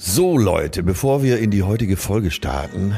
[0.00, 2.94] So Leute, bevor wir in die heutige Folge starten,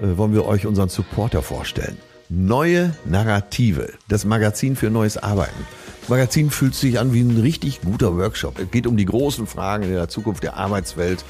[0.00, 1.96] äh, wollen wir euch unseren Supporter vorstellen.
[2.28, 5.66] Neue Narrative, das Magazin für neues Arbeiten.
[6.02, 8.60] Das Magazin fühlt sich an wie ein richtig guter Workshop.
[8.60, 11.24] Es geht um die großen Fragen in der Zukunft der Arbeitswelt.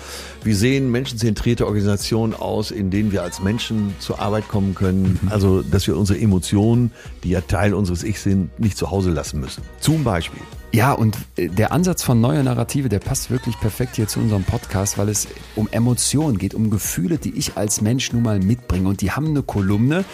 [0.45, 5.19] Wie sehen menschenzentrierte Organisationen aus, in denen wir als Menschen zur Arbeit kommen können?
[5.31, 6.91] Also, dass wir unsere Emotionen,
[7.25, 9.63] die ja Teil unseres Ich sind, nicht zu Hause lassen müssen.
[9.81, 10.43] Zum Beispiel.
[10.77, 14.45] Ja, und äh, der Ansatz von neuer Narrative, der passt wirklich perfekt hier zu unserem
[14.45, 18.87] Podcast, weil es um Emotionen geht, um Gefühle, die ich als Mensch nun mal mitbringe.
[18.87, 20.05] Und die haben eine Kolumne,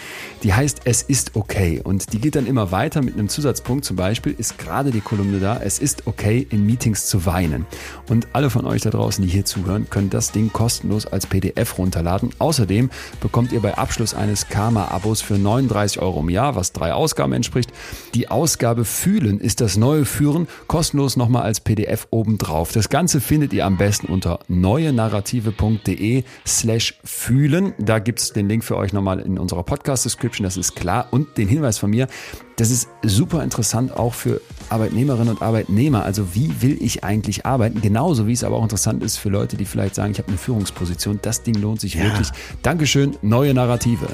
[0.41, 1.81] die heißt Es ist okay.
[1.83, 3.83] Und die geht dann immer weiter mit einem Zusatzpunkt.
[3.83, 7.65] Zum Beispiel ist gerade die Kolumne da, es ist okay, in Meetings zu weinen.
[8.07, 11.77] Und alle von euch da draußen, die hier zuhören, können das Ding kostenlos als PDF
[11.77, 12.29] runterladen.
[12.39, 17.33] Außerdem bekommt ihr bei Abschluss eines Karma-Abos für 39 Euro im Jahr, was drei Ausgaben
[17.33, 17.69] entspricht,
[18.13, 22.71] die Ausgabe Fühlen ist das neue Führen kostenlos nochmal als PDF obendrauf.
[22.71, 27.73] Das Ganze findet ihr am besten unter neuenarrative.de slash fühlen.
[27.79, 31.07] Da gibt's den Link für euch nochmal in unserer Podcast-Description, das ist klar.
[31.11, 32.07] Und den Hinweis von mir,
[32.57, 36.03] das ist super interessant auch für Arbeitnehmerinnen und Arbeitnehmer.
[36.03, 37.81] Also wie will ich eigentlich arbeiten?
[37.81, 40.37] Genauso wie es aber auch interessant ist für Leute, die vielleicht sagen, ich habe eine
[40.37, 41.19] Führungsposition.
[41.21, 42.03] Das Ding lohnt sich Ja.
[42.03, 42.29] wirklich.
[42.61, 44.07] Dankeschön, neue Narrative.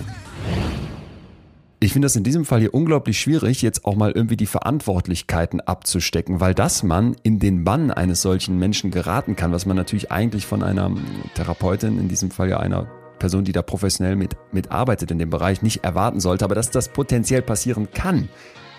[1.81, 5.61] Ich finde das in diesem Fall hier unglaublich schwierig, jetzt auch mal irgendwie die Verantwortlichkeiten
[5.61, 10.11] abzustecken, weil das man in den Bann eines solchen Menschen geraten kann, was man natürlich
[10.11, 10.91] eigentlich von einer
[11.36, 15.61] Therapeutin, in diesem Fall ja einer Person, die da professionell mit, mitarbeitet in dem Bereich,
[15.61, 16.44] nicht erwarten sollte.
[16.44, 18.27] Aber dass das potenziell passieren kann,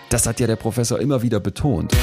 [0.09, 1.97] das hat ja der Professor immer wieder betont.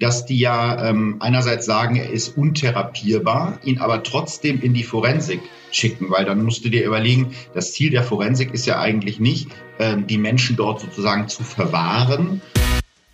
[0.00, 5.40] Dass die ja ähm, einerseits sagen, er ist untherapierbar, ihn aber trotzdem in die Forensik
[5.70, 9.48] schicken, weil dann musst du dir überlegen, das Ziel der Forensik ist ja eigentlich nicht,
[9.78, 12.40] ähm, die Menschen dort sozusagen zu verwahren,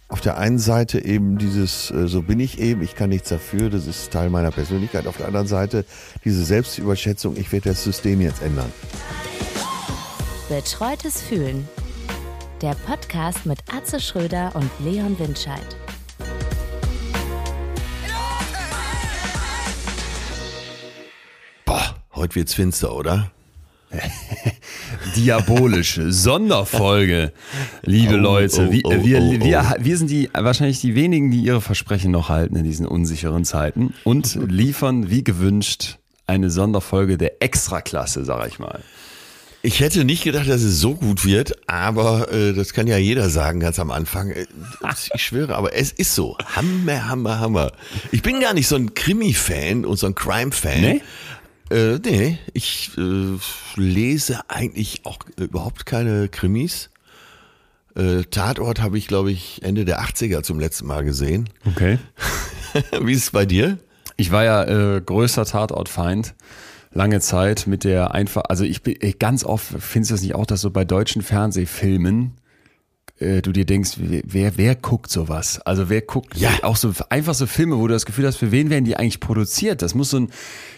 [0.08, 3.70] Auf der einen Seite eben dieses, äh, so bin ich eben, ich kann nichts dafür,
[3.70, 5.08] das ist Teil meiner Persönlichkeit.
[5.08, 5.84] Auf der anderen Seite
[6.24, 8.72] diese Selbstüberschätzung, ich werde das System jetzt ändern.
[10.48, 11.68] Betreutes Fühlen.
[12.62, 15.76] Der Podcast mit Atze Schröder und Leon Windscheid.
[22.16, 23.30] Heute wird's finster, oder?
[25.16, 27.32] Diabolische Sonderfolge,
[27.84, 28.68] liebe Oh, Leute.
[28.68, 29.44] oh, Wir, oh, wir, oh, oh.
[29.44, 33.44] wir, wir sind die wahrscheinlich die wenigen, die ihre Versprechen noch halten in diesen unsicheren
[33.44, 38.80] Zeiten und liefern wie gewünscht eine Sonderfolge der Extraklasse, sag ich mal.
[39.62, 43.30] Ich hätte nicht gedacht, dass es so gut wird, aber äh, das kann ja jeder
[43.30, 44.30] sagen ganz am Anfang.
[44.30, 44.46] Äh,
[45.14, 46.36] Ich schwöre, aber es ist so.
[46.54, 47.72] Hammer, Hammer, Hammer.
[48.12, 50.80] Ich bin gar nicht so ein Krimi-Fan und so ein Crime-Fan.
[50.80, 51.00] Nee?
[51.70, 53.38] Äh, nee, ich äh,
[53.76, 56.90] lese eigentlich auch überhaupt keine Krimis.
[57.96, 61.48] Äh, Tatort habe ich, glaube ich, Ende der 80er zum letzten Mal gesehen.
[61.64, 61.98] Okay.
[63.02, 63.78] Wie ist es bei dir?
[64.16, 64.64] Ich war ja
[64.96, 66.34] äh, größter Tatortfeind
[66.92, 70.34] lange Zeit mit der einfach, also ich bin ich- ganz oft findest du das nicht
[70.34, 72.32] auch, dass so bei deutschen Fernsehfilmen
[73.18, 75.60] äh, du dir denkst, wer, wer, guckt sowas?
[75.64, 76.50] Also wer guckt Ja.
[76.62, 79.20] auch so einfach so Filme, wo du das Gefühl hast, für wen werden die eigentlich
[79.20, 79.80] produziert?
[79.82, 80.30] Das muss so ein,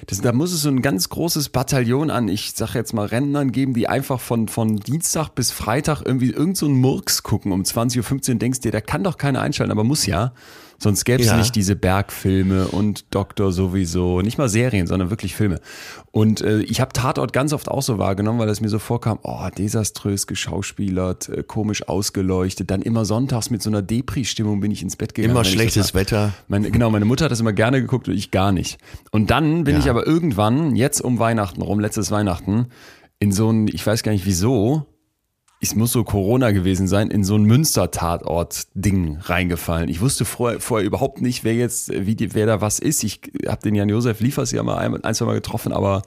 [0.07, 3.51] das, da muss es so ein ganz großes Bataillon an, ich sag jetzt mal Rentnern
[3.51, 7.63] geben, die einfach von, von Dienstag bis Freitag irgendwie irgend so einen Murks gucken um
[7.63, 10.33] 20.15 Uhr denkst dir, der kann doch keiner einschalten, aber muss ja.
[10.81, 11.37] Sonst gäbe es Ja.
[11.37, 15.59] nicht diese Bergfilme und Doktor sowieso, nicht mal Serien, sondern wirklich Filme.
[16.13, 19.19] Und äh, ich habe Tatort ganz oft auch so wahrgenommen, weil es mir so vorkam,
[19.25, 24.83] oh, desaströs geschauspielert, äh, komisch ausgeleuchtet, dann immer sonntags mit so einer Depri-Stimmung bin ich
[24.83, 25.33] ins Bett gegangen.
[25.33, 26.33] Immer schlechtes Wetter.
[26.47, 28.79] meine, genau, meine Mutter hat das immer gerne geguckt und ich gar nicht.
[29.11, 29.81] Und dann bin Ja.
[29.81, 32.67] ich aber irgendwann, jetzt um Weihnachten rum, letztes Weihnachten,
[33.19, 34.87] in so ein, ich weiß gar nicht wieso,
[35.61, 39.89] es muss so Corona gewesen sein, in so ein Münster-Tatort-Ding reingefallen.
[39.89, 43.03] Ich wusste vorher, vorher überhaupt nicht, wer jetzt, wie die, wer da was ist.
[43.05, 46.03] Ich habe den Jan-Josef Liefers ja mal ein, ein, zwei Mal getroffen, aber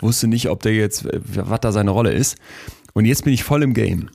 [0.00, 2.36] wusste nicht, ob der jetzt, was da seine Rolle ist.
[2.92, 4.10] Und jetzt bin ich voll im Game.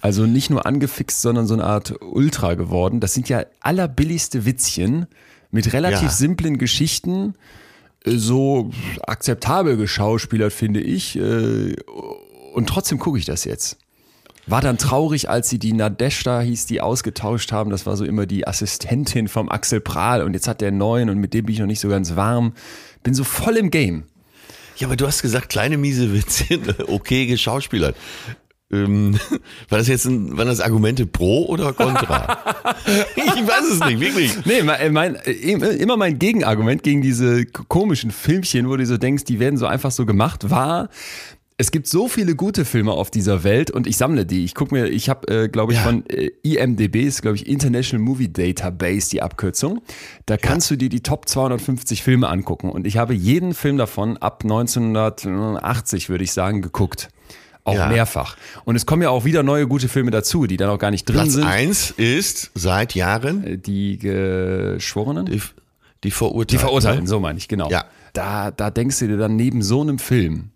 [0.00, 3.00] Also nicht nur angefixt, sondern so eine Art Ultra geworden.
[3.00, 5.06] Das sind ja allerbilligste Witzchen
[5.50, 6.08] mit relativ Ja.
[6.10, 7.34] simplen Geschichten,
[8.04, 8.70] äh, so
[9.06, 11.16] akzeptabel geschauspielert, finde ich.
[11.18, 11.74] äh,
[12.54, 13.78] Und trotzdem gucke ich das jetzt.
[14.46, 17.70] War dann traurig, als sie die Nadeshda hieß, die ausgetauscht haben.
[17.70, 20.22] Das war so immer die Assistentin vom Axel Prahl.
[20.22, 22.52] Und jetzt hat der neuen und mit dem bin ich noch nicht so ganz warm.
[23.02, 24.04] Bin so voll im Game.
[24.76, 27.96] Ja, aber du hast gesagt, kleine miese Witzchen, okay geschauspielert.
[28.72, 29.18] Ähm,
[29.68, 32.38] war das jetzt ein, waren das Argumente pro oder contra?
[33.16, 34.44] ich weiß es nicht, wirklich.
[34.44, 39.24] Nee, mein, mein, äh, immer mein Gegenargument gegen diese komischen Filmchen, wo du so denkst,
[39.24, 40.88] die werden so einfach so gemacht, war,
[41.56, 44.44] es gibt so viele gute Filme auf dieser Welt und ich sammle die.
[44.44, 45.84] Ich gucke mir, ich habe, äh, glaube ich, Ja.
[45.84, 49.80] von äh, IMDB ist, glaube ich, International Movie Database die Abkürzung.
[50.26, 54.16] Da kannst du dir die Top 250 Filme angucken und ich habe jeden Film davon
[54.16, 57.08] ab 1980, würde ich sagen, geguckt.
[57.66, 57.88] Auch Ja.
[57.88, 58.36] mehrfach.
[58.66, 61.06] Und es kommen ja auch wieder neue gute Filme dazu, die dann auch gar nicht
[61.08, 61.44] drin Platz sind.
[61.46, 65.26] eins ist seit Jahren Äh, Die Geschworenen?
[65.26, 65.40] die,
[66.02, 66.58] die Verurteilten.
[66.58, 67.70] Die Verurteilten, so meine ich, genau.
[67.70, 67.84] Ja.
[68.12, 70.50] Da, da denkst du dir dann neben so einem Film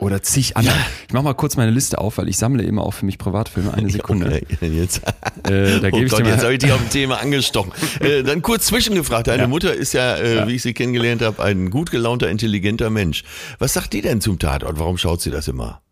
[0.00, 0.78] oder zig anderen.
[1.06, 3.72] Ich mach mal kurz meine Liste auf, weil ich sammle immer auch für mich Privatfilme.
[3.72, 4.26] Eine Sekunde.
[4.52, 5.02] Okay, jetzt.
[5.44, 7.72] Äh, da oh gebe ich Gott, dir jetzt habe ich dich auf ein Thema angestochen.
[8.00, 9.28] äh, dann kurz zwischengefragt.
[9.28, 9.48] Deine Ja.
[9.48, 10.48] Mutter ist ja, äh, Ja.
[10.48, 13.24] wie ich sie kennengelernt habe, ein gut gelaunter, intelligenter Mensch.
[13.58, 14.78] Was sagt die denn zum Tatort?
[14.78, 15.82] Warum schaut sie das immer?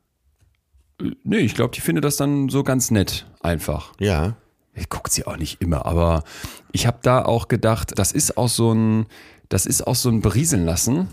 [1.23, 3.93] Nee, ich glaube, die findet das dann so ganz nett, einfach.
[4.01, 4.37] Ja.
[4.75, 6.25] Ich guckt sie auch nicht immer, aber
[6.73, 9.07] ich habe da auch gedacht, das ist auch so ein,
[9.49, 11.09] das ist auch so ein Berieseln lassen.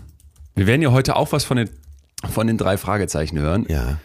[0.54, 1.70] Wir werden ja heute auch was von den,
[2.28, 3.66] von den drei Fragezeichen hören.
[3.68, 3.98] Ja.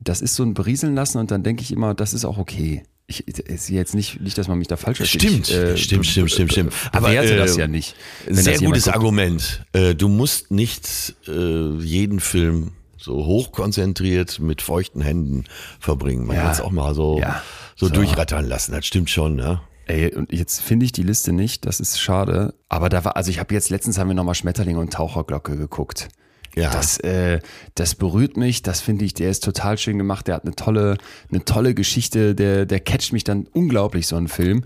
[0.00, 2.82] Das ist so ein Berieseln lassen und dann denke ich immer, das ist auch okay.
[3.10, 3.24] Ich,
[3.56, 5.22] sehe jetzt nicht, nicht, dass man mich da falsch versteht.
[5.22, 6.72] Stimmt, Ich, äh, stimmt, stimmt, stimmt, stimmt.
[6.92, 7.94] Aber äh, das ja nicht.
[8.28, 8.96] Sehr gutes guckt.
[8.96, 9.64] Argument.
[9.72, 15.44] Äh, du musst nicht äh, jeden Film so hochkonzentriert mit feuchten Händen
[15.80, 16.26] verbringen.
[16.26, 16.42] Man Ja.
[16.42, 17.42] kann es auch mal so, Ja.
[17.76, 17.92] so, So.
[17.94, 18.72] durchrattern lassen.
[18.72, 19.60] Das stimmt schon, ne?
[19.86, 22.54] Ey, und jetzt finde ich die Liste nicht, das ist schade.
[22.68, 26.08] Aber da war, also ich habe jetzt letztens haben wir nochmal Schmetterling und Taucherglocke geguckt.
[26.54, 26.70] Ja.
[26.70, 27.40] Das, äh,
[27.74, 30.98] das berührt mich, das finde ich, der ist total schön gemacht, der hat eine tolle,
[31.30, 34.64] eine tolle Geschichte, der, der catcht mich dann unglaublich, so ein Film.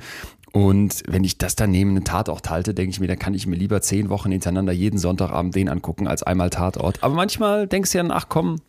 [0.53, 3.47] Und wenn ich das dann neben einen Tatort halte, denke ich mir, dann kann ich
[3.47, 7.03] mir lieber zehn Wochen hintereinander jeden Sonntagabend den angucken, als einmal Tatort.
[7.03, 8.61] Aber manchmal denkst du ja, ach komm,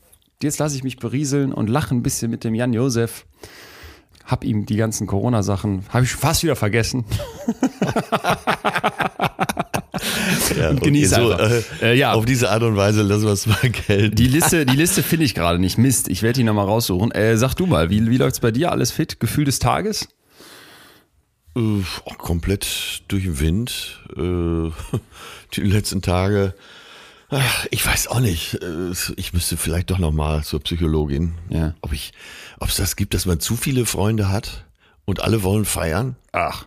[0.41, 3.25] jetzt lasse ich mich berieseln und lache ein bisschen mit dem Jan Josef.
[4.25, 7.03] Hab ihm die ganzen Corona-Sachen, habe ich fast wieder vergessen.
[10.57, 11.51] ja und genieße so, einfach.
[11.81, 12.13] äh, Äh, ja.
[12.13, 14.15] Auf diese Art und Weise lassen wir es mal gelten.
[14.15, 15.77] Die Liste, die Liste finde ich gerade nicht.
[15.77, 17.11] Mist, ich werde die nochmal raussuchen.
[17.11, 18.71] Äh, sag du mal, wie, wie läuft's bei dir?
[18.71, 19.19] Alles fit?
[19.19, 20.07] Gefühl des Tages?
[21.55, 23.99] Äh, oh, komplett durch den Wind.
[24.15, 24.71] Äh,
[25.55, 26.53] die letzten Tage.
[27.29, 28.55] Ach, ich weiß auch nicht.
[28.61, 31.33] Äh, Ich müsste vielleicht doch noch mal zur Psychologin.
[31.49, 31.73] Ja.
[31.81, 32.11] Ob ich,
[32.59, 34.65] ob es das gibt, dass man zu viele Freunde hat
[35.05, 36.15] und alle wollen feiern.
[36.31, 36.65] Ach.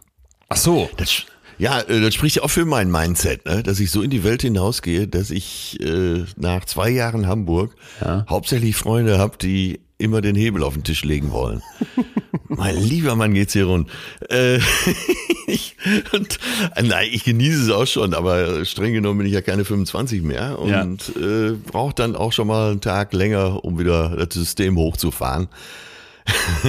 [0.48, 0.88] Ach so.
[0.96, 1.24] Das,
[1.58, 3.62] ja, äh, das spricht ja auch für mein Mindset, ne?
[3.62, 8.24] dass ich so in die Welt hinausgehe, dass ich äh, nach zwei Jahren Hamburg Ja.
[8.28, 11.62] hauptsächlich Freunde habe, die immer den Hebel auf den Tisch legen wollen.
[12.48, 13.88] mein lieber Mann geht's hier rund.
[14.28, 14.58] Äh,
[15.46, 15.74] ich,
[16.12, 16.38] und,
[16.74, 20.22] äh, nein, ich genieße es auch schon, aber streng genommen bin ich ja keine 25
[20.22, 20.82] mehr Ja.
[20.82, 25.48] und äh, brauche dann auch schon mal einen Tag länger, um wieder das System hochzufahren.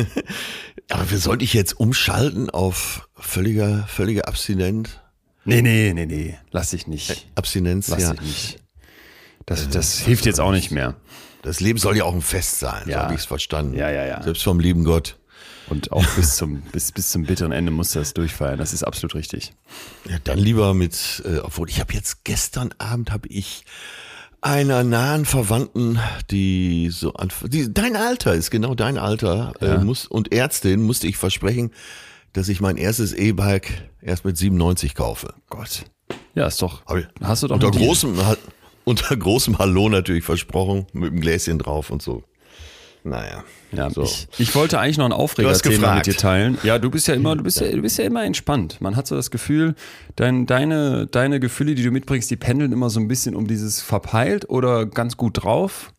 [0.90, 5.02] aber wie sollte ich jetzt umschalten auf völliger, völliger Abstinent?
[5.46, 6.38] Nee, nee, nee, nee.
[6.52, 7.28] Lass dich nicht.
[7.36, 8.12] Abstinenz, Lass ja.
[8.14, 8.60] dich nicht.
[9.46, 10.96] Das, das hilft jetzt auch nicht mehr.
[11.42, 13.04] Das Leben soll ja auch ein Fest sein, so Ja.
[13.04, 13.74] habe ich es verstanden.
[13.78, 14.22] Ja, ja, ja.
[14.22, 15.18] Selbst vom lieben Gott.
[15.70, 18.58] Und auch bis zum, bis, bis zum bitteren Ende musst du das durchfeiern.
[18.58, 19.54] Das ist absolut richtig.
[20.10, 23.64] Ja, dann lieber mit, äh, obwohl ich habe jetzt gestern Abend habe ich
[24.42, 26.00] einer nahen Verwandten,
[26.32, 27.14] die so
[27.44, 31.72] die, dein Alter ist genau dein Alter, äh, muss und Ärztin musste ich versprechen,
[32.34, 35.34] dass ich mein erstes E-Bike erst mit 97 kaufe.
[35.50, 35.86] Gott.
[36.36, 36.84] Ja, ist doch.
[36.96, 38.16] Ich Hast du doch unter großem
[38.84, 42.24] unter großem Hallo natürlich versprochen mit dem Gläschen drauf und so.
[43.08, 43.44] Naja.
[43.72, 44.04] Ja, so.
[44.04, 46.58] ich, ich wollte eigentlich noch ein Aufregerthema mit dir teilen.
[46.64, 48.80] Ja, du bist ja immer, du bist ja, du bist ja immer entspannt.
[48.80, 49.76] Man hat so das Gefühl,
[50.16, 53.82] dein, deine, deine Gefühle, die du mitbringst, die pendeln immer so ein bisschen um dieses
[53.82, 55.92] verpeilt oder ganz gut drauf,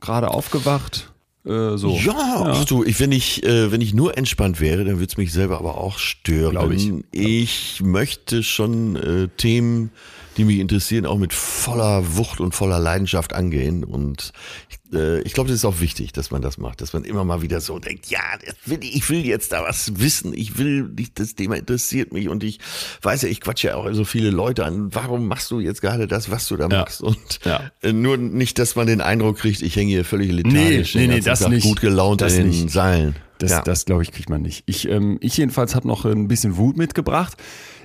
[0.00, 1.12] gerade aufgewacht,
[1.46, 1.96] äh, so.
[1.96, 5.16] Ja, ach du, ich, wenn ich, äh, wenn ich nur entspannt wäre, dann würde es
[5.16, 6.50] mich selber aber auch stören.
[6.50, 6.92] Glaub ich.
[7.12, 9.90] Ich möchte schon äh, Themen,
[10.36, 13.84] die mich interessieren, auch mit voller Wucht und voller Leidenschaft angehen.
[13.84, 14.32] Und
[14.68, 17.24] ich, äh, ich glaube, das ist auch wichtig, dass man das macht, dass man immer
[17.24, 18.20] mal wieder so denkt, ja,
[18.66, 22.44] will, ich will jetzt da was wissen, ich will, ich, das Thema interessiert mich und
[22.44, 22.58] ich
[23.02, 26.06] weiß ja, ich quatsche ja auch so viele Leute an, warum machst du jetzt gerade
[26.06, 26.80] das, was du da Ja.
[26.80, 27.00] machst?
[27.02, 27.70] Und Ja.
[27.82, 31.14] äh, nur nicht, dass man den Eindruck kriegt, ich hänge hier völlig lethargisch Nee, nee,
[31.14, 31.62] nee, das Tag nicht.
[31.64, 32.70] gut gelaunt Das in den nicht.
[32.70, 33.16] Seilen.
[33.38, 33.62] Das, ja.
[33.62, 34.62] das glaube ich, kriegt man nicht.
[34.66, 37.36] Ich, ähm, ich jedenfalls habe noch ein bisschen Wut mitgebracht.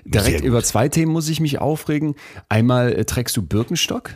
[0.05, 2.15] Direkt über zwei Themen muss ich mich aufregen.
[2.49, 4.11] Einmal äh, trägst du Birkenstock.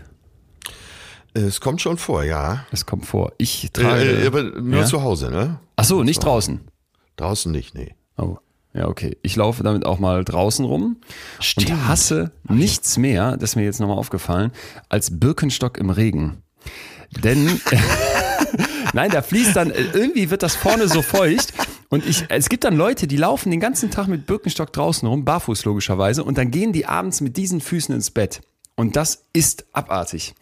[1.33, 2.65] es kommt schon vor, ja.
[2.71, 3.33] Das kommt vor.
[3.37, 4.23] Ich trage.
[4.23, 4.85] Äh, aber nur ja?
[4.85, 5.59] zu Hause, ne?
[5.75, 6.61] Ach so, nicht draußen.
[7.17, 7.95] Draußen nicht, nee.
[8.17, 8.37] Oh,
[8.73, 9.17] ja, okay.
[9.21, 10.97] Ich laufe damit auch mal draußen rum
[11.39, 11.69] Stimmt.
[11.69, 14.51] und hasse nichts mehr, das ist mir jetzt nochmal aufgefallen,
[14.89, 16.43] als Birkenstock im Regen.
[17.23, 17.61] Denn,
[18.93, 21.53] nein, da fließt dann, äh, irgendwie wird das vorne so feucht
[21.89, 25.25] und ich, es gibt dann Leute, die laufen den ganzen Tag mit Birkenstock draußen rum,
[25.25, 28.41] barfuß logischerweise, und dann gehen die abends mit diesen Füßen ins Bett.
[28.77, 30.35] Und das ist abartig.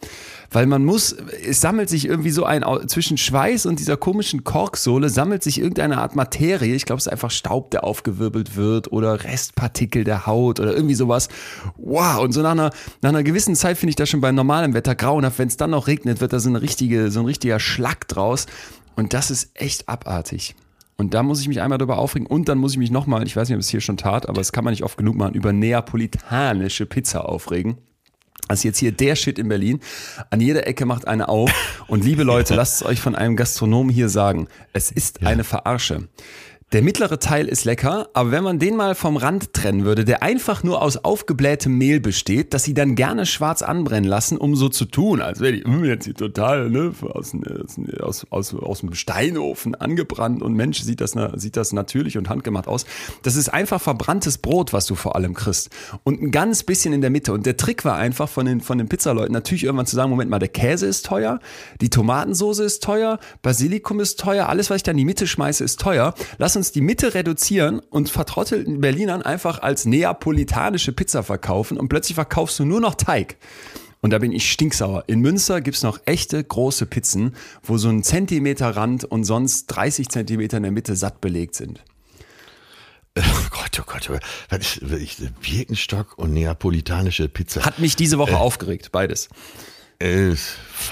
[0.50, 5.08] Weil man muss, es sammelt sich irgendwie so ein, zwischen Schweiß und dieser komischen Korksohle
[5.08, 6.74] sammelt sich irgendeine Art Materie.
[6.74, 10.96] Ich glaube, es ist einfach Staub, der aufgewirbelt wird oder Restpartikel der Haut oder irgendwie
[10.96, 11.28] sowas.
[11.76, 12.18] Wow.
[12.18, 12.70] Und so nach einer,
[13.02, 15.38] nach einer gewissen Zeit finde ich das schon bei normalem Wetter grauenhaft.
[15.38, 18.46] Wenn es dann noch regnet, wird da so eine richtige, so ein richtiger Schlag draus.
[18.96, 20.56] Und das ist echt abartig.
[20.96, 23.34] Und da muss ich mich einmal darüber aufregen und dann muss ich mich nochmal, ich
[23.34, 25.34] weiß nicht, ob es hier schon tat, aber das kann man nicht oft genug machen,
[25.34, 27.78] über neapolitanische Pizza aufregen.
[28.46, 29.80] Also jetzt hier der Shit in Berlin.
[30.30, 31.50] An jeder Ecke macht eine auf.
[31.88, 34.48] Und liebe Leute, lasst es euch von einem Gastronomen hier sagen.
[34.72, 35.28] Es ist ja.
[35.28, 36.08] eine Verarsche.
[36.74, 40.24] Der mittlere Teil ist lecker, aber wenn man den mal vom Rand trennen würde, der
[40.24, 44.68] einfach nur aus aufgeblähtem Mehl besteht, das sie dann gerne schwarz anbrennen lassen, um so
[44.68, 47.32] zu tun, als wäre die hm, jetzt hier total ne, aus,
[48.00, 52.66] aus, aus, aus dem Steinofen angebrannt und Mensch, sieht das, sieht das natürlich und handgemacht
[52.66, 52.86] aus.
[53.22, 55.70] Das ist einfach verbranntes Brot, was du vor allem kriegst.
[56.02, 57.32] Und ein ganz bisschen in der Mitte.
[57.32, 60.28] Und der Trick war einfach von den, von den Pizzaleuten natürlich irgendwann zu sagen, Moment
[60.28, 61.38] mal, der Käse ist teuer,
[61.80, 65.62] die Tomatensoße ist teuer, Basilikum ist teuer, alles, was ich da in die Mitte schmeiße,
[65.62, 66.14] ist teuer.
[66.38, 71.88] Lass uns uns die Mitte reduzieren und vertrottelten Berlinern einfach als neapolitanische Pizza verkaufen und
[71.88, 73.36] plötzlich verkaufst du nur noch Teig.
[74.00, 75.04] Und da bin ich stinksauer.
[75.06, 80.08] In Münster gibt's noch echte große Pizzen, wo so ein Zentimeter Rand und sonst 30
[80.08, 81.84] Zentimeter in der Mitte satt belegt sind.
[83.18, 84.60] Oh Gott, oh Gott, oh Gott.
[84.62, 87.62] Ich, ich, Birkenstock und neapolitanische Pizza.
[87.66, 89.28] Hat mich diese Woche äh, aufgeregt, beides.
[89.98, 90.34] Äh,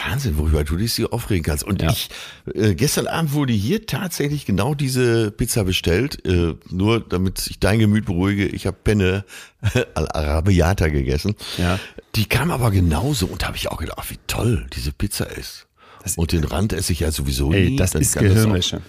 [0.05, 1.65] Wahnsinn, worüber du dich so aufregen kannst.
[1.65, 1.91] Und ja.
[1.91, 2.09] ich,
[2.55, 7.79] äh, gestern Abend wurde hier tatsächlich genau diese Pizza bestellt, äh, nur damit ich dein
[7.79, 8.47] Gemüt beruhige.
[8.47, 9.25] Ich habe Penne
[9.95, 11.35] al Arabiata gegessen.
[11.59, 11.79] Ja.
[12.15, 15.67] Die kam aber genauso und da habe ich auch gedacht, wie toll diese Pizza ist.
[16.03, 17.77] Das und den Rand esse ich ja sowieso ey, nie.
[17.77, 18.77] Das ist Gehirnwäsche.
[18.77, 18.85] Das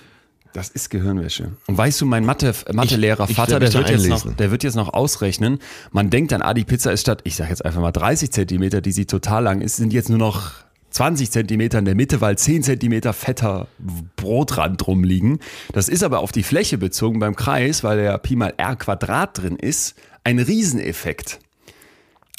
[0.70, 1.52] ist Gehirnwäsche.
[1.68, 4.94] Und weißt du, mein Mathe, Mathelehrer, Vater, der wird, jetzt noch, der wird jetzt noch
[4.94, 5.60] ausrechnen.
[5.92, 8.82] Man denkt dann, ah, die Pizza ist statt, ich sag jetzt einfach mal 30 Zentimeter,
[8.82, 10.52] die sie total lang ist, sind jetzt nur noch
[10.92, 13.68] 20 Zentimeter in der Mitte, weil 10 Zentimeter fetter
[14.16, 15.40] Brotrand rumliegen.
[15.74, 19.40] Das ist aber auf die Fläche bezogen beim Kreis, weil der Pi mal R Quadrat
[19.40, 21.40] drin ist, ein Rieseneffekt.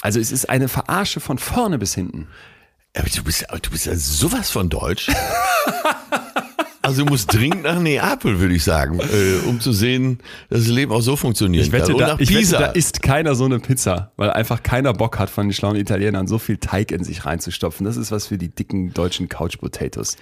[0.03, 2.29] Also es ist eine Verarsche von vorne bis hinten.
[2.97, 5.11] Aber du bist, du bist ja sowas von deutsch.
[6.85, 10.19] Also du musst dringend nach Neapel, würde ich sagen, äh, um zu sehen,
[10.51, 11.65] dass das Leben auch so funktioniert.
[11.65, 15.19] Ich wette, da, ich wette, da isst keiner so eine Pizza, weil einfach keiner Bock
[15.19, 17.87] hat von den schlauen Italienern so viel Teig in sich reinzustopfen.
[17.87, 20.17] Das ist was für die dicken deutschen Couch Potatoes.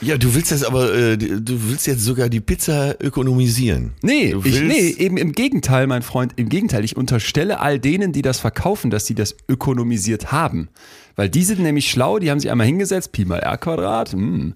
[0.00, 3.94] Ja, du willst das aber, äh, du willst jetzt sogar die Pizza ökonomisieren.
[4.02, 6.84] Nee, ich, nee, eben im Gegenteil, mein Freund, im Gegenteil.
[6.84, 10.68] Ich unterstelle all denen, die das verkaufen, dass sie das ökonomisiert haben.
[11.16, 14.52] Weil die sind nämlich schlau, die haben sich einmal hingesetzt, Pi mal R Quadrat, hm,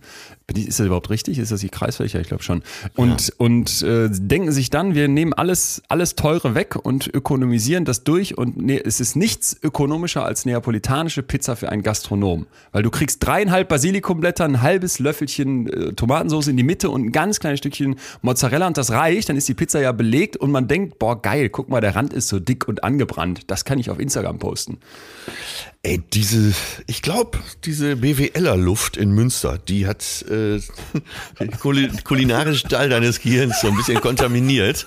[0.57, 1.39] ist das überhaupt richtig?
[1.39, 2.21] Ist das die Kreisfläche?
[2.21, 2.63] Ich glaube schon.
[2.97, 3.35] Und, ja.
[3.39, 8.37] und äh, denken sich dann, wir nehmen alles, alles Teure weg und ökonomisieren das durch.
[8.37, 12.47] Und ne, es ist nichts ökonomischer als neapolitanische Pizza für einen Gastronom.
[12.73, 17.13] Weil du kriegst dreieinhalb Basilikumblätter, ein halbes Löffelchen äh, Tomatensauce in die Mitte und ein
[17.13, 19.29] ganz kleines Stückchen Mozzarella und das reicht.
[19.29, 22.13] Dann ist die Pizza ja belegt und man denkt, boah, geil, guck mal, der Rand
[22.13, 23.43] ist so dick und angebrannt.
[23.49, 24.79] Das kann ich auf Instagram posten.
[25.83, 26.53] Ey, diese,
[26.87, 30.40] ich glaube, diese BWLer-Luft in Münster, die hat äh,
[31.41, 31.51] den
[32.05, 34.87] kulinarischen Teil deines Gehirns so ein bisschen kontaminiert.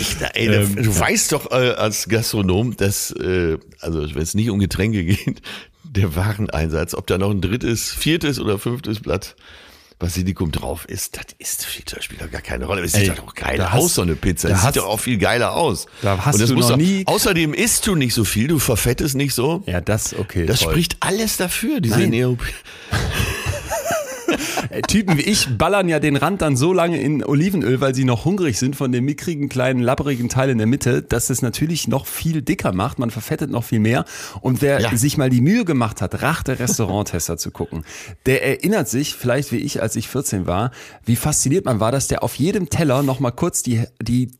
[0.00, 1.00] Ich, ey, ähm, du ja.
[1.00, 5.42] weißt doch äh, als Gastronom, dass, äh, also wenn es nicht um Getränke geht,
[5.82, 9.34] der Wareneinsatz, ob da noch ein drittes, viertes oder fünftes Blatt
[9.98, 12.82] Basilikum drauf ist, das ist das spielt doch gar keine Rolle.
[12.82, 14.48] Es sieht doch geil aus, hast, so eine Pizza.
[14.48, 15.86] Das sieht doch auch viel geiler aus.
[16.02, 17.02] Da hast du noch nie.
[17.06, 19.62] Außerdem isst du nicht so viel, du verfettest nicht so.
[19.66, 20.46] Ja, das okay.
[20.46, 20.72] Das toll.
[20.72, 22.38] spricht alles dafür, diese Neop.
[24.78, 28.04] Äh, Typen wie ich ballern ja den Rand dann so lange in Olivenöl, weil sie
[28.04, 31.88] noch hungrig sind von dem mickrigen, kleinen, labbrigen Teil in der Mitte, dass es natürlich
[31.88, 32.98] noch viel dicker macht.
[32.98, 34.04] Man verfettet noch viel mehr.
[34.40, 34.96] Und wer ja.
[34.96, 37.84] sich mal die Mühe gemacht hat, Rachte Restauranttester zu gucken,
[38.26, 40.70] der erinnert sich, vielleicht wie ich, als ich 14 war,
[41.04, 44.30] wie fasziniert man war, dass der auf jedem Teller noch mal kurz die, die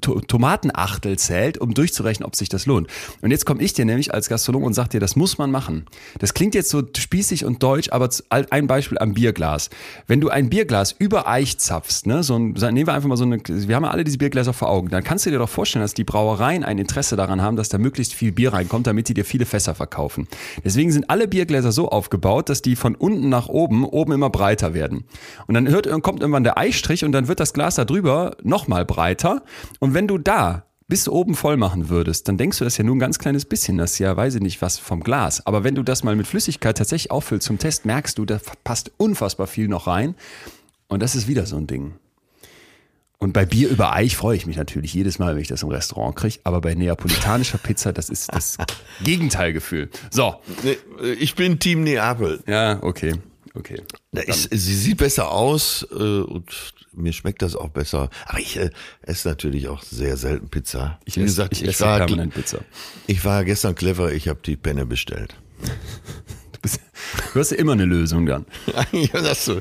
[0.00, 2.88] Tomatenachtel zählt, um durchzurechnen, ob sich das lohnt.
[3.20, 5.86] Und jetzt komme ich dir nämlich als Gastronom und sag dir, das muss man machen.
[6.18, 9.70] Das klingt jetzt so spießig und deutsch, aber ein Beispiel am Bierglas.
[10.06, 13.24] Wenn du ein Bierglas über Eich zapfst, ne, so ein, nehmen wir einfach mal so
[13.24, 15.82] eine, wir haben ja alle diese Biergläser vor Augen, dann kannst du dir doch vorstellen,
[15.82, 19.14] dass die Brauereien ein Interesse daran haben, dass da möglichst viel Bier reinkommt, damit die
[19.14, 20.28] dir viele Fässer verkaufen.
[20.64, 24.74] Deswegen sind alle Biergläser so aufgebaut, dass die von unten nach oben, oben immer breiter
[24.74, 25.04] werden.
[25.46, 28.84] Und dann hört, kommt irgendwann der Eichstrich und dann wird das Glas da drüber nochmal
[28.84, 29.42] breiter
[29.78, 32.96] und wenn du da bis oben voll machen würdest, dann denkst du das ja nur
[32.96, 33.76] ein ganz kleines bisschen.
[33.76, 35.46] Das ist ja, weiß ich nicht, was vom Glas.
[35.46, 38.90] Aber wenn du das mal mit Flüssigkeit tatsächlich auffüllst zum Test, merkst du, da passt
[38.96, 40.14] unfassbar viel noch rein.
[40.88, 41.92] Und das ist wieder so ein Ding.
[43.18, 45.68] Und bei Bier über Eich freue ich mich natürlich jedes Mal, wenn ich das im
[45.68, 46.38] Restaurant kriege.
[46.44, 48.56] Aber bei neapolitanischer Pizza, das ist das
[49.04, 49.90] Gegenteilgefühl.
[50.10, 50.36] So.
[51.18, 52.42] Ich bin Team Neapel.
[52.46, 53.14] Ja, okay.
[53.54, 53.82] Okay.
[54.12, 56.50] Na, ich, sie sieht besser aus äh, und
[56.92, 58.10] mir schmeckt das auch besser.
[58.26, 58.70] Aber ich äh,
[59.02, 60.98] esse natürlich auch sehr selten Pizza.
[61.04, 62.60] Ich Wie gesagt, ich ich, esse war, permanent Pizza.
[63.06, 65.34] ich war gestern clever, ich habe die Penne bestellt.
[66.52, 66.80] Du, bist,
[67.34, 68.44] du hast ja immer eine Lösung dann.
[68.92, 69.60] ja, das so.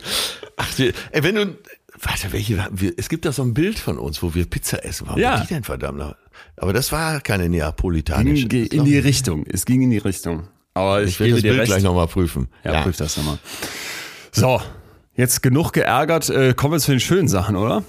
[0.56, 1.56] Ach, die, ey, wenn du,
[2.02, 5.06] warte, welche, wir, es gibt da so ein Bild von uns, wo wir Pizza essen.
[5.06, 5.40] Warum Ja.
[5.42, 6.16] die denn verdammt?
[6.56, 8.48] Aber das war keine neapolitanische.
[8.48, 9.46] Ging in die Richtung.
[9.46, 10.48] Es ging in die Richtung.
[10.78, 11.72] Aber ich, ich will gebe das Bild recht.
[11.72, 12.48] gleich nochmal prüfen.
[12.64, 13.40] Ja, prüf das nochmal.
[14.32, 14.62] So,
[15.16, 16.30] jetzt genug geärgert.
[16.30, 17.84] Äh, kommen wir zu den schönen Sachen, oder?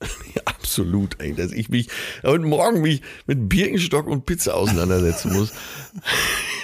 [0.34, 1.88] Ja, absolut, ey, dass ich mich
[2.24, 5.52] heute Morgen mich mit Birkenstock und Pizza auseinandersetzen muss.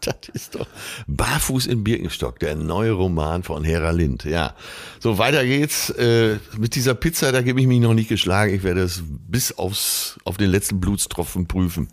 [0.06, 0.66] das ist doch
[1.06, 4.24] Barfuß in Birkenstock, der neue Roman von Hera Lind.
[4.24, 4.54] Ja,
[4.98, 5.90] so weiter geht's.
[5.90, 8.54] Äh, mit dieser Pizza, da gebe ich mich noch nicht geschlagen.
[8.54, 11.88] Ich werde es bis aufs, auf den letzten Blutstropfen prüfen.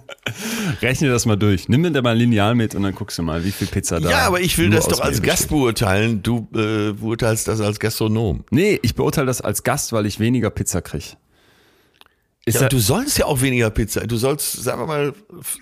[0.82, 1.68] Rechne das mal durch.
[1.68, 4.00] Nimm dir da mal ein Lineal mit und dann guckst du mal, wie viel Pizza
[4.00, 5.58] da ja, aber ich will das doch als Mehl Gast besteht.
[5.58, 6.22] beurteilen.
[6.22, 8.44] Du äh, beurteilst das als Gastronom.
[8.50, 11.16] Nee, ich beurteile das als Gast, weil ich weniger Pizza kriege.
[12.48, 14.04] Ja, du sollst ja auch weniger Pizza.
[14.04, 15.14] Du sollst, sagen wir mal,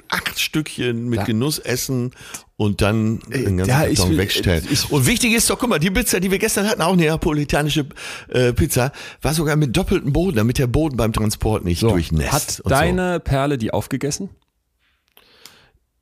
[0.08, 1.24] acht Stückchen mit Ja.
[1.26, 2.12] Genuss essen
[2.56, 4.66] und dann den ganzen ja, Karton wegstellen.
[4.70, 7.02] ich- und wichtig ist doch, guck mal, die Pizza, die wir gestern hatten, auch eine
[7.02, 7.86] neapolitanische
[8.28, 12.32] äh, Pizza, war sogar mit doppeltem Boden, damit der Boden beim Transport nicht so, durchnässt.
[12.32, 14.28] hat deine Perle die aufgegessen?
[14.30, 15.22] So.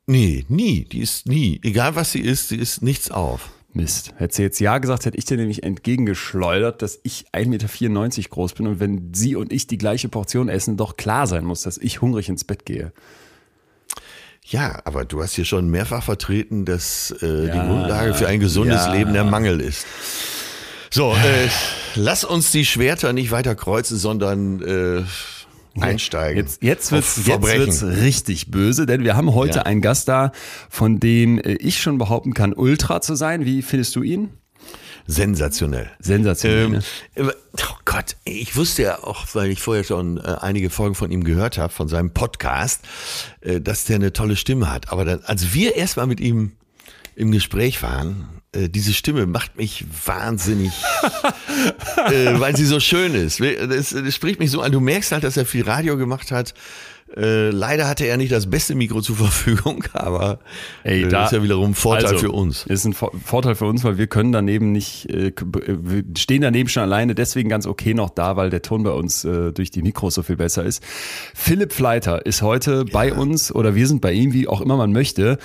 [0.07, 0.85] Nee, nie.
[0.85, 1.59] Die ist nie.
[1.61, 3.51] Egal was sie ist, sie ist nichts auf.
[3.73, 4.13] Mist.
[4.17, 8.53] Hätte sie jetzt Ja gesagt, hätte ich dir nämlich entgegengeschleudert, dass ich 1,94 Meter groß
[8.53, 11.77] bin und wenn sie und ich die gleiche Portion essen, doch klar sein muss, dass
[11.77, 12.91] ich hungrig ins Bett gehe.
[14.43, 18.39] Ja, aber du hast hier schon mehrfach vertreten, dass äh, Ja, die Grundlage für ein
[18.39, 18.93] gesundes ja.
[18.93, 19.85] Leben der Mangel ist.
[20.89, 21.49] So, äh,
[21.93, 25.03] lass uns die Schwerter nicht weiter kreuzen, sondern äh,
[25.83, 26.37] einsteigen.
[26.43, 27.59] Jetzt, jetzt wird's, Auf jetzt Verbrechen.
[27.67, 29.63] wird's richtig böse, denn wir haben heute Ja.
[29.63, 30.31] einen Gast da,
[30.69, 33.45] von dem äh, ich schon behaupten kann, Ultra zu sein.
[33.45, 34.29] Wie findest du ihn?
[35.07, 35.89] Sensationell.
[35.99, 36.65] Sensationell.
[36.65, 36.83] Ähm, ne?
[37.15, 37.23] äh,
[37.63, 41.23] oh Gott, ich wusste ja auch, weil ich vorher schon äh, einige Folgen von ihm
[41.23, 42.81] gehört habe, von seinem Podcast,
[43.41, 44.91] äh, dass der eine tolle Stimme hat.
[44.91, 46.51] Aber dann, als wir erstmal mit ihm
[47.15, 50.71] im Gespräch waren, äh, diese Stimme macht mich wahnsinnig,
[52.11, 53.39] äh, weil sie so schön ist.
[53.41, 54.71] Das, das spricht mich so an.
[54.71, 56.53] Du merkst halt, dass er viel Radio gemacht hat.
[57.17, 60.37] Äh, leider hatte er nicht das beste Mikro zur Verfügung, aber
[60.83, 62.67] Ey, äh, da- ist ja wiederum ein Vorteil also, für uns.
[62.67, 66.69] Ist ein Vor- Vorteil für uns, weil wir können daneben nicht, äh, wir stehen daneben
[66.69, 70.13] schon alleine, deswegen ganz okay noch da, weil der Ton bei uns durch die Mikros
[70.13, 70.83] so viel besser ist.
[71.33, 74.91] Philipp Fleiter ist heute bei uns oder wir sind bei ihm, wie auch immer man
[74.91, 75.39] möchte.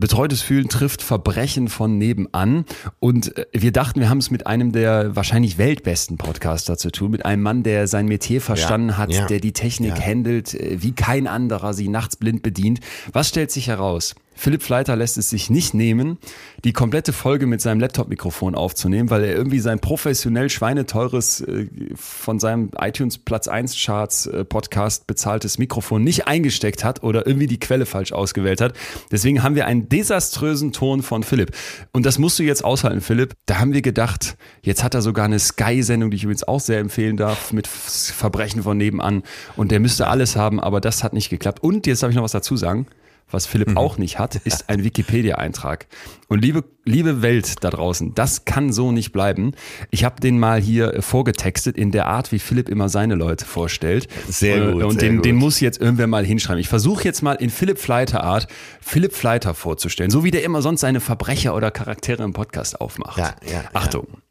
[0.00, 2.64] Betreutes Fühlen trifft Verbrechen von nebenan.
[3.00, 7.10] Und äh, wir dachten, wir haben es mit einem der wahrscheinlich weltbesten Podcaster zu tun,
[7.10, 10.04] mit einem Mann, der sein Metier verstanden hat, ja, der die Technik ja.
[10.04, 12.78] handelt, äh, wie kein anderer sie nachts blind bedient.
[13.12, 14.14] Was stellt sich heraus?
[14.38, 16.16] Philipp Fleiter lässt es sich nicht nehmen,
[16.64, 22.38] die komplette Folge mit seinem Laptop-Mikrofon aufzunehmen, weil er irgendwie sein professionell schweineteures, äh, von
[22.38, 27.58] seinem iTunes Platz 1 Charts äh, Podcast bezahltes Mikrofon nicht eingesteckt hat oder irgendwie die
[27.58, 28.74] Quelle falsch ausgewählt hat.
[29.10, 31.50] Deswegen haben wir einen desaströsen Ton von Philipp.
[31.92, 33.34] Und das musst du jetzt aushalten, Philipp.
[33.46, 36.78] Da haben wir gedacht, jetzt hat er sogar eine Sky-Sendung, die ich übrigens auch sehr
[36.78, 39.24] empfehlen darf, mit Verbrechen von nebenan.
[39.56, 41.60] Und der müsste alles haben, aber das hat nicht geklappt.
[41.60, 42.86] Und jetzt darf ich noch was dazu sagen.
[43.30, 45.86] Was Philipp auch nicht hat, ist ein Wikipedia-Eintrag.
[46.28, 49.52] Und liebe, liebe Welt da draußen, das kann so nicht bleiben.
[49.90, 53.44] Ich habe den mal hier äh, vorgetextet in der Art, wie Philipp immer seine Leute
[53.44, 54.08] vorstellt.
[54.28, 55.24] Sehr Äh, gut, Und sehr den, gut.
[55.26, 56.60] den muss jetzt irgendwer mal hinschreiben.
[56.60, 58.46] Ich versuche jetzt mal in Philipp Fleiter Art,
[58.80, 63.18] Philipp Fleiter vorzustellen, so wie der immer sonst seine Verbrecher oder Charaktere im Podcast aufmacht.
[63.18, 64.27] Ja, ja, ja.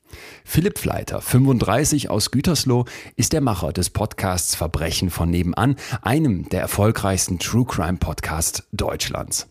[0.50, 2.86] Philipp Fleiter, 35 aus Gütersloh,
[3.18, 9.50] ist der Macher des Podcasts Verbrechen von nebenan, einem der erfolgreichsten True Crime Podcasts Deutschlands.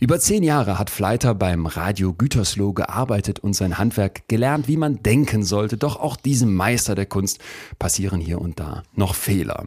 [0.00, 5.02] Über zehn Jahre hat Fleiter beim Radio Gütersloh gearbeitet und sein Handwerk gelernt, wie man
[5.02, 5.76] denken sollte.
[5.76, 7.40] Doch auch diesem Meister der Kunst
[7.78, 9.66] passieren hier und da noch Fehler.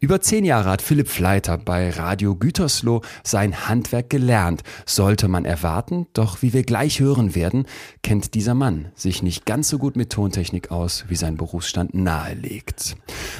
[0.00, 6.06] Über zehn Jahre hat Philipp Fleiter bei Radio Gütersloh sein Handwerk gelernt, sollte man erwarten,
[6.12, 7.66] doch wie wir gleich hören werden,
[8.04, 12.94] kennt dieser Mann sich nicht ganz so gut mit Tontechnik aus, wie sein Berufsstand nahelegt.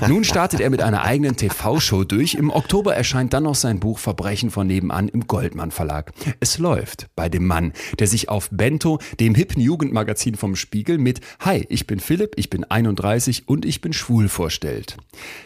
[0.09, 2.35] Nun startet er mit einer eigenen TV-Show durch.
[2.35, 6.13] Im Oktober erscheint dann noch sein Buch Verbrechen von nebenan im Goldmann Verlag.
[6.41, 11.21] Es läuft bei dem Mann, der sich auf Bento, dem hippen Jugendmagazin vom Spiegel, mit
[11.39, 14.97] Hi, ich bin Philipp, ich bin 31 und ich bin schwul vorstellt.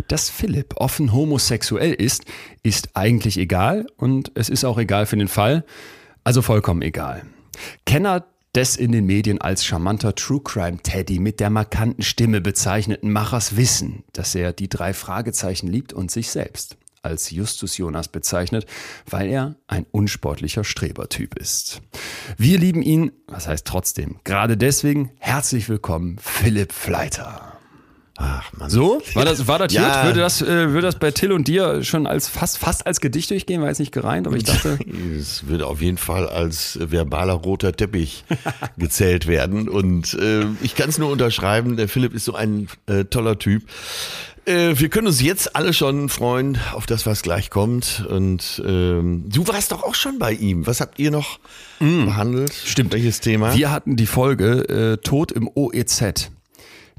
[0.09, 2.25] Dass Philipp offen homosexuell ist,
[2.62, 5.65] ist eigentlich egal und es ist auch egal für den Fall,
[6.23, 7.23] also vollkommen egal.
[7.85, 13.11] Kenner des in den Medien als charmanter True Crime Teddy mit der markanten Stimme bezeichneten
[13.11, 18.67] Machers wissen, dass er die drei Fragezeichen liebt und sich selbst als Justus Jonas bezeichnet,
[19.07, 21.83] weil er ein unsportlicher Strebertyp ist.
[22.37, 27.52] Wir lieben ihn, was heißt trotzdem, gerade deswegen herzlich willkommen Philipp Fleiter.
[28.25, 28.71] Ach man.
[28.71, 29.03] So?
[29.15, 29.97] War das, war das Ja.
[29.97, 30.05] gut?
[30.11, 33.31] Würde das, äh, würde das bei Till und dir schon als fast, fast als Gedicht
[33.31, 33.61] durchgehen?
[33.61, 34.79] War jetzt nicht gereimt, aber ich dachte.
[35.19, 38.25] Es wird auf jeden Fall als verbaler roter Teppich
[38.79, 39.69] gezählt werden.
[39.69, 43.65] Und äh, ich kann es nur unterschreiben, der Philipp ist so ein äh, toller Typ.
[44.45, 48.05] Äh, wir können uns jetzt alle schon freuen auf das, was gleich kommt.
[48.09, 50.67] Und ähm, du warst doch auch schon bei ihm.
[50.67, 51.39] Was habt ihr noch
[51.79, 52.53] behandelt?
[52.53, 52.93] Stimmt.
[52.93, 53.55] Welches Thema?
[53.55, 56.31] Wir hatten die Folge äh, Tod im OEZ.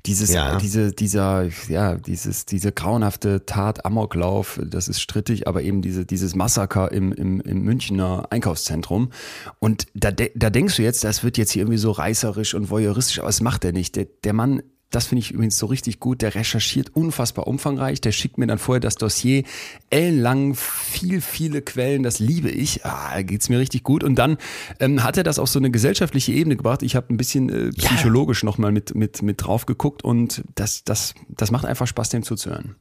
[0.06, 0.58] Dieses, Ja.
[0.58, 6.36] diese, dieser, ja, dieses, diese grauenhafte Tat, Amoklauf, das ist strittig, aber eben diese, dieses
[6.36, 9.12] Massaker im, im, im Münchner Einkaufszentrum.
[9.60, 12.70] Und da, de, da denkst du jetzt, das wird jetzt hier irgendwie so reißerisch und
[12.70, 13.96] voyeuristisch, aber das macht er nicht.
[13.96, 14.62] Der, der Mann,
[14.94, 18.60] das finde ich übrigens so richtig gut, der recherchiert unfassbar umfangreich, der schickt mir dann
[18.60, 19.44] vorher das Dossier,
[19.90, 24.04] ellenlang, viel, viele Quellen, das liebe ich, ah, geht's mir richtig gut.
[24.04, 24.38] Und dann
[24.80, 26.84] ähm, hat er das auf so eine gesellschaftliche Ebene gebracht.
[26.84, 31.16] Ich habe ein bisschen äh, psychologisch nochmal mit, mit, mit drauf geguckt und das, das,
[31.28, 32.76] das macht einfach Spaß, dem zuzuhören.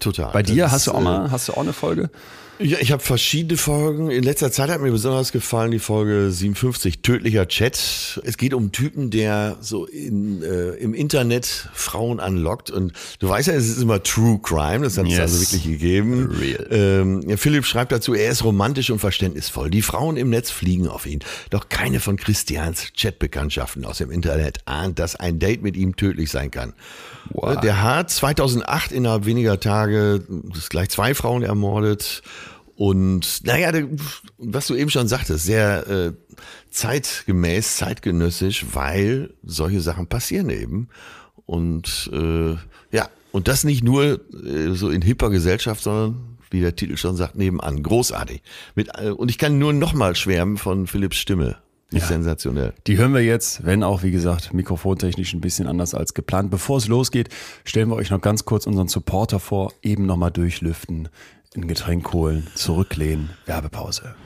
[0.00, 0.32] Total.
[0.32, 2.10] Bei dir Das hast du auch äh, mal, hast du auch eine Folge?
[2.58, 4.10] Ja, ich habe verschiedene Folgen.
[4.10, 8.20] In letzter Zeit hat mir besonders gefallen die Folge 57, tödlicher Chat.
[8.24, 12.70] Es geht um einen Typen, der so in, äh, im Internet Frauen anlockt.
[12.70, 15.20] Und du weißt ja, es ist immer True Crime, das hat es Yes.
[15.20, 16.30] also wirklich gegeben.
[16.40, 16.66] Real.
[16.70, 19.68] Ähm, Philipp schreibt dazu, er ist romantisch und verständnisvoll.
[19.68, 21.20] Die Frauen im Netz fliegen auf ihn.
[21.50, 26.30] Doch keine von Christians Chatbekanntschaften aus dem Internet ahnt, dass ein Date mit ihm tödlich
[26.30, 26.72] sein kann.
[27.30, 27.60] Wow.
[27.60, 30.22] Der hat 2008 innerhalb weniger Tage
[30.54, 32.22] das gleich zwei Frauen ermordet.
[32.76, 33.72] Und naja,
[34.38, 36.12] was du eben schon sagtest, sehr äh,
[36.70, 40.88] zeitgemäß, zeitgenössisch, weil solche Sachen passieren eben.
[41.46, 42.56] Und äh,
[42.94, 47.16] ja, und das nicht nur äh, so in hipper Gesellschaft, sondern wie der Titel schon
[47.16, 47.82] sagt, nebenan.
[47.82, 48.42] Großartig.
[48.74, 51.56] Mit, äh, und ich kann nur nochmal schwärmen von Philipps Stimme.
[51.92, 52.74] Die ist sensationell.
[52.88, 56.50] Die hören wir jetzt, wenn auch, wie gesagt, mikrofontechnisch ein bisschen anders als geplant.
[56.50, 57.28] Bevor es losgeht,
[57.64, 59.72] stellen wir euch noch ganz kurz unseren Supporter vor.
[59.82, 61.08] Eben nochmal durchlüften,
[61.54, 64.16] ein Getränk holen, zurücklehnen, Werbepause.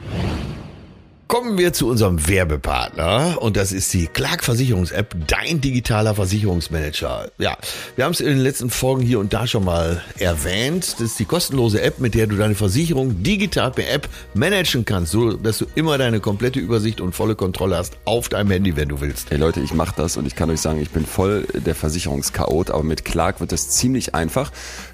[1.30, 7.30] Kommen wir zu unserem Werbepartner und das ist die Clark Versicherungs-App, dein digitaler Versicherungsmanager.
[7.38, 7.56] Ja,
[7.94, 10.94] wir haben es in den letzten Folgen hier und da schon mal erwähnt.
[10.94, 15.12] Das ist die kostenlose App, mit der du deine Versicherung digital per App managen kannst,
[15.12, 18.88] so dass du immer deine komplette Übersicht und volle Kontrolle hast auf deinem Handy, wenn
[18.88, 19.30] du willst.
[19.30, 22.72] Hey Leute, ich mache das und ich kann euch sagen, ich bin voll der Versicherungschaot,
[22.72, 24.50] aber mit Clark wird das ziemlich einfach.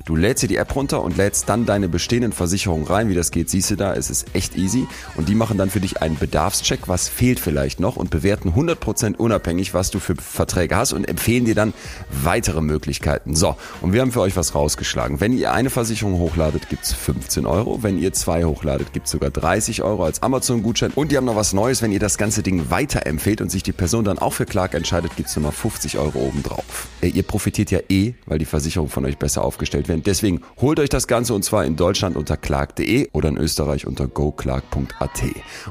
[0.06, 3.08] Du lädst dir die App runter und lädst dann deine bestehenden Versicherungen rein.
[3.08, 3.92] Wie das geht, siehst du da.
[3.92, 4.86] Es ist echt easy.
[5.16, 9.16] Und die machen dann für dich einen Bedarfscheck, was fehlt vielleicht noch und bewerten 100%
[9.16, 11.74] unabhängig, was du für Verträge hast und empfehlen dir dann
[12.22, 13.34] weitere Möglichkeiten.
[13.34, 15.20] So, und wir haben für euch was rausgeschlagen.
[15.20, 17.82] Wenn ihr eine Versicherung hochladet, gibt's 15 Euro.
[17.82, 20.92] Wenn ihr zwei hochladet, gibt's sogar 30 Euro als Amazon-Gutschein.
[20.94, 21.82] Und die haben noch was Neues.
[21.82, 25.16] Wenn ihr das ganze Ding weiterempfehlt und sich die Person dann auch für Clark entscheidet,
[25.16, 26.86] gibt's nochmal 50 Euro obendrauf.
[27.00, 30.02] Äh, Ihr profitiert ja eh, weil die Versicherungen von euch besser aufgestellt werden.
[30.04, 34.06] Deswegen holt euch das Ganze und zwar in Deutschland unter clark.de oder in Österreich unter
[34.06, 35.22] goclark.at.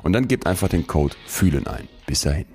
[0.04, 1.88] Und dann gebt einfach den Code FÜHLEN ein.
[2.08, 2.46] Bis dahin.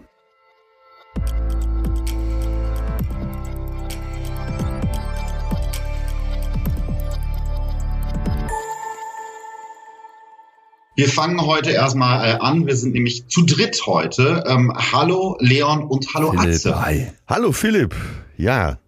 [10.97, 12.67] Wir fangen heute erstmal äh, an.
[12.67, 14.45] Wir sind nämlich zu dritt heute.
[14.47, 16.79] Ähm, hallo Leon und hallo Atze.
[16.79, 17.07] hi.
[17.27, 17.95] Hallo Philipp.
[18.37, 18.79] Ja,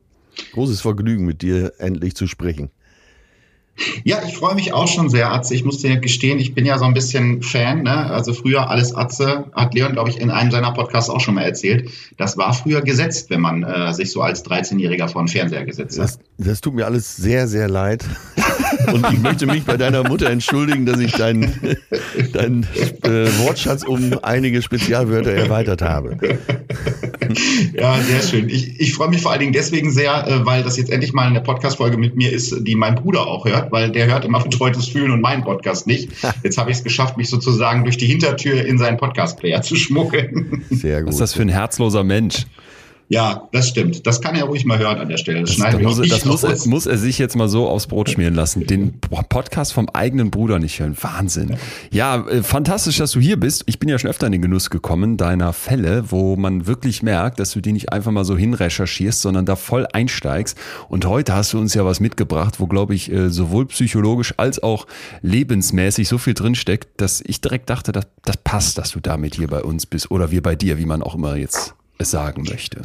[0.53, 2.71] großes Vergnügen mit dir endlich zu sprechen.
[4.05, 5.55] Ja, ich freue mich auch schon sehr, Atze.
[5.55, 7.83] Ich muss dir gestehen, ich bin ja so ein bisschen Fan.
[7.83, 7.91] Ne?
[7.91, 11.43] Also früher alles Atze, hat Leon, glaube ich, in einem seiner Podcasts auch schon mal
[11.43, 11.91] erzählt.
[12.19, 15.99] Das war früher gesetzt, wenn man äh, sich so als 13-Jähriger vor den Fernseher gesetzt
[15.99, 16.05] hat.
[16.05, 18.05] Das, das tut mir alles sehr, sehr leid.
[18.93, 21.55] Und ich möchte mich bei deiner Mutter entschuldigen, dass ich deinen
[22.33, 22.67] dein,
[23.03, 26.19] äh, Wortschatz um einige Spezialwörter erweitert habe.
[27.75, 28.49] Ja, sehr schön.
[28.49, 31.27] Ich, ich freue mich vor allen Dingen deswegen sehr, äh, weil das jetzt endlich mal
[31.27, 34.89] eine Podcast-Folge mit mir ist, die mein Bruder auch hört, weil der hört immer betreutes
[34.89, 36.11] Fühlen und meinen Podcast nicht.
[36.43, 40.65] Jetzt habe ich es geschafft, mich sozusagen durch die Hintertür in seinen Podcast-Player zu schmuggeln.
[40.71, 41.09] Sehr gut.
[41.09, 42.47] Was ist das für ein herzloser Mensch?
[43.13, 44.07] Ja, das stimmt.
[44.07, 45.41] Das kann er ruhig mal hören an der Stelle.
[45.41, 47.87] Das, Das, schneiden muss, er- das muss, er, muss er sich jetzt mal so aufs
[47.87, 48.67] Brot schmieren lassen.
[48.67, 50.97] Den Podcast vom eigenen Bruder nicht hören.
[50.99, 51.59] Wahnsinn.
[51.91, 53.65] Ja, äh, fantastisch, dass du hier bist.
[53.67, 57.39] Ich bin ja schon öfter in den Genuss gekommen deiner Fälle, wo man wirklich merkt,
[57.39, 60.57] dass du die nicht einfach mal so hinrecherchierst, sondern da voll einsteigst.
[60.89, 64.63] Und heute hast du uns ja was mitgebracht, wo, glaube ich, äh, sowohl psychologisch als
[64.63, 64.87] auch
[65.21, 69.49] lebensmäßig so viel drinsteckt, dass ich direkt dachte, das, das passt, dass du damit hier
[69.49, 72.81] bei uns bist oder wir bei dir, wie man auch immer jetzt es sagen möchte.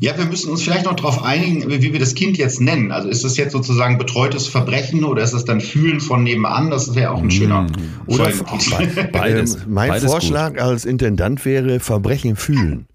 [0.00, 2.92] Ja, wir müssen uns vielleicht noch darauf einigen, wie wir das Kind jetzt nennen.
[2.92, 6.70] Also ist das jetzt sozusagen betreutes Verbrechen oder ist das dann Fühlen von nebenan?
[6.70, 7.66] Das wäre auch ein schöner
[8.06, 9.08] Oder Folgentitel.
[9.12, 9.56] Beides.
[9.56, 12.86] Ähm, mein Beides Vorschlag als Intendant wäre Verbrechen fühlen.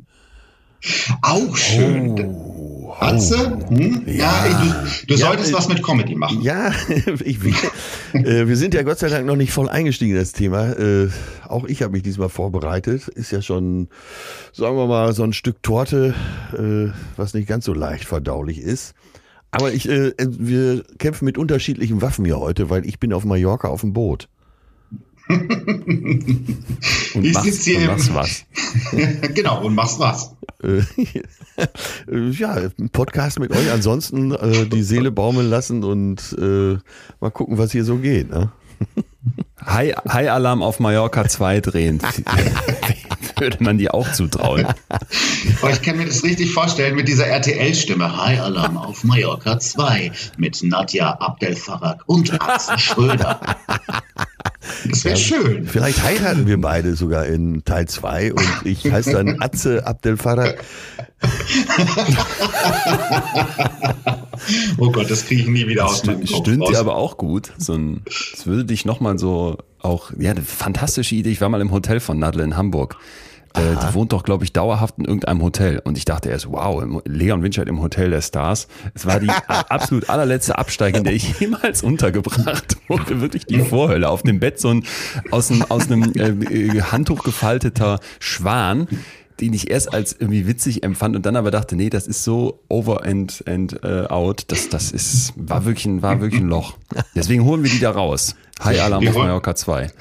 [1.21, 2.15] Auch schön.
[2.99, 3.57] Atze?
[3.69, 4.03] Hm?
[4.05, 6.41] Ja, du, du Ja, solltest äh, was mit Comedy machen.
[6.41, 6.71] Ja,
[7.23, 7.53] ich, wir,
[8.13, 10.71] äh, wir sind ja Gott sei Dank noch nicht voll eingestiegen in das Thema.
[10.73, 11.09] Äh,
[11.47, 13.07] auch ich habe mich diesmal vorbereitet.
[13.09, 13.89] Ist ja schon,
[14.51, 16.13] sagen wir mal, so ein Stück Torte,
[16.53, 18.93] äh, was nicht ganz so leicht verdaulich ist.
[19.51, 23.67] Aber ich, äh, wir kämpfen mit unterschiedlichen Waffen hier heute, weil ich bin auf Mallorca
[23.67, 24.27] auf dem Boot.
[27.13, 28.45] Und Ich machst, sitz hier und machst was.
[29.33, 30.35] genau, und machst was.
[30.63, 30.81] Äh,
[32.31, 33.71] ja, ein Podcast mit euch.
[33.71, 36.77] Ansonsten äh, die Seele baumeln lassen und äh,
[37.19, 38.29] mal gucken, was hier so geht.
[38.29, 38.51] Ne?
[39.65, 42.01] High, High Alarm auf Mallorca 2 drehen.
[43.37, 44.67] Würde man dir auch zutrauen.
[44.89, 48.17] Aber ich kann mir das richtig vorstellen mit dieser RTL-Stimme.
[48.21, 53.39] High Alarm auf Mallorca 2 mit Nadja Abdel-Farag und Axel Schröder.
[54.89, 55.67] Das wäre schön.
[55.67, 60.53] Vielleicht heiraten wir beide sogar in Teil 2 und ich heiße dann Atze Abdel Fattah.
[64.77, 66.71] Oh Gott, das kriege ich nie wieder aus meinem Kopf Stünde raus.
[66.71, 67.53] dir aber auch gut.
[67.57, 71.31] So ein, das würde dich nochmal so auch, ja, eine fantastische Idee.
[71.31, 72.97] Ich war mal im Hotel von Nadel in Hamburg.
[73.55, 75.79] Äh, die wohnt doch, glaube ich, dauerhaft in irgendeinem Hotel.
[75.79, 78.67] Und ich dachte erst, wow, Leon Winscheid im Hotel der Stars.
[78.93, 83.21] Es war die absolut allerletzte Absteige, in der ich jemals untergebracht wurde.
[83.21, 84.09] Wirklich die Vorhölle.
[84.09, 84.85] Auf dem Bett so ein
[85.31, 88.87] aus einem, aus einem äh, äh, Handtuch gefalteter Schwan
[89.39, 92.59] den ich erst als irgendwie witzig empfand und dann aber dachte, nee, das ist so
[92.69, 96.75] over and, and äh, out, das, das ist, war wirklich, ein, war wirklich ein Loch.
[97.15, 98.35] Deswegen holen wir die da raus.
[98.63, 99.91] High Alarm auf Mallorca 2.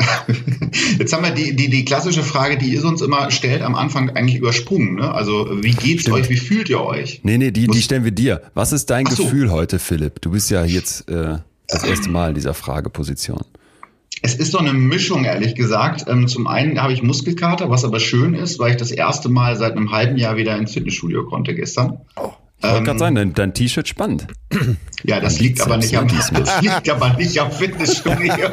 [0.98, 4.10] Jetzt haben wir die, die, die klassische Frage, die ihr uns immer stellt, am Anfang
[4.10, 4.96] eigentlich übersprungen.
[4.96, 5.12] Ne?
[5.12, 6.28] Also, wie geht's euch?
[6.28, 7.20] Wie fühlt ihr euch?
[7.24, 8.42] Nee, nee, die, die stellen wir dir.
[8.54, 9.24] Was ist dein so.
[9.24, 10.20] Gefühl heute, Philipp?
[10.20, 13.40] Du bist ja jetzt äh, das erste Mal in dieser Frageposition.
[14.20, 16.04] Es ist doch eine Mischung, ehrlich gesagt.
[16.06, 19.56] Ähm, zum einen habe ich Muskelkater, was aber schön ist, weil ich das erste Mal
[19.56, 22.00] seit einem halben Jahr wieder ins Fitnessstudio konnte gestern.
[22.16, 24.26] Ich wollte gerade sagen, dein, dein T-Shirt spannend.
[25.04, 26.30] Ja, das liegt aber nicht am, das
[26.62, 28.32] liegt aber nicht am Fitnessstudio.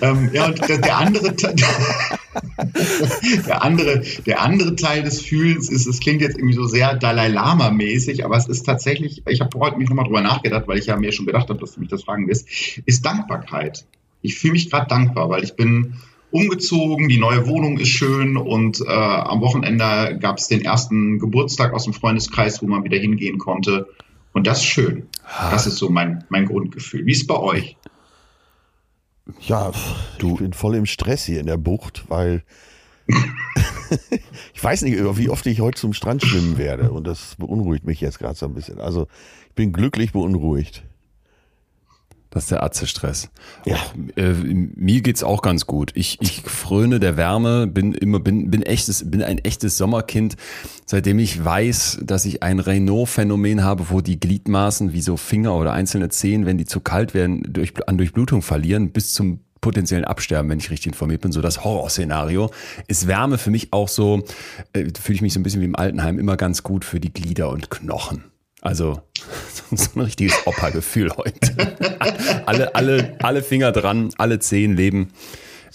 [0.00, 1.54] ähm, ja, und der, der andere Teil,
[3.46, 7.28] der andere, der andere Teil des Fühlens ist, es klingt jetzt irgendwie so sehr Dalai
[7.28, 10.86] Lama mäßig, aber es ist tatsächlich, ich habe heute mich nochmal drüber nachgedacht, weil ich
[10.86, 12.48] ja mir schon gedacht habe, dass du mich das fragen wirst,
[12.86, 13.84] ist Dankbarkeit.
[14.22, 15.96] Ich fühle mich gerade dankbar, weil ich bin
[16.36, 21.72] umgezogen, die neue Wohnung ist schön und äh, am Wochenende gab es den ersten Geburtstag
[21.72, 23.88] aus dem Freundeskreis, wo man wieder hingehen konnte.
[24.32, 25.08] Und das ist schön.
[25.50, 27.06] Das ist so mein, mein Grundgefühl.
[27.06, 27.76] Wie ist es bei euch?
[29.40, 29.72] Ja,
[30.18, 32.44] du, ich bin voll im Stress hier in der Bucht, weil
[34.54, 38.00] ich weiß nicht, wie oft ich heute zum Strand schwimmen werde und das beunruhigt mich
[38.00, 38.78] jetzt gerade so ein bisschen.
[38.78, 39.08] Also
[39.48, 40.84] ich bin glücklich beunruhigt.
[42.36, 43.30] Das ist der Atze-Stress.
[43.64, 43.78] Ja.
[44.14, 45.92] Äh, mir geht's auch ganz gut.
[45.94, 50.36] Ich, ich fröne der Wärme, bin immer, bin, bin echtes, bin ein echtes Sommerkind,
[50.84, 55.72] seitdem ich weiß, dass ich ein Renault-Phänomen habe, wo die Gliedmaßen wie so Finger oder
[55.72, 60.50] einzelne Zehen, wenn die zu kalt werden, durch, an Durchblutung verlieren, bis zum potenziellen Absterben,
[60.50, 61.32] wenn ich richtig informiert bin.
[61.32, 62.50] So das Horrorszenario.
[62.86, 64.24] Ist Wärme für mich auch so,
[64.74, 67.14] äh, fühle ich mich so ein bisschen wie im Altenheim, immer ganz gut für die
[67.14, 68.24] Glieder und Knochen.
[68.66, 69.00] Also
[69.72, 71.76] so ein richtiges Opa-Gefühl heute.
[72.46, 75.12] alle, alle, alle Finger dran, alle Zehen leben.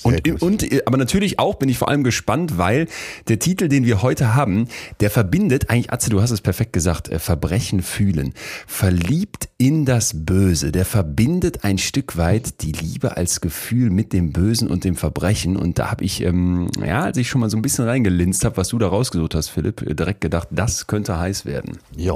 [0.03, 0.41] Und, gut.
[0.41, 2.87] und, äh, aber natürlich auch bin ich vor allem gespannt, weil
[3.27, 4.67] der Titel, den wir heute haben,
[4.99, 8.33] der verbindet, eigentlich, Atze, du hast es perfekt gesagt, äh, Verbrechen fühlen.
[8.67, 10.71] Verliebt in das Böse.
[10.71, 15.55] Der verbindet ein Stück weit die Liebe als Gefühl mit dem Bösen und dem Verbrechen.
[15.55, 18.57] Und da habe ich, ähm, ja, als ich schon mal so ein bisschen reingelinst habe,
[18.57, 21.77] was du da rausgesucht hast, Philipp, äh, direkt gedacht, das könnte heiß werden.
[21.95, 22.15] Ja.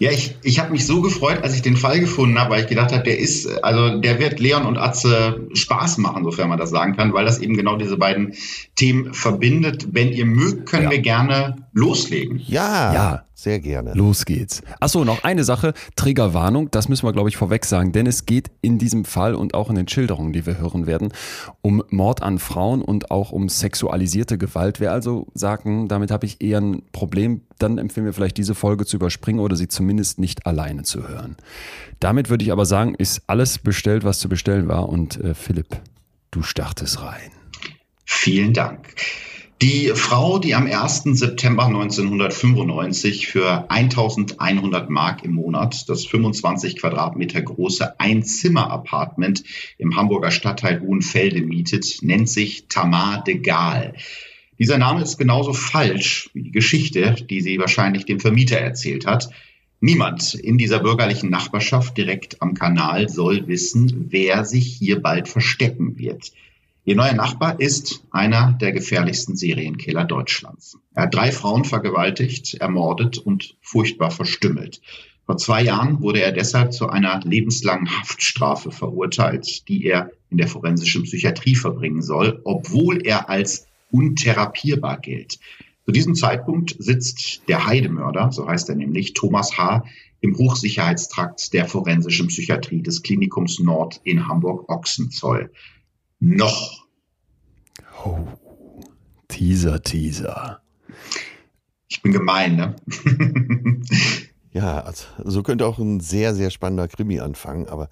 [0.00, 2.66] Ja, ich, ich habe mich so gefreut, als ich den Fall gefunden habe, weil ich
[2.66, 6.70] gedacht habe, der ist, also der wird Leon und Atze Spaß machen, sofern man das
[6.70, 8.34] sagen sein kann, weil das eben genau diese beiden
[8.76, 9.88] Themen verbindet.
[9.92, 10.90] Wenn ihr mögt, können ja.
[10.90, 12.40] wir gerne loslegen.
[12.46, 13.92] Ja, ja, sehr gerne.
[13.94, 14.62] Los geht's.
[14.80, 18.50] Achso, noch eine Sache, Triggerwarnung, das müssen wir, glaube ich, vorweg sagen, denn es geht
[18.62, 21.12] in diesem Fall und auch in den Schilderungen, die wir hören werden,
[21.60, 24.80] um Mord an Frauen und auch um sexualisierte Gewalt.
[24.80, 28.86] Wer also sagen, damit habe ich eher ein Problem, dann empfehlen wir vielleicht diese Folge
[28.86, 31.36] zu überspringen oder sie zumindest nicht alleine zu hören.
[32.00, 35.80] Damit würde ich aber sagen, ist alles bestellt, was zu bestellen war und äh, Philipp,
[36.34, 37.30] du startest rein.
[38.04, 38.94] Vielen Dank.
[39.62, 41.04] Die Frau, die am 1.
[41.04, 49.44] September 1995 für 1100 Mark im Monat das 25 Quadratmeter große Einzimmer-Apartment
[49.78, 53.94] im Hamburger Stadtteil Hohenfelde mietet, nennt sich Tamar de Gaal.
[54.58, 59.30] Dieser Name ist genauso falsch wie die Geschichte, die sie wahrscheinlich dem Vermieter erzählt hat.
[59.86, 65.98] Niemand in dieser bürgerlichen Nachbarschaft direkt am Kanal soll wissen, wer sich hier bald verstecken
[65.98, 66.32] wird.
[66.86, 70.78] Ihr neuer Nachbar ist einer der gefährlichsten Serienkiller Deutschlands.
[70.94, 74.80] Er hat drei Frauen vergewaltigt, ermordet und furchtbar verstümmelt.
[75.26, 80.48] Vor zwei Jahren wurde er deshalb zu einer lebenslangen Haftstrafe verurteilt, die er in der
[80.48, 85.38] forensischen Psychiatrie verbringen soll, obwohl er als untherapierbar gilt.
[85.84, 89.84] Zu diesem Zeitpunkt sitzt der Heidemörder, so heißt er nämlich, Thomas H.,
[90.20, 95.52] im Hochsicherheitstrakt der forensischen Psychiatrie des Klinikums Nord in Hamburg-Ochsenzoll
[96.18, 96.86] noch.
[98.02, 98.26] Oh,
[99.28, 100.62] Teaser, Teaser.
[101.88, 102.76] Ich bin gemein, ne?
[104.52, 107.90] ja, also, so könnte auch ein sehr, sehr spannender Krimi anfangen, aber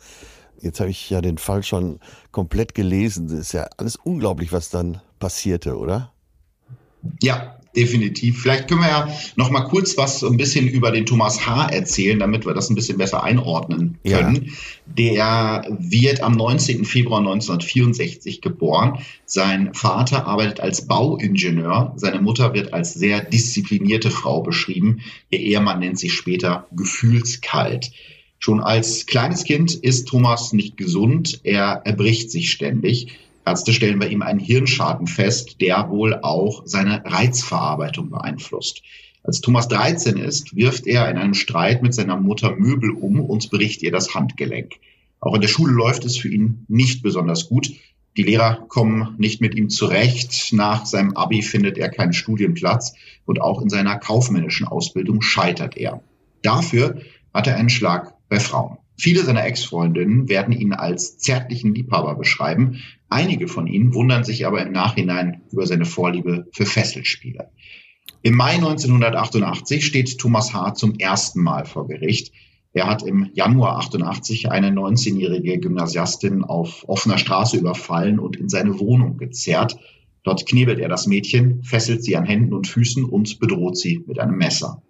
[0.59, 2.01] jetzt habe ich ja den Fall schon
[2.31, 3.29] komplett gelesen.
[3.29, 6.13] Das ist ja alles unglaublich, was dann passierte, oder?
[7.21, 8.43] Ja, definitiv.
[8.43, 11.69] Vielleicht können wir ja noch mal kurz was ein bisschen über den Thomas H.
[11.69, 14.47] erzählen, damit wir das ein bisschen besser einordnen können.
[14.47, 15.63] Ja.
[15.65, 16.85] Der wird am 19.
[16.85, 18.99] Februar 1964 geboren.
[19.25, 21.95] Sein Vater arbeitet als Bauingenieur.
[21.97, 25.01] Seine Mutter wird als sehr disziplinierte Frau beschrieben.
[25.31, 27.93] Ihr Ehemann nennt sich später gefühlskalt.
[28.39, 31.41] Schon als kleines Kind ist Thomas nicht gesund.
[31.45, 33.19] Er erbricht sich ständig.
[33.45, 38.83] Ärzte stellen bei ihm einen Hirnschaden fest, der wohl auch seine Reizverarbeitung beeinflusst.
[39.25, 43.51] Als Thomas 13 ist, wirft er in einem Streit mit seiner Mutter Möbel um und
[43.51, 44.75] bricht ihr das Handgelenk.
[45.21, 47.71] Auch in der Schule läuft es für ihn nicht besonders gut.
[48.17, 50.53] Die Lehrer kommen nicht mit ihm zurecht.
[50.53, 56.03] Nach seinem Abi findet er keinen Studienplatz und auch in seiner kaufmännischen Ausbildung scheitert er.
[56.43, 57.01] Dafür
[57.33, 58.79] hat er einen Schlag bei Frauen.
[59.03, 62.79] Viele seiner Ex-Freundinnen werden ihn als zärtlichen Liebhaber beschreiben.
[63.09, 67.51] Einige von ihnen wundern sich aber im Nachhinein über seine Vorliebe für Fesselspiele.
[68.23, 70.75] Im Mai 1988 steht Thomas H.
[70.75, 72.33] zum ersten Mal vor Gericht.
[72.75, 78.79] Er hat im Januar 88 eine 19-jährige Gymnasiastin auf offener Straße überfallen und in seine
[78.79, 79.79] Wohnung gezerrt.
[80.23, 84.21] Dort knebelt er das Mädchen, fesselt sie an Händen und Füßen und bedroht sie mit
[84.21, 84.81] einem Messer.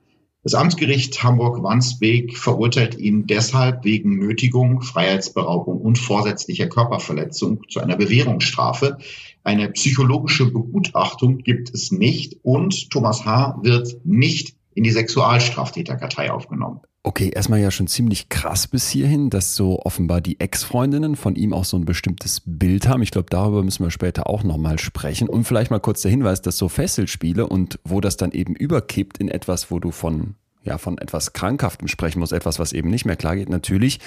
[0.44, 8.98] Das Amtsgericht Hamburg-Wandsbek verurteilt ihn deshalb wegen Nötigung, Freiheitsberaubung und vorsätzlicher Körperverletzung zu einer Bewährungsstrafe.
[9.44, 13.60] Eine psychologische Begutachtung gibt es nicht und Thomas H.
[13.62, 16.80] wird nicht in die Sexualstraftäterkartei aufgenommen.
[17.04, 21.52] Okay, erstmal ja schon ziemlich krass bis hierhin, dass so offenbar die Ex-Freundinnen von ihm
[21.52, 23.02] auch so ein bestimmtes Bild haben.
[23.02, 25.28] Ich glaube, darüber müssen wir später auch nochmal sprechen.
[25.28, 29.18] Und vielleicht mal kurz der Hinweis, dass so Fesselspiele und wo das dann eben überkippt
[29.18, 33.04] in etwas, wo du von ja, von etwas Krankhaftem sprechen musst, etwas, was eben nicht
[33.04, 33.98] mehr klar geht, natürlich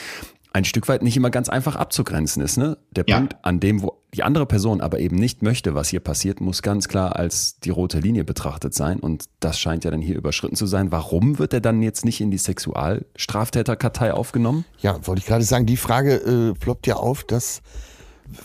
[0.55, 2.55] ein Stück weit nicht immer ganz einfach abzugrenzen ist.
[2.55, 2.77] Ne?
[2.91, 3.17] Der ja.
[3.17, 6.61] Punkt, an dem, wo die andere Person aber eben nicht möchte, was hier passiert, muss
[6.61, 9.01] ganz klar als die rote Linie betrachtet sein.
[9.01, 10.93] Und das scheint ja dann hier überschritten zu sein.
[10.93, 14.63] Warum wird er dann jetzt nicht in die Sexualstraftäterkartei aufgenommen?
[14.79, 17.61] Ja, wollte ich gerade sagen, die Frage äh, ploppt ja auf, dass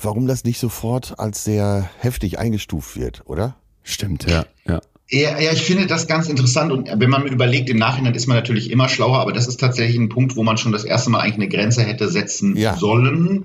[0.02, 3.54] warum das nicht sofort als sehr heftig eingestuft wird, oder?
[3.84, 4.46] Stimmt, ja.
[4.66, 4.80] ja.
[5.12, 8.36] Ja, ja, ich finde das ganz interessant und wenn man überlegt, im Nachhinein ist man
[8.36, 11.18] natürlich immer schlauer, aber das ist tatsächlich ein Punkt, wo man schon das erste Mal
[11.18, 12.76] eigentlich eine Grenze hätte setzen ja.
[12.76, 13.44] sollen.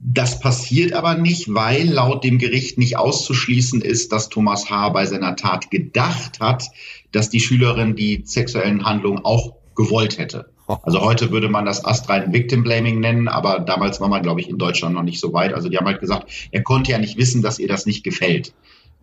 [0.00, 4.90] Das passiert aber nicht, weil laut dem Gericht nicht auszuschließen ist, dass Thomas H.
[4.90, 6.64] bei seiner Tat gedacht hat,
[7.10, 10.50] dass die Schülerin die sexuellen Handlungen auch gewollt hätte.
[10.82, 14.48] Also heute würde man das astrein Victim Blaming nennen, aber damals war man, glaube ich,
[14.48, 15.52] in Deutschland noch nicht so weit.
[15.52, 18.54] Also die haben halt gesagt, er konnte ja nicht wissen, dass ihr das nicht gefällt.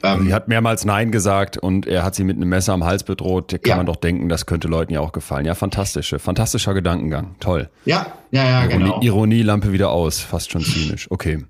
[0.04, 3.04] Ähm, sie hat mehrmals Nein gesagt und er hat sie mit einem Messer am Hals
[3.04, 3.54] bedroht.
[3.54, 3.76] Da kann ja.
[3.78, 5.46] man doch denken, das könnte Leuten ja auch gefallen.
[5.46, 7.36] Ja, fantastische, fantastischer Gedankengang.
[7.40, 7.70] Toll.
[7.86, 9.02] Ja, ja, ja, Ironie, genau.
[9.02, 11.08] Ironielampe wieder aus, fast schon zynisch.
[11.10, 11.46] Okay.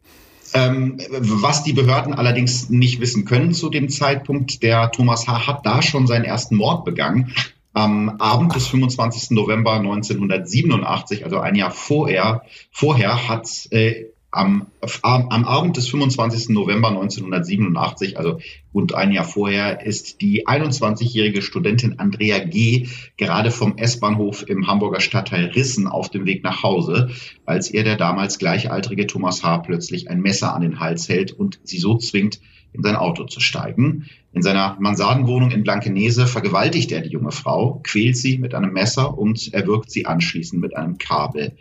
[0.54, 5.47] Ähm, was die Behörden allerdings nicht wissen können zu dem Zeitpunkt, der Thomas H.
[5.47, 7.34] hat da schon seinen ersten Mord begangen.
[7.73, 9.32] Am Abend des 25.
[9.32, 14.67] November 1987, also ein Jahr vorher, vorher hat äh, am,
[15.03, 16.49] am Abend des 25.
[16.49, 18.39] November 1987, also
[18.73, 22.87] rund ein Jahr vorher, ist die 21-jährige Studentin Andrea G.
[23.17, 27.09] gerade vom S-Bahnhof im Hamburger Stadtteil Rissen auf dem Weg nach Hause,
[27.45, 29.59] als ihr der damals gleichaltrige Thomas H.
[29.59, 32.39] plötzlich ein Messer an den Hals hält und sie so zwingt,
[32.73, 34.09] in sein Auto zu steigen.
[34.31, 39.17] In seiner Mansardenwohnung in Blankenese vergewaltigt er die junge Frau, quält sie mit einem Messer
[39.17, 41.57] und erwürgt sie anschließend mit einem Kabel.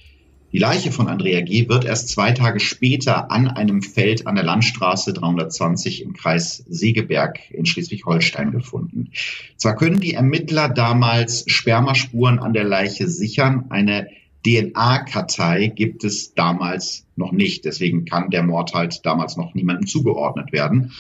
[0.52, 1.68] Die Leiche von Andrea G.
[1.68, 7.38] wird erst zwei Tage später an einem Feld an der Landstraße 320 im Kreis Segeberg
[7.50, 9.10] in Schleswig-Holstein gefunden.
[9.56, 14.08] Zwar können die Ermittler damals Spermaspuren an der Leiche sichern, eine
[14.44, 17.64] DNA-Kartei gibt es damals noch nicht.
[17.64, 20.92] Deswegen kann der Mord halt damals noch niemandem zugeordnet werden.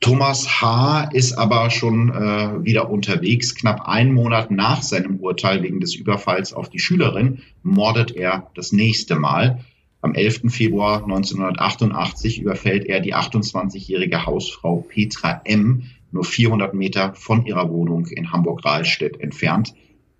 [0.00, 1.08] Thomas H.
[1.12, 3.54] ist aber schon äh, wieder unterwegs.
[3.54, 8.72] Knapp einen Monat nach seinem Urteil wegen des Überfalls auf die Schülerin mordet er das
[8.72, 9.64] nächste Mal.
[10.02, 10.52] Am 11.
[10.52, 15.84] Februar 1988 überfällt er die 28-jährige Hausfrau Petra M.
[16.12, 19.74] nur 400 Meter von ihrer Wohnung in Hamburg-Rahlstedt entfernt.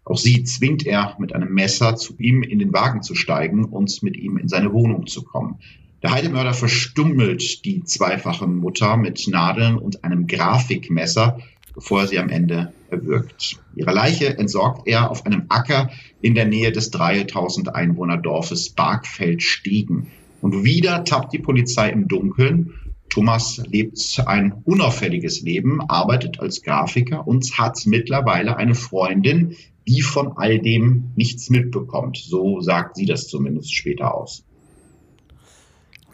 [0.04, 4.02] Auch sie zwingt er mit einem Messer zu ihm in den Wagen zu steigen und
[4.02, 5.58] mit ihm in seine Wohnung zu kommen.
[6.02, 11.38] Der Heidemörder verstummelt die zweifache Mutter mit Nadeln und einem Grafikmesser,
[11.74, 13.58] bevor er sie am Ende erwürgt.
[13.74, 15.90] Ihre Leiche entsorgt er auf einem Acker
[16.20, 20.08] in der Nähe des 3000 Einwohner Dorfes Bargfeld-Stiegen.
[20.40, 22.74] Und wieder tappt die Polizei im Dunkeln.
[23.08, 29.56] Thomas lebt ein unauffälliges Leben, arbeitet als Grafiker und hat mittlerweile eine Freundin,
[29.88, 32.16] die von all dem nichts mitbekommt.
[32.18, 34.45] So sagt sie das zumindest später aus.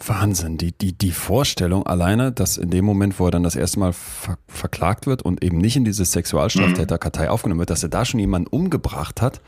[0.08, 3.78] Wahnsinn, die, die, die Vorstellung alleine, dass in dem Moment, wo er dann das erste
[3.78, 7.30] Mal ver verklagt wird und eben nicht in diese Sexualstraftäterkartei mhm.
[7.30, 9.40] aufgenommen wird, dass er da schon jemanden umgebracht hat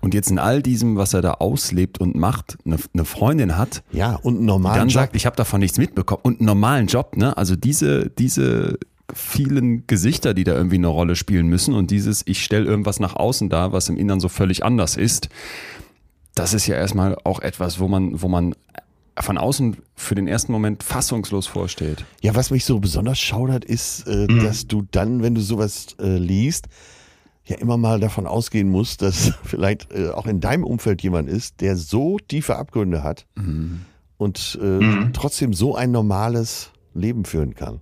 [0.00, 3.82] und jetzt in all diesem, was er da auslebt und macht, eine, eine Freundin hat.
[3.92, 5.02] Ja, und einen normalen dann Job.
[5.02, 7.36] sagt, ich habe davon nichts mitbekommen und einen normalen Job, ne?
[7.36, 8.78] Also diese, diese
[9.14, 13.16] vielen Gesichter, die da irgendwie eine Rolle spielen müssen und dieses, ich stelle irgendwas nach
[13.16, 15.28] außen da, was im Innern so völlig anders ist.
[16.34, 18.54] Das ist ja erstmal auch etwas, wo man, wo man
[19.20, 22.04] von außen für den ersten Moment fassungslos vorsteht.
[22.20, 24.42] Ja, was mich so besonders schaudert, ist, äh, mhm.
[24.42, 26.68] dass du dann, wenn du sowas äh, liest,
[27.46, 31.60] ja immer mal davon ausgehen musst, dass vielleicht äh, auch in deinem Umfeld jemand ist,
[31.60, 33.80] der so tiefe Abgründe hat mhm.
[34.16, 35.12] und äh, mhm.
[35.12, 37.80] trotzdem so ein normales Leben führen kann.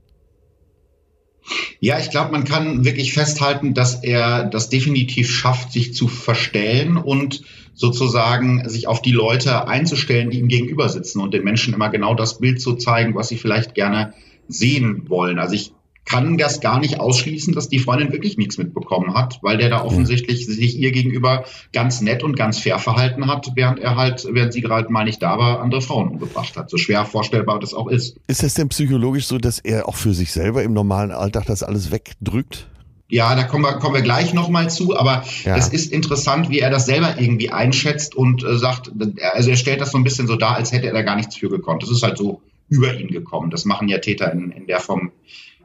[1.79, 6.97] Ja, ich glaube, man kann wirklich festhalten, dass er das definitiv schafft, sich zu verstellen
[6.97, 7.43] und
[7.77, 12.15] sozusagen sich auf die Leute einzustellen, die ihm gegenüber sitzen und den Menschen immer genau
[12.15, 14.15] das Bild zu zeigen, was sie vielleicht gerne
[14.49, 15.39] sehen wollen.
[15.39, 15.73] Also ich
[16.07, 19.85] kann das gar nicht ausschließen, dass die Freundin wirklich nichts mitbekommen hat, weil der da
[19.85, 24.53] offensichtlich sich ihr gegenüber ganz nett und ganz fair verhalten hat, während er halt, während
[24.53, 26.71] sie gerade mal nicht da war, andere Frauen umgebracht hat.
[26.71, 28.17] So schwer vorstellbar das auch ist.
[28.29, 31.65] Ist es denn psychologisch so, dass er auch für sich selber im normalen Alltag das
[31.65, 32.69] alles wegdrückt?
[33.09, 35.57] Ja, da kommen wir, kommen wir gleich nochmal zu, aber ja.
[35.57, 38.91] es ist interessant, wie er das selber irgendwie einschätzt und äh, sagt,
[39.35, 41.37] also er stellt das so ein bisschen so dar, als hätte er da gar nichts
[41.37, 41.83] für gekonnt.
[41.83, 43.51] Das ist halt so über ihn gekommen.
[43.51, 45.13] Das machen ja Täter in, in der Form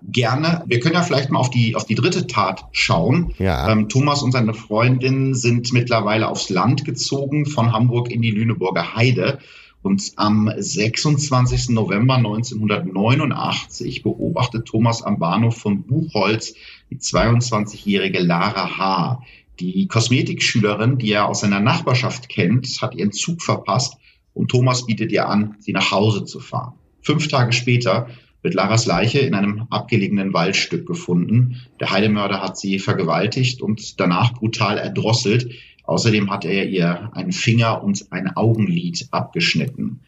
[0.04, 0.64] gerne.
[0.68, 3.34] Wir können ja vielleicht mal auf die, auf die dritte Tat schauen.
[3.40, 3.72] Ja.
[3.72, 8.96] Ähm, Thomas und seine Freundin sind mittlerweile aufs Land gezogen von Hamburg in die Lüneburger
[8.96, 9.40] Heide.
[9.84, 11.70] Und am 26.
[11.70, 16.54] November 1989 beobachtet Thomas am Bahnhof von Buchholz
[16.92, 19.24] die 22-jährige Lara H.
[19.60, 23.98] Die Kosmetikschülerin, die er aus seiner Nachbarschaft kennt, hat ihren Zug verpasst
[24.34, 26.74] und Thomas bietet ihr an, sie nach Hause zu fahren.
[27.02, 28.10] Fünf Tage später
[28.42, 31.62] wird Laras Leiche in einem abgelegenen Waldstück gefunden.
[31.80, 35.52] Der Heidemörder hat sie vergewaltigt und danach brutal erdrosselt.
[35.84, 40.02] Außerdem hat er ihr einen Finger und ein Augenlid abgeschnitten.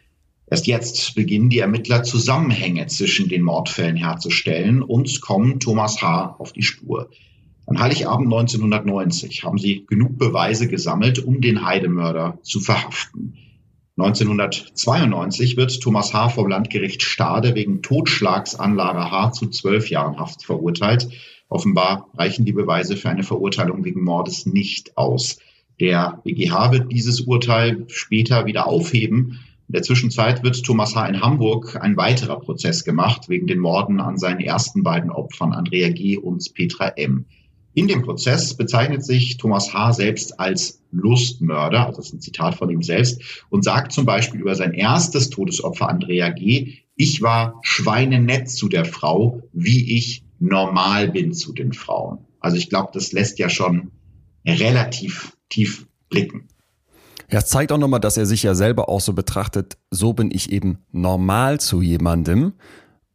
[0.53, 6.35] Erst jetzt beginnen die Ermittler Zusammenhänge zwischen den Mordfällen herzustellen und kommen Thomas H.
[6.37, 7.09] auf die Spur.
[7.65, 13.33] An Heiligabend 1990 haben sie genug Beweise gesammelt, um den Heidemörder zu verhaften.
[13.97, 16.29] 1992 wird Thomas H.
[16.29, 19.31] vom Landgericht Stade wegen Totschlags an Lara H.
[19.31, 21.09] zu zwölf Jahren Haft verurteilt.
[21.49, 25.39] Offenbar reichen die Beweise für eine Verurteilung wegen Mordes nicht aus.
[25.79, 29.39] Der BGH wird dieses Urteil später wieder aufheben.
[29.67, 31.07] In der Zwischenzeit wird Thomas H.
[31.07, 35.89] in Hamburg ein weiterer Prozess gemacht wegen den Morden an seinen ersten beiden Opfern Andrea
[35.89, 36.17] G.
[36.17, 37.25] und Petra M.
[37.73, 39.93] In dem Prozess bezeichnet sich Thomas H.
[39.93, 44.41] selbst als Lustmörder, also das ist ein Zitat von ihm selbst, und sagt zum Beispiel
[44.41, 51.09] über sein erstes Todesopfer Andrea G., ich war schweinenett zu der Frau, wie ich normal
[51.09, 52.19] bin zu den Frauen.
[52.39, 53.91] Also ich glaube, das lässt ja schon
[54.45, 56.49] relativ tief blicken.
[57.33, 60.29] Ja, es zeigt auch nochmal, dass er sich ja selber auch so betrachtet, so bin
[60.29, 62.53] ich eben normal zu jemandem.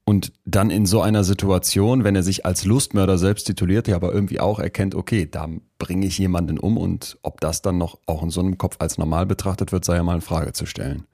[0.05, 4.13] Und dann in so einer Situation, wenn er sich als Lustmörder selbst tituliert, ja aber
[4.13, 5.47] irgendwie auch erkennt, okay, da
[5.79, 8.99] bringe ich jemanden um und ob das dann noch auch in so einem Kopf als
[8.99, 11.05] normal betrachtet wird, sei ja mal in Frage zu stellen.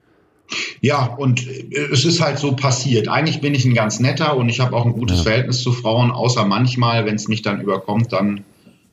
[0.81, 3.07] Ja, und es ist halt so passiert.
[3.07, 5.23] Eigentlich bin ich ein ganz netter und ich habe auch ein gutes ja.
[5.25, 8.45] Verhältnis zu Frauen, außer manchmal, wenn es mich dann überkommt, dann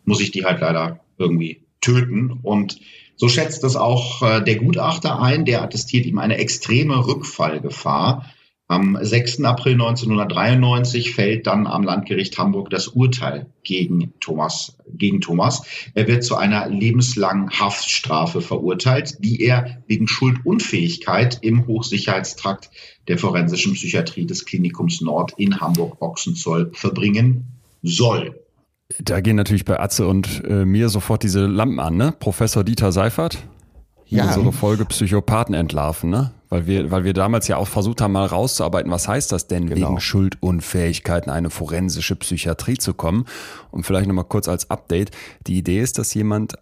[0.05, 2.41] muss ich die halt leider irgendwie töten.
[2.43, 2.79] Und
[3.17, 8.27] so schätzt es auch äh, der Gutachter ein, der attestiert ihm eine extreme Rückfallgefahr.
[8.69, 9.45] Am 6.
[9.45, 15.63] April 1993 fällt dann am Landgericht Hamburg das Urteil gegen Thomas, gegen Thomas.
[15.93, 22.71] Er wird zu einer lebenslangen Haftstrafe verurteilt, die er wegen Schuldunfähigkeit im Hochsicherheitstrakt
[23.09, 28.41] der forensischen Psychiatrie des Klinikums Nord in Hamburg-Ochsenzoll verbringen soll.
[28.99, 32.14] Da gehen natürlich bei Atze und äh, mir sofort diese Lampen an, ne?
[32.18, 33.38] Professor Dieter Seifert.
[34.07, 34.26] Ja.
[34.26, 36.32] Unsere Folge Psychopathen entlarven, ne?
[36.51, 39.68] Weil wir, weil wir damals ja auch versucht haben, mal rauszuarbeiten, was heißt das denn,
[39.68, 39.88] genau.
[39.88, 43.24] wegen Schuldunfähigkeit in eine forensische Psychiatrie zu kommen.
[43.70, 45.12] Und vielleicht nochmal kurz als Update.
[45.47, 46.57] Die Idee ist, dass jemand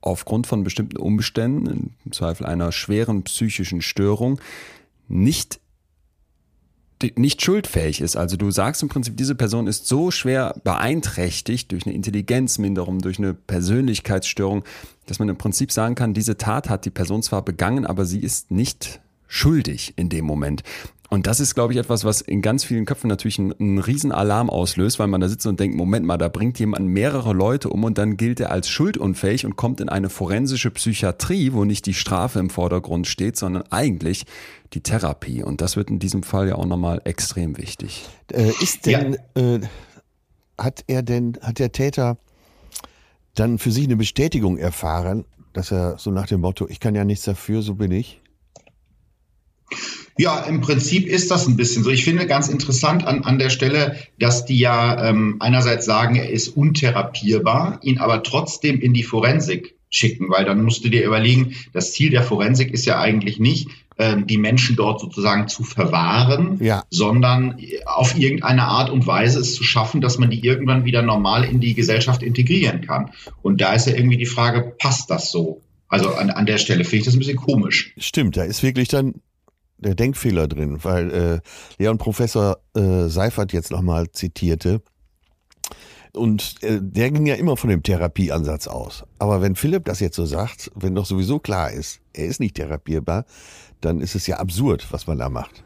[0.00, 4.40] aufgrund von bestimmten Umständen, im Zweifel einer schweren psychischen Störung,
[5.08, 5.60] nicht
[7.16, 8.16] nicht schuldfähig ist.
[8.16, 13.18] Also du sagst im Prinzip, diese Person ist so schwer beeinträchtigt durch eine Intelligenzminderung, durch
[13.18, 14.64] eine Persönlichkeitsstörung,
[15.06, 18.20] dass man im Prinzip sagen kann, diese Tat hat die Person zwar begangen, aber sie
[18.20, 20.62] ist nicht schuldig in dem Moment.
[21.10, 24.12] Und das ist, glaube ich, etwas, was in ganz vielen Köpfen natürlich einen, einen riesen
[24.12, 27.70] Alarm auslöst, weil man da sitzt und denkt, Moment mal, da bringt jemand mehrere Leute
[27.70, 31.86] um und dann gilt er als schuldunfähig und kommt in eine forensische Psychiatrie, wo nicht
[31.86, 34.26] die Strafe im Vordergrund steht, sondern eigentlich
[34.74, 35.42] die Therapie.
[35.42, 38.04] Und das wird in diesem Fall ja auch nochmal extrem wichtig.
[38.30, 39.42] Äh, ist denn, ja.
[39.42, 39.60] äh,
[40.58, 42.18] hat er denn, hat der Täter
[43.34, 47.04] dann für sich eine Bestätigung erfahren, dass er so nach dem Motto, ich kann ja
[47.04, 48.20] nichts dafür, so bin ich?
[50.16, 51.90] Ja, im Prinzip ist das ein bisschen so.
[51.90, 56.28] Ich finde ganz interessant an, an der Stelle, dass die ja ähm, einerseits sagen, er
[56.30, 61.54] ist untherapierbar, ihn aber trotzdem in die Forensik schicken, weil dann musst du dir überlegen,
[61.72, 66.58] das Ziel der Forensik ist ja eigentlich nicht, ähm, die Menschen dort sozusagen zu verwahren,
[66.60, 66.84] ja.
[66.90, 71.44] sondern auf irgendeine Art und Weise es zu schaffen, dass man die irgendwann wieder normal
[71.44, 73.10] in die Gesellschaft integrieren kann.
[73.42, 75.62] Und da ist ja irgendwie die Frage, passt das so?
[75.88, 77.94] Also an, an der Stelle finde ich das ein bisschen komisch.
[77.96, 79.14] Stimmt, da ist wirklich dann
[79.78, 81.40] der Denkfehler drin, weil äh,
[81.78, 84.82] Leon Professor äh, Seifert jetzt nochmal zitierte.
[86.12, 89.04] Und äh, der ging ja immer von dem Therapieansatz aus.
[89.18, 92.56] Aber wenn Philipp das jetzt so sagt, wenn doch sowieso klar ist, er ist nicht
[92.56, 93.24] therapierbar,
[93.80, 95.64] dann ist es ja absurd, was man da macht.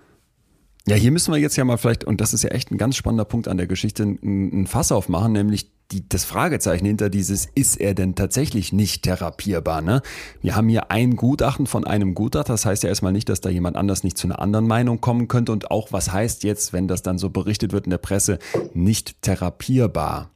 [0.88, 2.96] Ja, hier müssen wir jetzt ja mal vielleicht, und das ist ja echt ein ganz
[2.96, 7.76] spannender Punkt an der Geschichte, ein, Fass aufmachen, nämlich die, das Fragezeichen hinter dieses, ist
[7.76, 9.80] er denn tatsächlich nicht therapierbar?
[9.80, 10.02] Ne?
[10.40, 13.48] Wir haben hier ein Gutachten von einem Gutachter, das heißt ja erstmal nicht, dass da
[13.48, 16.88] jemand anders nicht zu einer anderen Meinung kommen könnte und auch was heißt jetzt, wenn
[16.88, 18.40] das dann so berichtet wird in der Presse,
[18.74, 20.31] nicht therapierbar.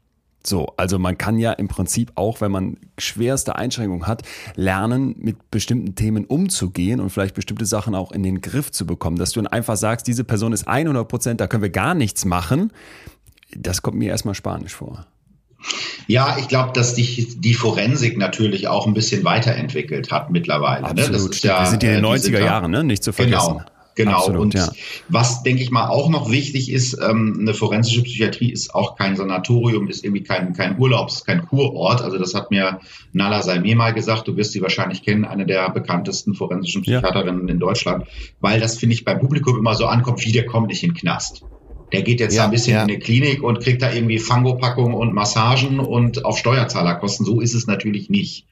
[0.47, 4.23] So, also man kann ja im Prinzip auch, wenn man schwerste Einschränkungen hat,
[4.55, 9.17] lernen, mit bestimmten Themen umzugehen und vielleicht bestimmte Sachen auch in den Griff zu bekommen.
[9.17, 12.25] Dass du dann einfach sagst, diese Person ist 100 Prozent, da können wir gar nichts
[12.25, 12.73] machen.
[13.57, 15.07] Das kommt mir erstmal spanisch vor.
[16.07, 20.85] Ja, ich glaube, dass sich die Forensik natürlich auch ein bisschen weiterentwickelt hat mittlerweile.
[20.85, 21.11] Absolut.
[21.11, 21.13] Ne?
[21.13, 22.85] Das ist ja, wir sind in den 90er äh, Jahren, ne?
[22.85, 23.59] nicht zu vergessen.
[23.59, 23.76] Genau.
[23.97, 24.19] Genau.
[24.19, 24.69] Absolut, und ja.
[25.09, 29.17] was, denke ich mal, auch noch wichtig ist, ähm, eine forensische Psychiatrie ist auch kein
[29.17, 32.03] Sanatorium, ist irgendwie kein, kein Urlaubs-, kein Kurort.
[32.03, 32.81] Also das hat mir
[33.15, 34.29] Nala Salme mal gesagt.
[34.29, 37.55] Du wirst sie wahrscheinlich kennen, eine der bekanntesten forensischen Psychiaterinnen ja.
[37.55, 38.07] in Deutschland.
[38.41, 40.97] Weil das, finde ich, beim Publikum immer so ankommt, wie der kommt nicht in den
[40.97, 41.43] Knast.
[41.93, 42.83] Der geht jetzt ja, ein bisschen ja.
[42.83, 47.25] in eine Klinik und kriegt da irgendwie Fangopackungen und Massagen und auf Steuerzahlerkosten.
[47.25, 48.47] So ist es natürlich nicht.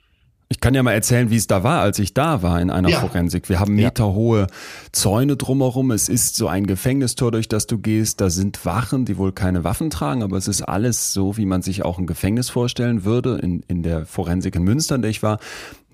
[0.49, 2.91] Ich kann ja mal erzählen, wie es da war, als ich da war in einer
[2.91, 3.01] ja.
[3.01, 3.49] Forensik.
[3.49, 4.47] Wir haben meterhohe
[4.93, 5.91] Zäune drumherum.
[5.91, 8.21] Es ist so ein Gefängnistor, durch das du gehst.
[8.21, 11.63] Da sind Wachen, die wohl keine Waffen tragen, aber es ist alles so, wie man
[11.63, 13.39] sich auch ein Gefängnis vorstellen würde.
[13.39, 15.39] In, in der Forensik in Münster, in der ich war,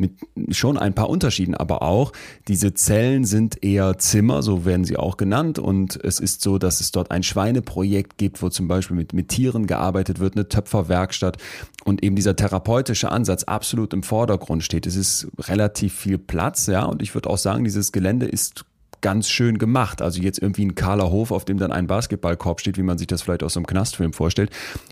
[0.00, 0.12] mit
[0.50, 2.12] schon ein paar Unterschieden, aber auch
[2.48, 5.58] diese Zellen sind eher Zimmer, so werden sie auch genannt.
[5.58, 9.28] Und es ist so, dass es dort ein Schweineprojekt gibt, wo zum Beispiel mit, mit
[9.28, 11.36] Tieren gearbeitet wird, eine Töpferwerkstatt
[11.84, 14.86] und eben dieser therapeutische Ansatz absolut im Vordergrund steht.
[14.86, 18.64] Es ist relativ viel Platz, ja, und ich würde auch sagen, dieses Gelände ist
[19.00, 20.02] ganz schön gemacht.
[20.02, 23.06] Also jetzt irgendwie ein kahler Hof, auf dem dann ein Basketballkorb steht, wie man sich
[23.06, 24.50] das vielleicht aus so einem Knastfilm vorstellt.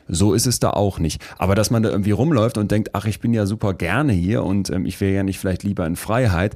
[0.09, 1.22] So ist es da auch nicht.
[1.38, 4.42] Aber dass man da irgendwie rumläuft und denkt, ach, ich bin ja super gerne hier
[4.44, 6.54] und ähm, ich wäre ja nicht vielleicht lieber in Freiheit,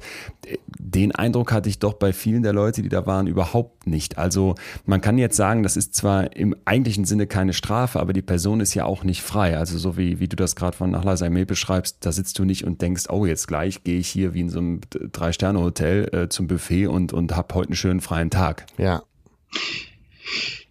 [0.77, 4.17] den Eindruck hatte ich doch bei vielen der Leute, die da waren, überhaupt nicht.
[4.17, 4.55] Also
[4.85, 8.59] man kann jetzt sagen, das ist zwar im eigentlichen Sinne keine Strafe, aber die Person
[8.59, 9.57] ist ja auch nicht frei.
[9.57, 12.63] Also so wie, wie du das gerade von Nachla Saimé beschreibst, da sitzt du nicht
[12.65, 16.47] und denkst, oh, jetzt gleich gehe ich hier wie in so einem Drei-Sterne-Hotel äh, zum
[16.47, 18.65] Buffet und, und habe heute einen schönen freien Tag.
[18.77, 19.03] Ja.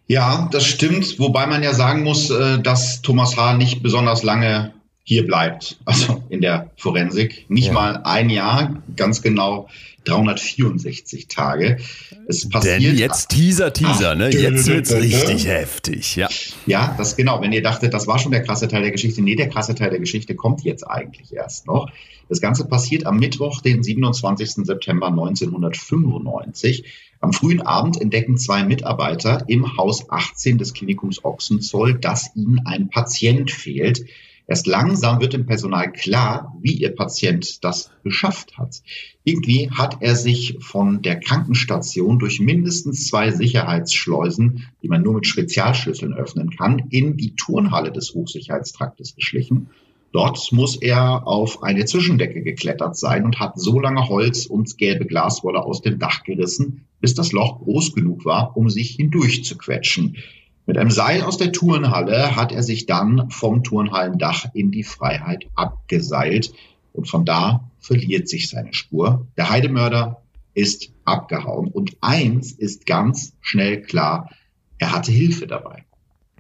[0.07, 3.55] Ja, das stimmt, wobei man ja sagen muss, äh, dass Thomas H.
[3.55, 7.47] nicht besonders lange hier bleibt, also in der Forensik.
[7.49, 7.73] Nicht ja.
[7.73, 9.69] mal ein Jahr, ganz genau
[10.05, 11.79] 364 Tage.
[12.27, 12.83] Es passiert.
[12.83, 14.31] Denn jetzt Teaser, Teaser, ne?
[14.31, 16.29] Jetzt wird's richtig heftig, ja.
[16.67, 17.41] Ja, das genau.
[17.41, 19.91] Wenn ihr dachtet, das war schon der krasse Teil der Geschichte, nee, der krasse Teil
[19.91, 21.91] der Geschichte kommt jetzt eigentlich erst noch.
[22.29, 24.65] Das Ganze passiert am Mittwoch, den 27.
[24.67, 26.85] September 1995.
[27.21, 32.89] Am frühen Abend entdecken zwei Mitarbeiter im Haus 18 des Klinikums Ochsenzoll, dass ihnen ein
[32.89, 34.05] Patient fehlt.
[34.53, 38.83] Erst langsam wird dem Personal klar, wie ihr Patient das geschafft hat.
[39.25, 45.27] Irgendwie hat er sich von der Krankenstation durch mindestens zwei Sicherheitsschleusen, die man nur mit
[45.27, 49.71] Spezialschlüsseln öffnen kann, in die Turnhalle des Hochsicherheitstraktes geschlichen.
[50.13, 55.07] Dort muss er auf eine Zwischendecke geklettert sein und hat so lange Holz und gelbe
[55.07, 59.57] Glaswolle aus dem Dach gerissen, bis das Loch groß genug war, um sich hindurch zu
[59.57, 60.19] quetschen.
[60.67, 65.47] Mit einem Seil aus der Turnhalle hat er sich dann vom Turnhallendach in die Freiheit
[65.55, 66.53] abgeseilt
[66.93, 69.27] und von da verliert sich seine Spur.
[69.37, 70.23] Der Heidemörder
[70.55, 74.31] ist abgehauen und eins ist ganz schnell klar,
[74.79, 75.85] er hatte Hilfe dabei.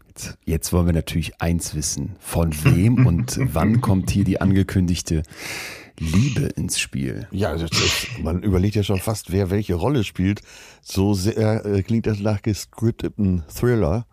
[0.06, 2.16] Jetzt, jetzt wollen wir natürlich eins wissen.
[2.20, 5.22] Von wem und wann kommt hier die angekündigte
[5.98, 7.28] Liebe ins Spiel.
[7.30, 10.42] Ja, also das, man überlegt ja schon fast, wer welche Rolle spielt.
[10.80, 14.06] So sehr äh, klingt das nach gescripteten Thriller.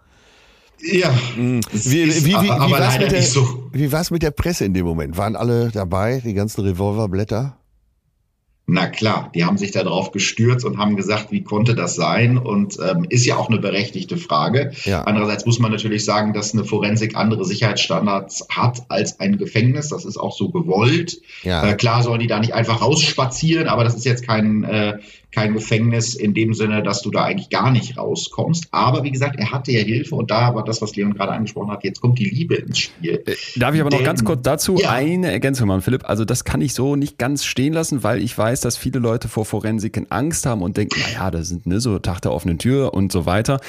[0.82, 1.11] Ja.
[1.36, 1.61] Mhm.
[1.71, 4.13] Wie, wie, wie, wie, war es mit, so.
[4.13, 5.17] mit der Presse in dem Moment?
[5.17, 7.59] Waren alle dabei, die ganzen Revolverblätter?
[8.71, 12.38] Na klar, die haben sich da drauf gestürzt und haben gesagt, wie konnte das sein?
[12.38, 14.73] Und ähm, ist ja auch eine berechtigte Frage.
[14.84, 15.03] Ja.
[15.03, 19.89] Andererseits muss man natürlich sagen, dass eine Forensik andere Sicherheitsstandards hat als ein Gefängnis.
[19.89, 21.19] Das ist auch so gewollt.
[21.41, 21.67] Ja.
[21.67, 24.99] Äh, klar sollen die da nicht einfach rausspazieren, aber das ist jetzt kein, äh,
[25.32, 28.67] kein Gefängnis in dem Sinne, dass du da eigentlich gar nicht rauskommst.
[28.71, 31.71] Aber wie gesagt, er hatte ja Hilfe und da war das, was Leon gerade angesprochen
[31.71, 33.23] hat, jetzt kommt die Liebe ins Spiel.
[33.25, 34.91] Äh, darf ich aber Denn, noch ganz kurz dazu ja.
[34.91, 36.07] eine Ergänzung machen, Philipp?
[36.09, 39.27] Also das kann ich so nicht ganz stehen lassen, weil ich weiß, dass viele Leute
[39.27, 42.93] vor Forensiken Angst haben und denken, naja, das sind ne, so Tag der offenen Tür
[42.93, 43.59] und so weiter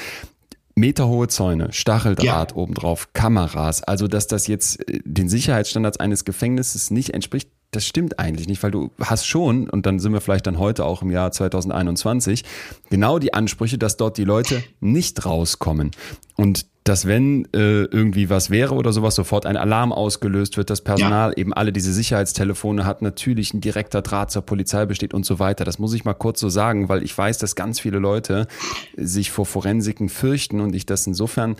[0.81, 2.57] meterhohe Zäune, Stacheldraht ja.
[2.57, 3.83] obendrauf, Kameras.
[3.83, 8.61] Also, dass das jetzt äh, den Sicherheitsstandards eines Gefängnisses nicht entspricht, das stimmt eigentlich nicht,
[8.63, 12.43] weil du hast schon, und dann sind wir vielleicht dann heute auch im Jahr 2021,
[12.89, 15.91] genau die Ansprüche, dass dort die Leute nicht rauskommen.
[16.35, 20.81] Und dass wenn äh, irgendwie was wäre oder sowas, sofort ein Alarm ausgelöst wird, das
[20.81, 21.37] Personal ja.
[21.37, 25.63] eben alle diese Sicherheitstelefone hat, natürlich ein direkter Draht zur Polizei besteht und so weiter.
[25.63, 28.47] Das muss ich mal kurz so sagen, weil ich weiß, dass ganz viele Leute
[28.97, 31.55] sich vor Forensiken fürchten und ich das insofern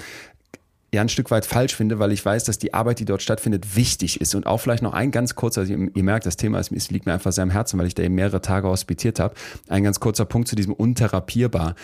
[0.94, 3.76] ja ein Stück weit falsch finde, weil ich weiß, dass die Arbeit, die dort stattfindet,
[3.76, 4.36] wichtig ist.
[4.36, 7.06] Und auch vielleicht noch ein ganz kurzer, also ihr, merkt, das Thema ist, es liegt
[7.06, 9.36] mir einfach sehr am Herzen, weil ich da eben mehrere Tage hospitiert habe.
[9.70, 11.76] Ein ganz kurzer Punkt zu diesem untherapierbar.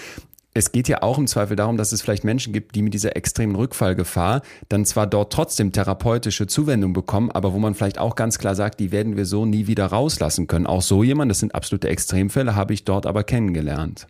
[0.57, 3.15] Es geht ja auch im Zweifel darum, dass es vielleicht Menschen gibt, die mit dieser
[3.15, 8.39] extremen Rückfallgefahr dann zwar dort trotzdem therapeutische Zuwendung bekommen, aber wo man vielleicht auch ganz
[8.39, 10.65] klar sagt, die werden wir so nie wieder rauslassen können.
[10.65, 14.07] Auch so jemand, das sind absolute Extremfälle, habe ich dort aber kennengelernt.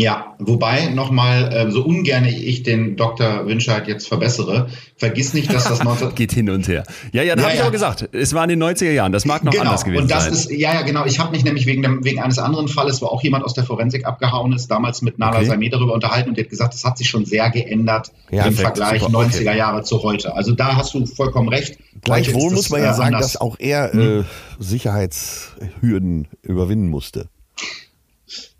[0.00, 3.48] Ja, wobei nochmal, äh, so ungern ich den Dr.
[3.48, 6.14] Winscheid jetzt verbessere, vergiss nicht, dass das 19...
[6.14, 6.84] Geht hin und her.
[7.10, 7.66] Ja, ja, da ja, habe ich ja.
[7.66, 9.64] auch gesagt, es war in den 90er Jahren, das mag noch genau.
[9.64, 10.32] anders gewesen und das sein.
[10.34, 13.06] Ist, ja, ja, genau, ich habe mich nämlich wegen, dem, wegen eines anderen Falles, wo
[13.06, 15.46] auch jemand aus der Forensik abgehauen ist, damals mit Nala okay.
[15.46, 18.54] Saimeh darüber unterhalten und der hat gesagt, das hat sich schon sehr geändert ja, im
[18.54, 19.58] perfekt, Vergleich super, 90er okay.
[19.58, 20.32] Jahre zu heute.
[20.32, 21.76] Also da hast du vollkommen recht.
[22.02, 23.32] Gleichwohl muss man ja äh, sagen, anders.
[23.32, 24.20] dass auch er hm.
[24.20, 24.24] äh,
[24.60, 27.26] Sicherheitshürden überwinden musste.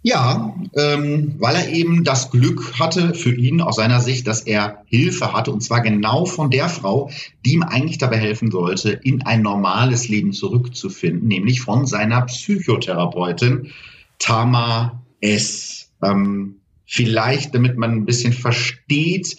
[0.02, 4.84] Ja, ähm, weil er eben das Glück hatte für ihn aus seiner Sicht, dass er
[4.86, 7.10] Hilfe hatte und zwar genau von der Frau,
[7.44, 13.72] die ihm eigentlich dabei helfen sollte, in ein normales Leben zurückzufinden, nämlich von seiner Psychotherapeutin
[14.20, 15.90] Tama S.
[16.00, 19.36] Ähm, vielleicht, damit man ein bisschen versteht,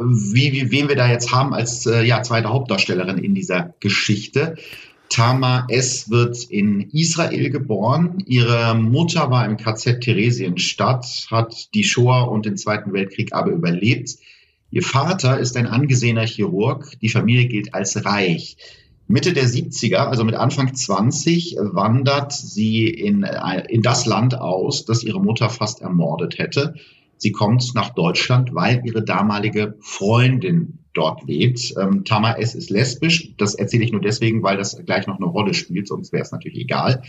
[0.00, 4.56] wie, wie, wen wir da jetzt haben als äh, ja, zweite Hauptdarstellerin in dieser Geschichte.
[5.10, 6.10] Tama S.
[6.10, 8.22] wird in Israel geboren.
[8.26, 14.16] Ihre Mutter war im KZ Theresienstadt, hat die Shoah und den Zweiten Weltkrieg aber überlebt.
[14.70, 16.98] Ihr Vater ist ein angesehener Chirurg.
[17.00, 18.56] Die Familie gilt als reich.
[19.06, 24.84] Mitte der 70er, also mit Anfang 20, wandert sie in, äh, in das Land aus,
[24.84, 26.74] das ihre Mutter fast ermordet hätte.
[27.16, 31.74] Sie kommt nach Deutschland, weil ihre damalige Freundin dort lebt.
[31.80, 32.54] Ähm, Tama S.
[32.54, 33.32] ist lesbisch.
[33.36, 36.32] Das erzähle ich nur deswegen, weil das gleich noch eine Rolle spielt, sonst wäre es
[36.32, 37.02] natürlich egal.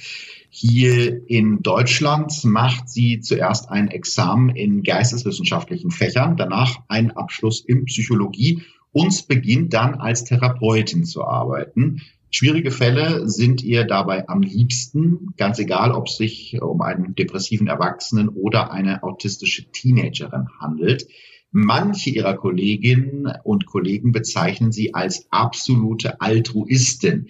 [0.49, 7.85] Hier in Deutschland macht sie zuerst ein Examen in geisteswissenschaftlichen Fächern, danach einen Abschluss in
[7.85, 8.61] Psychologie
[8.91, 12.01] und beginnt dann als Therapeutin zu arbeiten.
[12.31, 17.67] Schwierige Fälle sind ihr dabei am liebsten, ganz egal, ob es sich um einen depressiven
[17.67, 21.07] Erwachsenen oder eine autistische Teenagerin handelt.
[21.51, 27.29] Manche ihrer Kolleginnen und Kollegen bezeichnen sie als absolute Altruistin.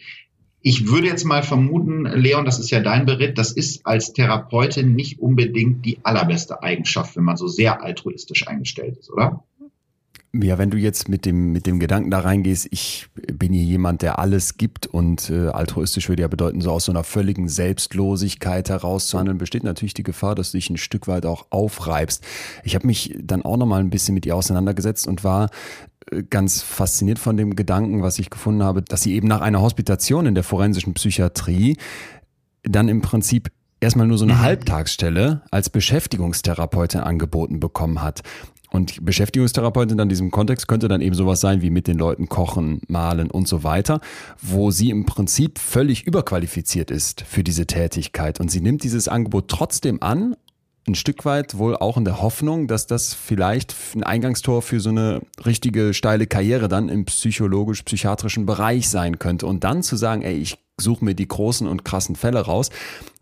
[0.61, 4.93] Ich würde jetzt mal vermuten, Leon, das ist ja dein Beritt, das ist als Therapeutin
[4.93, 9.45] nicht unbedingt die allerbeste Eigenschaft, wenn man so sehr altruistisch eingestellt ist, oder?
[10.31, 14.03] Ja, wenn du jetzt mit dem, mit dem Gedanken da reingehst, ich bin hier jemand,
[14.03, 18.69] der alles gibt und äh, altruistisch würde ja bedeuten, so aus so einer völligen Selbstlosigkeit
[18.69, 22.23] herauszuhandeln, besteht natürlich die Gefahr, dass du dich ein Stück weit auch aufreibst.
[22.63, 25.49] Ich habe mich dann auch nochmal ein bisschen mit ihr auseinandergesetzt und war
[26.11, 29.61] äh, ganz fasziniert von dem Gedanken, was ich gefunden habe, dass sie eben nach einer
[29.61, 31.75] Hospitation in der forensischen Psychiatrie
[32.61, 33.49] dann im Prinzip
[33.79, 34.41] erstmal nur so eine mhm.
[34.41, 38.21] Halbtagsstelle als Beschäftigungstherapeutin angeboten bekommen hat.
[38.71, 42.81] Und Beschäftigungstherapeutin in diesem Kontext könnte dann eben sowas sein wie mit den Leuten kochen,
[42.87, 43.99] malen und so weiter,
[44.41, 48.39] wo sie im Prinzip völlig überqualifiziert ist für diese Tätigkeit.
[48.39, 50.35] Und sie nimmt dieses Angebot trotzdem an,
[50.87, 54.89] ein Stück weit wohl auch in der Hoffnung, dass das vielleicht ein Eingangstor für so
[54.89, 59.45] eine richtige steile Karriere dann im psychologisch-psychiatrischen Bereich sein könnte.
[59.45, 62.69] Und dann zu sagen, ey, ich suche mir die großen und krassen Fälle raus,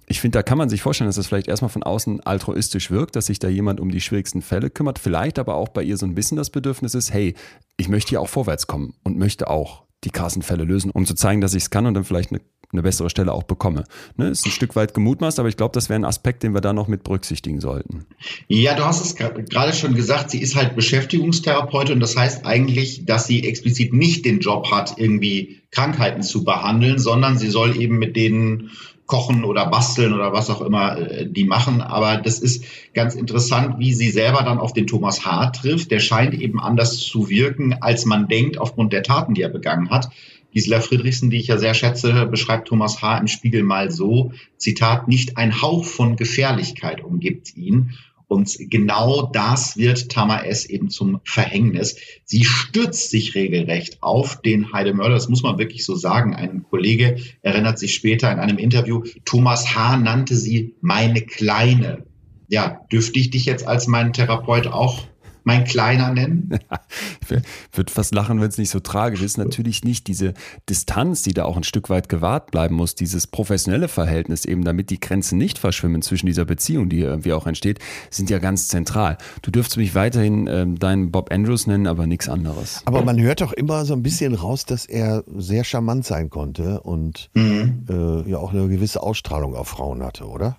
[0.09, 3.17] ich finde, da kann man sich vorstellen, dass das vielleicht erstmal von außen altruistisch wirkt,
[3.17, 6.05] dass sich da jemand um die schwierigsten Fälle kümmert, vielleicht aber auch bei ihr so
[6.05, 7.35] ein bisschen das Bedürfnis ist, hey,
[7.75, 11.13] ich möchte hier auch vorwärts kommen und möchte auch die krassen Fälle lösen, um zu
[11.13, 12.39] zeigen, dass ich es kann und dann vielleicht eine,
[12.71, 13.83] eine bessere Stelle auch bekomme.
[14.15, 16.61] Ne, ist ein Stück weit gemutmaßt, aber ich glaube, das wäre ein Aspekt, den wir
[16.61, 18.05] da noch mit berücksichtigen sollten.
[18.47, 23.03] Ja, du hast es gerade schon gesagt, sie ist halt Beschäftigungstherapeutin und das heißt eigentlich,
[23.05, 27.97] dass sie explizit nicht den Job hat, irgendwie Krankheiten zu behandeln, sondern sie soll eben
[27.97, 28.71] mit denen
[29.07, 31.81] kochen oder basteln oder was auch immer äh, die machen.
[31.81, 35.47] Aber das ist ganz interessant, wie sie selber dann auf den Thomas H.
[35.51, 35.89] trifft.
[35.89, 39.89] Der scheint eben anders zu wirken, als man denkt, aufgrund der Taten, die er begangen
[39.89, 40.09] hat.
[40.53, 43.17] Gisela Friedrichsen, die ich ja sehr schätze, beschreibt Thomas H.
[43.17, 47.93] im Spiegel mal so, Zitat, nicht ein Hauch von Gefährlichkeit umgibt ihn.
[48.27, 50.65] Und genau das wird Tama S.
[50.65, 51.95] eben zum Verhängnis.
[52.25, 55.15] Sie stürzt sich regelrecht auf den Heidemörder.
[55.15, 56.35] Das muss man wirklich so sagen.
[56.35, 59.97] Ein Kollege erinnert sich später in einem Interview, Thomas H.
[59.97, 62.05] nannte sie meine Kleine.
[62.49, 65.03] Ja, dürfte ich dich jetzt als meinen Therapeut auch
[65.47, 66.59] mein Kleiner nennen.
[67.21, 69.37] ich würde fast lachen, wenn es nicht so tragisch ist.
[69.37, 70.33] Natürlich nicht diese
[70.67, 74.89] Distanz, die da auch ein Stück weit gewahrt bleiben muss, dieses professionelle Verhältnis eben, damit
[74.89, 77.79] die Grenzen nicht verschwimmen zwischen dieser Beziehung, die irgendwie auch entsteht,
[78.09, 79.17] sind ja ganz zentral.
[79.41, 82.81] Du dürftest mich weiterhin ähm, deinen Bob Andrews nennen, aber nichts anderes.
[82.83, 86.81] Aber man hört doch immer so ein bisschen raus, dass er sehr charmant sein konnte
[86.81, 87.85] und mhm.
[87.89, 90.57] äh, ja auch eine gewisse Ausstrahlung auf Frauen hatte, oder?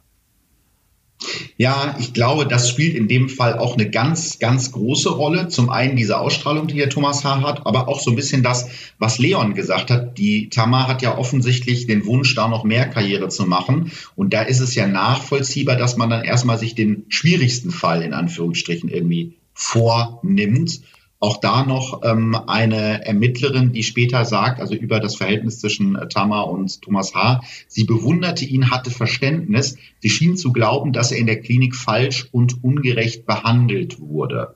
[1.56, 5.48] Ja, ich glaube, das spielt in dem Fall auch eine ganz, ganz große Rolle.
[5.48, 7.42] Zum einen diese Ausstrahlung, die hier Thomas H.
[7.42, 10.16] hat, aber auch so ein bisschen das, was Leon gesagt hat.
[10.18, 13.90] Die Tamar hat ja offensichtlich den Wunsch, da noch mehr Karriere zu machen.
[14.14, 18.14] Und da ist es ja nachvollziehbar, dass man dann erstmal sich den schwierigsten Fall in
[18.14, 20.80] Anführungsstrichen irgendwie vornimmt
[21.20, 26.08] auch da noch ähm, eine Ermittlerin, die später sagt, also über das Verhältnis zwischen äh,
[26.08, 29.76] Tamar und Thomas H., sie bewunderte ihn, hatte Verständnis.
[29.98, 34.54] Sie schien zu glauben, dass er in der Klinik falsch und ungerecht behandelt wurde.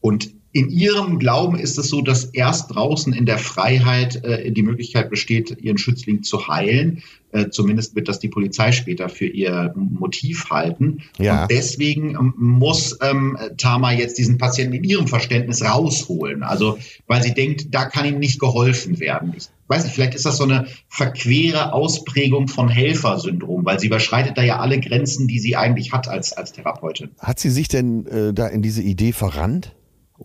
[0.00, 4.62] Und in ihrem Glauben ist es so, dass erst draußen in der Freiheit äh, die
[4.62, 7.02] Möglichkeit besteht, ihren Schützling zu heilen.
[7.30, 11.02] Äh, zumindest wird das die Polizei später für ihr Motiv halten.
[11.18, 11.42] Ja.
[11.42, 16.42] Und deswegen ähm, muss ähm, Tama jetzt diesen Patienten in ihrem Verständnis rausholen.
[16.42, 19.34] Also, weil sie denkt, da kann ihm nicht geholfen werden.
[19.36, 24.38] Ich weiß nicht, vielleicht ist das so eine verquere Ausprägung von Helfersyndrom, weil sie überschreitet
[24.38, 27.10] da ja alle Grenzen, die sie eigentlich hat als, als Therapeutin.
[27.18, 29.74] Hat sie sich denn äh, da in diese Idee verrannt?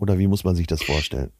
[0.02, 1.30] Oder wie muss man sich das vorstellen?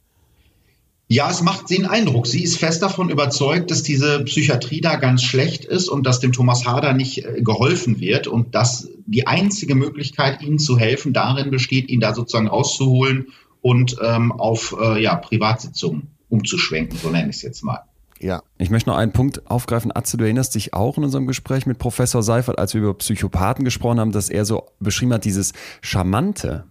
[1.08, 2.28] Ja, es macht den Eindruck.
[2.28, 6.30] Sie ist fest davon überzeugt, dass diese Psychiatrie da ganz schlecht ist und dass dem
[6.30, 11.50] Thomas Harder nicht äh, geholfen wird und dass die einzige Möglichkeit, ihnen zu helfen, darin
[11.50, 13.26] besteht, ihn da sozusagen rauszuholen
[13.62, 17.80] und ähm, auf äh, ja, Privatsitzungen umzuschwenken, so nenne ich es jetzt mal.
[18.20, 18.44] Ja.
[18.58, 19.90] Ich möchte noch einen Punkt aufgreifen.
[19.92, 23.64] Atze, du erinnerst dich auch in unserem Gespräch mit Professor Seifert, als wir über Psychopathen
[23.64, 26.64] gesprochen haben, dass er so beschrieben hat, dieses Charmante,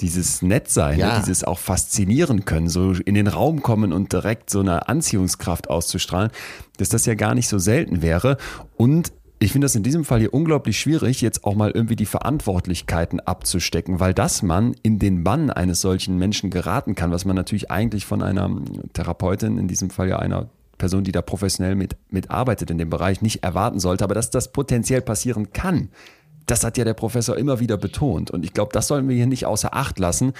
[0.00, 1.14] dieses Nettsein, Ja.
[1.14, 1.20] ne?
[1.20, 6.30] dieses auch faszinieren können, so in den Raum kommen und direkt so eine Anziehungskraft auszustrahlen,
[6.78, 8.36] dass das ja gar nicht so selten wäre.
[8.76, 12.06] Und ich finde das in diesem Fall hier unglaublich schwierig, jetzt auch mal irgendwie die
[12.06, 17.36] Verantwortlichkeiten abzustecken, weil dass man in den Bann eines solchen Menschen geraten kann, was man
[17.36, 18.50] natürlich eigentlich von einer
[18.94, 23.22] Therapeutin, in diesem Fall ja einer Person, die da professionell mit, mitarbeitet in dem Bereich,
[23.22, 25.88] nicht erwarten sollte, aber dass das potenziell passieren kann,
[26.46, 28.30] das hat ja der Professor immer wieder betont.
[28.30, 30.32] Und ich glaube, das sollten wir hier nicht außer Acht lassen,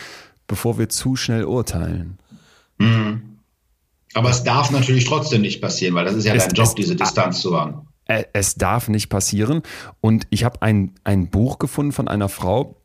[0.46, 2.18] bevor wir zu schnell urteilen.
[4.14, 6.74] Aber es darf natürlich trotzdem nicht passieren, weil das ist ja Es- dein Job, es-
[6.74, 7.88] diese Distanz zu wahren.
[8.06, 9.62] Äh, Es darf nicht passieren.
[10.00, 12.76] Und ich habe ein, ein Buch gefunden von einer Frau,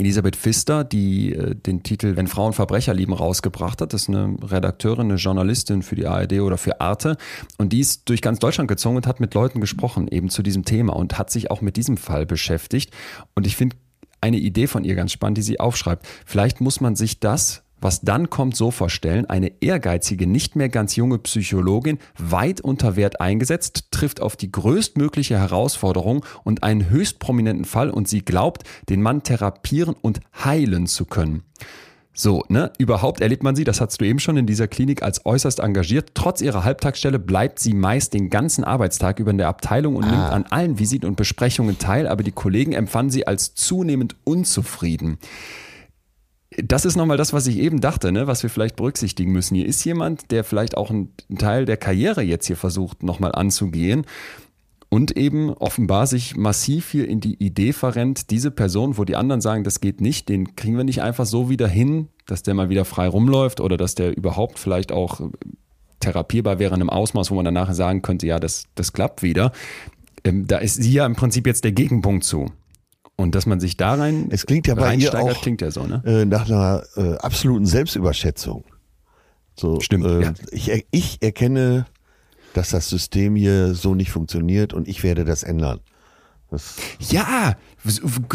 [0.00, 3.92] Elisabeth Pfister, die äh, den Titel Wenn Frauen Verbrecher lieben rausgebracht hat.
[3.92, 7.16] Das ist eine Redakteurin, eine Journalistin für die ARD oder für Arte.
[7.58, 10.64] Und die ist durch ganz Deutschland gezogen und hat mit Leuten gesprochen, eben zu diesem
[10.64, 12.92] Thema und hat sich auch mit diesem Fall beschäftigt.
[13.34, 13.76] Und ich finde
[14.20, 16.06] eine Idee von ihr ganz spannend, die sie aufschreibt.
[16.24, 20.96] Vielleicht muss man sich das was dann kommt, so vorstellen, eine ehrgeizige, nicht mehr ganz
[20.96, 27.64] junge Psychologin, weit unter Wert eingesetzt, trifft auf die größtmögliche Herausforderung und einen höchst prominenten
[27.64, 31.42] Fall und sie glaubt, den Mann therapieren und heilen zu können.
[32.12, 32.72] So, ne?
[32.76, 36.10] Überhaupt erlebt man sie, das hast du eben schon in dieser Klinik als äußerst engagiert.
[36.14, 40.18] Trotz ihrer Halbtagsstelle bleibt sie meist den ganzen Arbeitstag über in der Abteilung und nimmt
[40.18, 45.18] an allen Visiten und Besprechungen teil, aber die Kollegen empfanden sie als zunehmend unzufrieden
[46.56, 49.54] das ist nochmal das, was ich eben dachte, ne, was wir vielleicht berücksichtigen müssen.
[49.54, 54.04] Hier ist jemand, der vielleicht auch einen Teil der Karriere jetzt hier versucht, nochmal anzugehen
[54.88, 59.40] und eben offenbar sich massiv hier in die Idee verrennt, diese Person, wo die anderen
[59.40, 62.68] sagen, das geht nicht, den kriegen wir nicht einfach so wieder hin, dass der mal
[62.68, 65.20] wieder frei rumläuft oder dass der überhaupt vielleicht auch
[66.00, 69.52] therapierbar wäre in einem Ausmaß, wo man danach sagen könnte, ja, das, das klappt wieder.
[70.24, 72.46] Ähm, da ist sie ja im Prinzip jetzt der Gegenpunkt zu.
[73.20, 75.84] Und dass man sich da rein Es klingt ja bei ihr auch klingt ja so,
[75.84, 76.02] ne?
[76.06, 78.64] äh, nach einer äh, absoluten Selbstüberschätzung.
[79.56, 80.34] So, Stimmt, äh, ja.
[80.50, 81.86] ich, ich erkenne,
[82.54, 85.80] dass das System hier so nicht funktioniert und ich werde das ändern.
[86.50, 87.56] Das, Ja,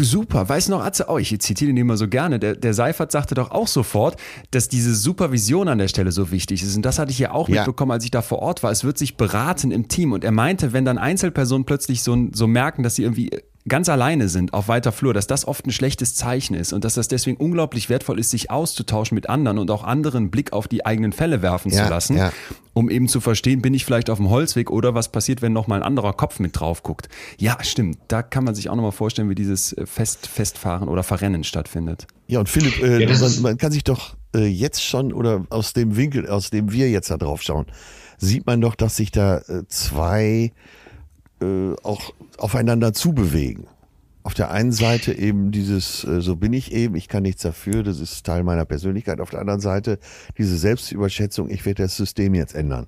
[0.00, 0.48] super.
[0.48, 2.38] Weiß noch, Atze, oh, ich zitiere den immer so gerne.
[2.38, 4.16] Der, der Seifert sagte doch auch sofort,
[4.52, 6.76] dass diese Supervision an der Stelle so wichtig ist.
[6.76, 7.56] Und das hatte ich ja auch Ja.
[7.62, 8.70] mitbekommen, als ich da vor Ort war.
[8.70, 10.12] Es wird sich beraten im Team.
[10.12, 13.30] Und er meinte, wenn dann Einzelpersonen plötzlich so, so merken, dass sie irgendwie
[13.68, 16.94] ganz alleine sind auf weiter Flur, dass das oft ein schlechtes Zeichen ist und dass
[16.94, 20.86] das deswegen unglaublich wertvoll ist, sich auszutauschen mit anderen und auch anderen Blick auf die
[20.86, 22.32] eigenen Fälle werfen Ja, zu lassen, ja.
[22.74, 25.66] um eben zu verstehen, bin ich vielleicht auf dem Holzweg oder was passiert, wenn noch
[25.66, 27.08] mal ein anderer Kopf mit drauf guckt.
[27.38, 27.98] Ja, stimmt.
[28.08, 31.44] Da kann man sich auch noch mal vorstellen, wie dieses äh, Fest, Festfahren oder Verrennen
[31.44, 32.06] stattfindet.
[32.28, 35.72] ja, und Philipp, äh, Ja, man, man kann sich doch äh, jetzt schon oder aus
[35.72, 37.66] dem Winkel, aus dem wir jetzt da drauf schauen,
[38.18, 40.52] sieht man doch, dass sich da äh, zwei
[41.40, 43.66] äh, auch aufeinander zubewegen.
[44.22, 47.82] Auf der einen Seite eben dieses, äh, so bin ich eben, ich kann nichts dafür,
[47.82, 49.20] das ist Teil meiner Persönlichkeit.
[49.20, 49.98] Auf der anderen Seite
[50.36, 52.86] diese Selbstüberschätzung, ich werde das System jetzt ändern.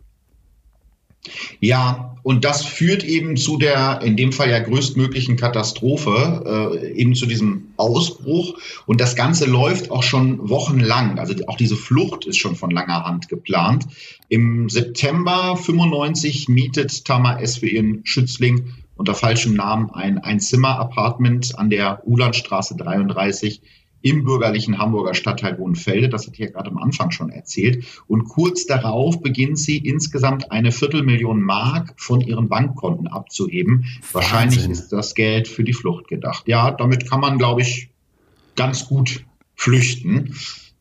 [1.61, 7.15] Ja, und das führt eben zu der, in dem Fall ja größtmöglichen Katastrophe, äh, eben
[7.15, 8.59] zu diesem Ausbruch.
[8.87, 11.19] Und das Ganze läuft auch schon wochenlang.
[11.19, 13.87] Also auch diese Flucht ist schon von langer Hand geplant.
[14.29, 17.59] Im September 95 mietet Tamar S.
[17.59, 23.63] für ihren Schützling unter falschem Namen ein Einzimmer-Apartment an der Ulandstraße 33
[24.03, 26.09] im bürgerlichen Hamburger Stadtteil Hohenfelde.
[26.09, 27.85] Das hat hier gerade am Anfang schon erzählt.
[28.07, 33.87] Und kurz darauf beginnt sie insgesamt eine Viertelmillion Mark von ihren Bankkonten abzuheben.
[34.13, 36.47] Wahrscheinlich ist das Geld für die Flucht gedacht.
[36.47, 37.91] Ja, damit kann man, glaube ich,
[38.57, 39.25] ganz gut
[39.55, 40.35] flüchten.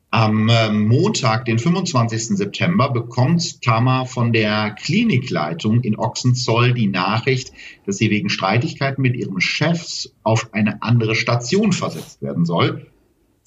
[0.10, 2.38] Am äh, Montag, den 25.
[2.38, 7.52] September, bekommt Tama von der Klinikleitung in Ochsenzoll die Nachricht,
[7.86, 12.88] dass sie wegen Streitigkeiten mit ihrem Chefs auf eine andere Station versetzt werden soll.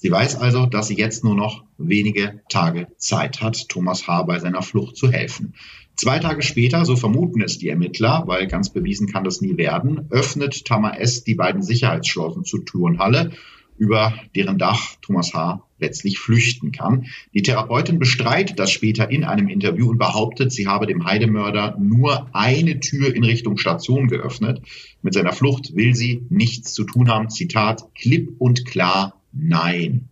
[0.01, 4.23] Sie weiß also, dass sie jetzt nur noch wenige Tage Zeit hat, Thomas H.
[4.23, 5.53] bei seiner Flucht zu helfen.
[5.95, 10.07] Zwei Tage später, so vermuten es die Ermittler, weil ganz bewiesen kann das nie werden,
[10.09, 11.23] öffnet Tama S.
[11.23, 13.33] die beiden Sicherheitsschlossen zur Turnhalle,
[13.77, 15.67] über deren Dach Thomas H.
[15.77, 17.05] letztlich flüchten kann.
[17.35, 22.27] Die Therapeutin bestreitet das später in einem Interview und behauptet, sie habe dem Heidemörder nur
[22.33, 24.63] eine Tür in Richtung Station geöffnet.
[25.03, 27.29] Mit seiner Flucht will sie nichts zu tun haben.
[27.29, 30.07] Zitat, klipp und klar, nein.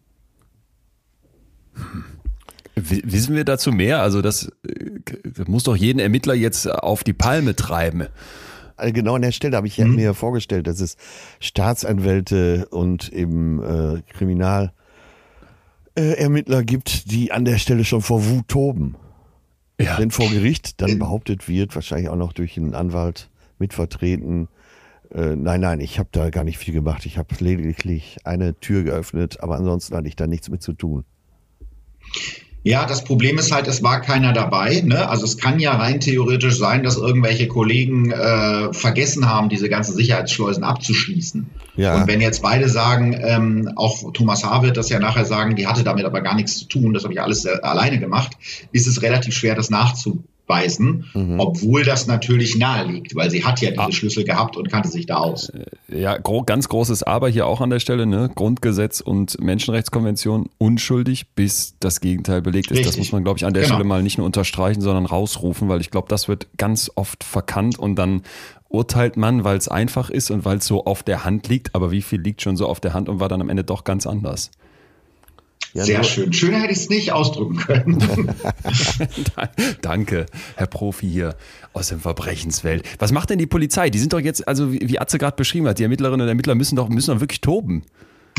[2.75, 4.01] Wissen wir dazu mehr?
[4.01, 8.07] Also das, äh, das muss doch jeden Ermittler jetzt auf die Palme treiben.
[8.77, 9.95] Also genau an der Stelle habe ich Mhm.
[9.95, 10.95] mir vorgestellt, dass es
[11.41, 14.71] Staatsanwälte und eben äh, Kriminal
[15.95, 18.95] äh, Ermittler gibt, die an der Stelle schon vor Wut toben.
[19.81, 19.97] Ja.
[19.97, 24.47] Wenn vor Gericht dann behauptet wird, wahrscheinlich auch noch durch einen Anwalt mitvertreten,
[25.13, 27.05] Äh, nein, nein, ich habe da gar nicht viel gemacht.
[27.05, 31.05] Ich habe lediglich eine Tür geöffnet, aber ansonsten hatte ich da nichts mit zu tun.
[32.61, 34.81] Ja, das Problem ist halt, es war keiner dabei.
[34.81, 35.07] Ne?
[35.07, 39.95] Also es kann ja rein theoretisch sein, dass irgendwelche Kollegen äh, vergessen haben, diese ganzen
[39.95, 41.49] Sicherheitsschleusen abzuschließen.
[41.77, 41.95] Ja.
[41.95, 44.61] Und wenn jetzt beide sagen, ähm, auch Thomas H.
[44.61, 47.13] wird das ja nachher sagen, die hatte damit aber gar nichts zu tun, das habe
[47.13, 48.37] ich alles äh, alleine gemacht,
[48.73, 51.39] ist es relativ schwer, das nachzuvollziehen weisen, mhm.
[51.39, 53.91] obwohl das natürlich nahe liegt, weil sie hat ja diese ah.
[53.91, 55.49] Schlüssel gehabt und kannte sich da aus.
[55.49, 58.29] Äh, ja, gro ganz großes Aber hier auch an der Stelle, ne?
[58.33, 62.79] Grundgesetz und Menschenrechtskonvention unschuldig, bis das Gegenteil belegt ist.
[62.79, 62.87] Richtig.
[62.87, 63.75] Das muss man, glaube ich, an der genau.
[63.75, 67.77] Stelle mal nicht nur unterstreichen, sondern rausrufen, weil ich glaube, das wird ganz oft verkannt
[67.77, 68.23] und dann
[68.69, 71.91] urteilt man, weil es einfach ist und weil es so auf der Hand liegt, aber
[71.91, 74.07] wie viel liegt schon so auf der Hand und war dann am Ende doch ganz
[74.07, 74.51] anders.
[75.73, 76.33] Ja, Sehr schön.
[76.33, 78.33] Schöner hätte ich es nicht ausdrücken können.
[79.81, 81.35] Danke, Herr Profi hier
[81.73, 82.83] aus der Verbrechenswelt.
[82.97, 83.89] Was macht denn die Polizei?
[83.89, 86.75] Die sind doch jetzt, also wie Atze gerade beschrieben hat, die Ermittlerinnen und Ermittler müssen
[86.75, 87.83] doch, müssen doch wirklich toben.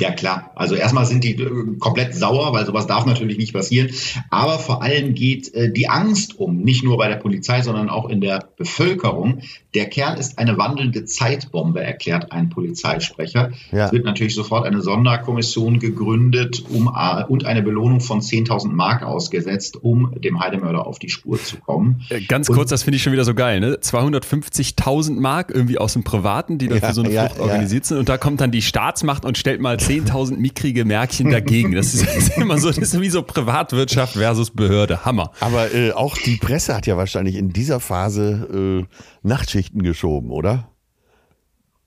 [0.01, 0.51] Ja, klar.
[0.55, 3.91] Also erstmal sind die äh, komplett sauer, weil sowas darf natürlich nicht passieren.
[4.31, 8.09] Aber vor allem geht äh, die Angst um, nicht nur bei der Polizei, sondern auch
[8.09, 9.43] in der Bevölkerung.
[9.75, 13.53] Der Kerl ist eine wandelnde Zeitbombe, erklärt ein Polizeisprecher.
[13.71, 13.87] Ja.
[13.87, 19.03] Es wird natürlich sofort eine Sonderkommission gegründet um, äh, und eine Belohnung von 10.000 Mark
[19.03, 22.03] ausgesetzt, um dem Heidemörder auf die Spur zu kommen.
[22.27, 23.77] Ganz kurz, und, das finde ich schon wieder so geil, ne?
[23.77, 27.85] 250.000 Mark irgendwie aus dem Privaten, die dann ja, für so eine Flucht ja, organisiert
[27.85, 27.99] sind.
[27.99, 31.73] Und da kommt dann die Staatsmacht und stellt mal 10.000 mickrige Märkchen dagegen.
[31.73, 35.05] Das ist, das ist, immer so, das ist wie so Privatwirtschaft versus Behörde.
[35.05, 35.31] Hammer.
[35.41, 40.70] Aber äh, auch die Presse hat ja wahrscheinlich in dieser Phase äh, Nachtschichten geschoben, oder?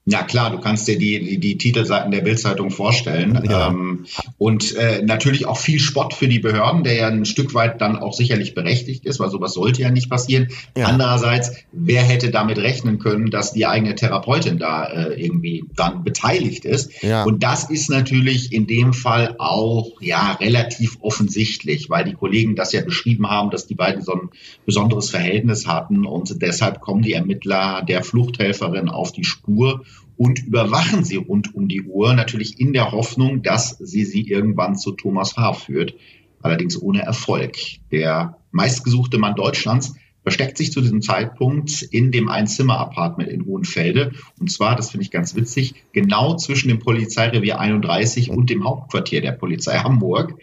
[0.06, 3.42] Ja klar, du kannst dir die, die, die Titelseiten der Bildzeitung vorstellen.
[3.48, 3.68] Ja.
[3.68, 4.04] Ähm,
[4.36, 7.96] und äh, natürlich auch viel Spott für die Behörden, der ja ein Stück weit dann
[7.96, 10.48] auch sicherlich berechtigt ist, weil sowas sollte ja nicht passieren.
[10.76, 10.88] Ja.
[10.88, 16.66] Andererseits, wer hätte damit rechnen können, dass die eigene Therapeutin da äh, irgendwie dann beteiligt
[16.66, 17.02] ist?
[17.02, 17.24] Ja.
[17.24, 22.72] Und das ist natürlich in dem Fall auch ja relativ offensichtlich, weil die Kollegen das
[22.72, 24.28] ja beschrieben haben, dass die beiden so ein
[24.66, 29.82] besonderes Verhältnis hatten und deshalb kommen die Ermittler der Fluchthelferin auf die Spur
[30.16, 34.76] und überwachen sie rund um die Uhr, natürlich in der Hoffnung, dass sie sie irgendwann
[34.76, 35.54] zu Thomas H.
[35.54, 35.94] führt,
[36.42, 37.56] allerdings ohne Erfolg.
[37.90, 44.12] Der meistgesuchte Mann Deutschlands versteckt sich zu diesem Zeitpunkt in dem Einzimmer-Apartment in Hohenfelde.
[44.40, 49.20] Und zwar, das finde ich ganz witzig, genau zwischen dem Polizeirevier 31 und dem Hauptquartier
[49.20, 50.34] der Polizei Hamburg.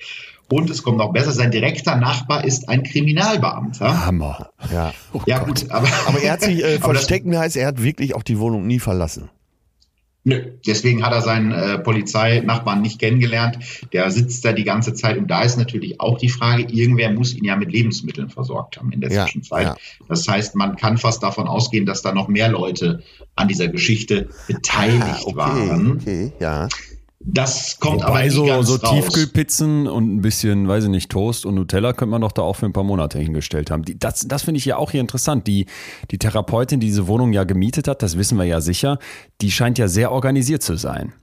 [0.51, 4.05] Und es kommt noch besser, sein direkter Nachbar ist ein Kriminalbeamter.
[4.05, 4.49] Hammer.
[4.71, 8.13] Ja, oh ja gut, aber, aber er hat sich äh, verstecken heißt, er hat wirklich
[8.15, 9.29] auch die Wohnung nie verlassen.
[10.23, 13.57] Nö, deswegen hat er seinen äh, Polizeinachbarn nicht kennengelernt.
[13.91, 17.33] Der sitzt da die ganze Zeit und da ist natürlich auch die Frage, irgendwer muss
[17.33, 19.65] ihn ja mit Lebensmitteln versorgt haben in der ja, Zwischenzeit.
[19.65, 19.75] Ja.
[20.07, 23.01] Das heißt, man kann fast davon ausgehen, dass da noch mehr Leute
[23.35, 25.91] an dieser Geschichte beteiligt ah, okay, waren.
[25.93, 26.69] Okay, ja.
[27.23, 28.91] Das kommt Wobei aber nicht so, ganz so raus.
[28.93, 32.55] Tiefkühlpizzen und ein bisschen, weiß ich nicht, Toast und Nutella könnte man doch da auch
[32.55, 33.83] für ein paar Monate hingestellt haben.
[33.83, 35.45] Die, das das finde ich ja auch hier interessant.
[35.47, 35.67] Die,
[36.09, 38.97] die Therapeutin, die diese Wohnung ja gemietet hat, das wissen wir ja sicher,
[39.41, 41.13] die scheint ja sehr organisiert zu sein.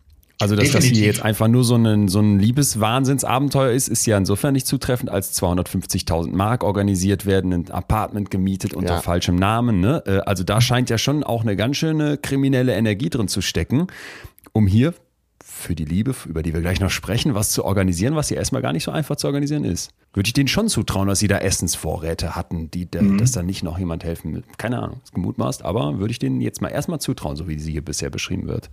[0.41, 0.91] Also, dass Definitiv.
[0.91, 4.69] das hier jetzt einfach nur so ein, so ein Liebeswahnsinnsabenteuer ist, ist ja insofern nicht
[4.69, 9.01] zutreffend, als 250.000 Mark organisiert werden, ein Apartment gemietet unter ja.
[9.01, 9.81] falschem Namen.
[9.81, 10.05] Ne?
[10.07, 13.89] Äh, also da scheint ja schon auch eine ganz schöne kriminelle Energie drin zu stecken,
[14.53, 14.95] um hier
[15.45, 18.63] für die Liebe, über die wir gleich noch sprechen, was zu organisieren, was ja erstmal
[18.63, 19.91] gar nicht so einfach zu organisieren ist.
[20.13, 23.19] Würde ich denen schon zutrauen, dass sie da Essensvorräte hatten, die, mhm.
[23.19, 24.43] dass da nicht noch jemand helfen will.
[24.57, 27.73] Keine Ahnung, ist gemutmaßt, aber würde ich denen jetzt mal erstmal zutrauen, so wie sie
[27.73, 28.71] hier bisher beschrieben wird.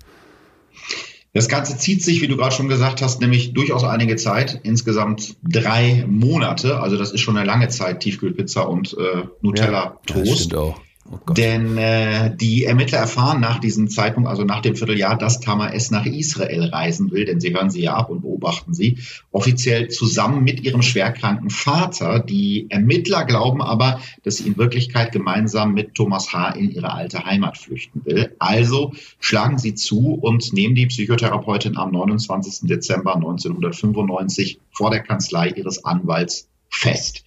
[1.34, 5.36] Das Ganze zieht sich, wie du gerade schon gesagt hast, nämlich durchaus einige Zeit, insgesamt
[5.43, 6.80] drei Monate.
[6.80, 10.16] Also das ist schon eine lange Zeit, Tiefkühlpizza und äh, Nutella-Toast.
[10.16, 10.80] Ja, das stimmt auch.
[11.08, 15.72] Oh Denn äh, die Ermittler erfahren nach diesem Zeitpunkt, also nach dem Vierteljahr, dass Tamar
[15.76, 15.91] S.
[15.91, 18.97] nach Israel reisen will, denn sie hören sie ja ab und beobachten sie,
[19.32, 22.20] offiziell zusammen mit ihrem schwerkranken Vater.
[22.20, 26.49] Die Ermittler glauben aber, dass sie in Wirklichkeit gemeinsam mit Thomas H.
[26.51, 28.36] in ihre alte Heimat flüchten will.
[28.39, 32.68] Also schlagen sie zu und nehmen die Psychotherapeutin am 29.
[32.68, 37.24] Dezember 1995 vor der Kanzlei ihres Anwalts fest.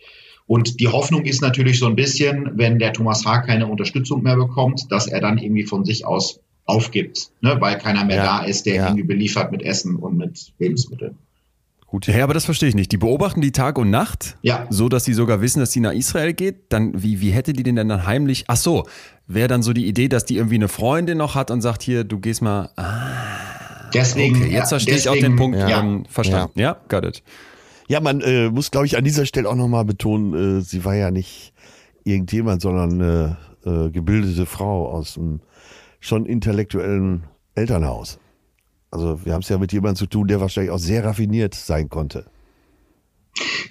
[0.49, 3.42] Und die Hoffnung ist natürlich so ein bisschen, wenn der Thomas H.
[3.42, 7.57] keine Unterstützung mehr bekommt, dass er dann irgendwie von sich aus aufgibt, ne?
[7.61, 8.86] weil keiner mehr ja, da ist, der ja.
[8.86, 11.16] irgendwie beliefert mit Essen und mit Lebensmitteln.
[11.86, 12.92] Gut, ja, aber das verstehe ich nicht.
[12.92, 14.66] Die beobachten die Tag und Nacht, ja.
[14.68, 16.70] so dass sie sogar wissen, dass sie nach Israel geht.
[16.70, 18.44] Dann, wie, wie hätte die denn dann heimlich?
[18.49, 18.86] Ach so,
[19.26, 22.05] wäre dann so die Idee, dass die irgendwie eine Freundin noch hat und sagt, hier,
[22.05, 22.70] du gehst mal.
[22.76, 25.80] Ah, deswegen, okay, jetzt verstehe deswegen, ich auch den Punkt ja.
[25.80, 26.59] ähm, verstanden.
[26.59, 26.72] Ja.
[26.72, 27.22] ja, got it.
[27.89, 30.95] Ja, man äh, muss, glaube ich, an dieser Stelle auch nochmal betonen, äh, sie war
[30.95, 31.55] ja nicht
[32.05, 35.41] irgendjemand, sondern eine äh, gebildete Frau aus dem
[35.99, 37.24] schon intellektuellen
[37.55, 38.18] Elternhaus.
[38.91, 41.89] Also wir haben es ja mit jemandem zu tun, der wahrscheinlich auch sehr raffiniert sein
[41.89, 42.26] konnte.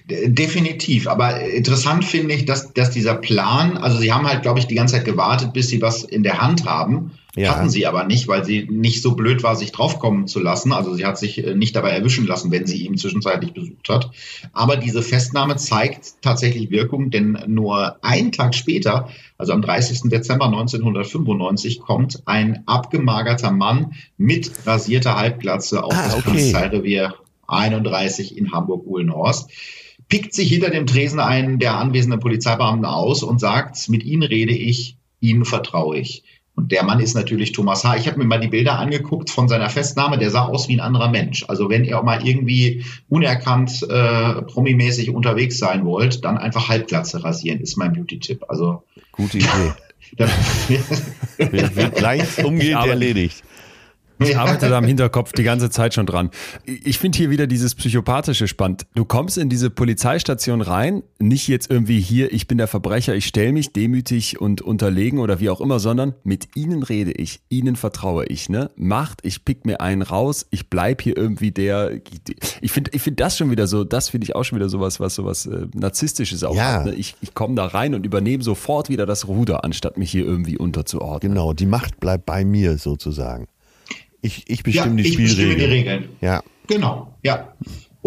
[0.08, 4.68] Definitiv, aber interessant finde ich, dass, dass dieser Plan, also sie haben halt, glaube ich,
[4.68, 7.12] die ganze Zeit gewartet, bis sie was in der Hand haben.
[7.38, 7.56] Ja.
[7.56, 10.74] Hatten sie aber nicht, weil sie nicht so blöd war, sich draufkommen zu lassen.
[10.74, 14.10] Also sie hat sich äh, nicht dabei erwischen lassen, wenn sie ihn zwischenzeitlich besucht hat.
[14.54, 20.10] Aber diese Festnahme zeigt tatsächlich Wirkung, denn nur einen Tag später, also am 30.
[20.10, 26.30] Dezember 1995, kommt ein abgemagerter Mann mit rasierter Halbglatze auf ah, das okay.
[26.32, 27.14] Polizeirevier
[27.46, 29.52] 31 in Hamburg-Uhlenhorst
[30.10, 34.54] pickt sich hinter dem Tresen einen der anwesenden Polizeibeamten aus und sagt, mit Ihnen rede
[34.54, 36.24] ich, Ihnen vertraue ich.
[36.58, 37.98] Und der Mann ist natürlich Thomas H.
[37.98, 40.18] Ich habe mir mal die Bilder angeguckt von seiner Festnahme.
[40.18, 41.46] Der sah aus wie ein anderer Mensch.
[41.48, 47.60] Also wenn ihr mal irgendwie unerkannt äh, promimäßig unterwegs sein wollt, dann einfach Halbglatze rasieren,
[47.60, 48.46] ist mein Beauty-Tipp.
[48.48, 48.82] Also
[49.12, 49.74] gute Idee.
[51.38, 53.44] Wird gleich umgehend erledigt.
[54.20, 56.32] Ich arbeite da im Hinterkopf die ganze Zeit schon dran.
[56.66, 58.88] Ich finde hier wieder dieses Psychopathische spannend.
[58.96, 63.26] Du kommst in diese Polizeistation rein, nicht jetzt irgendwie hier, ich bin der Verbrecher, ich
[63.26, 67.76] stelle mich demütig und unterlegen oder wie auch immer, sondern mit ihnen rede ich, ihnen
[67.76, 68.50] vertraue ich.
[68.50, 68.72] Ne?
[68.76, 71.92] Macht, ich pick mir einen raus, ich bleib hier irgendwie der.
[72.62, 75.00] Ich finde ich find das schon wieder so, das finde ich auch schon wieder sowas,
[75.00, 76.74] was sowas äh, Narzisstisches auch ja.
[76.74, 76.86] hat.
[76.86, 76.96] Ne?
[76.96, 80.58] Ich, ich komme da rein und übernehme sofort wieder das Ruder, anstatt mich hier irgendwie
[80.58, 81.34] unterzuordnen.
[81.34, 83.48] Genau, die Macht bleibt bei mir sozusagen.
[84.28, 85.30] Ich, ich bestimme ja, die Spielregeln.
[85.30, 86.10] Ich bestimme die Regeln.
[86.20, 86.44] Ja.
[86.68, 87.54] Genau, ja.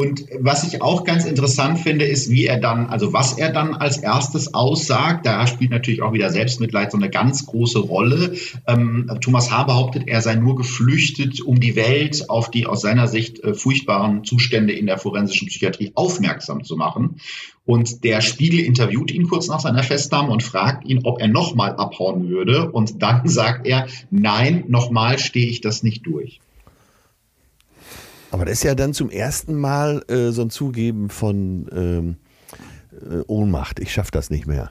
[0.01, 3.75] Und was ich auch ganz interessant finde, ist, wie er dann, also was er dann
[3.75, 5.27] als erstes aussagt.
[5.27, 8.35] Da spielt natürlich auch wieder Selbstmitleid so eine ganz große Rolle.
[8.67, 9.65] Ähm, Thomas H.
[9.65, 14.25] behauptet, er sei nur geflüchtet, um die Welt auf die aus seiner Sicht äh, furchtbaren
[14.25, 17.17] Zustände in der forensischen Psychiatrie aufmerksam zu machen.
[17.67, 21.77] Und der Spiegel interviewt ihn kurz nach seiner Festnahme und fragt ihn, ob er nochmal
[21.77, 22.71] abhauen würde.
[22.71, 26.41] Und dann sagt er, nein, nochmal stehe ich das nicht durch.
[28.31, 32.17] Aber das ist ja dann zum ersten Mal äh, so ein Zugeben von ähm,
[32.93, 33.81] äh, Ohnmacht.
[33.81, 34.71] Ich schaffe das nicht mehr.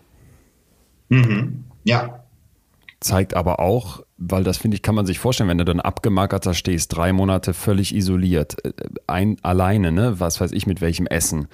[1.09, 1.65] Mhm.
[1.83, 2.23] Ja.
[2.99, 6.53] Zeigt aber auch, weil das finde ich, kann man sich vorstellen, wenn du dann abgemagerter
[6.53, 8.73] stehst, drei Monate völlig isoliert, äh,
[9.07, 11.47] ein alleine, ne, was weiß ich mit welchem Essen,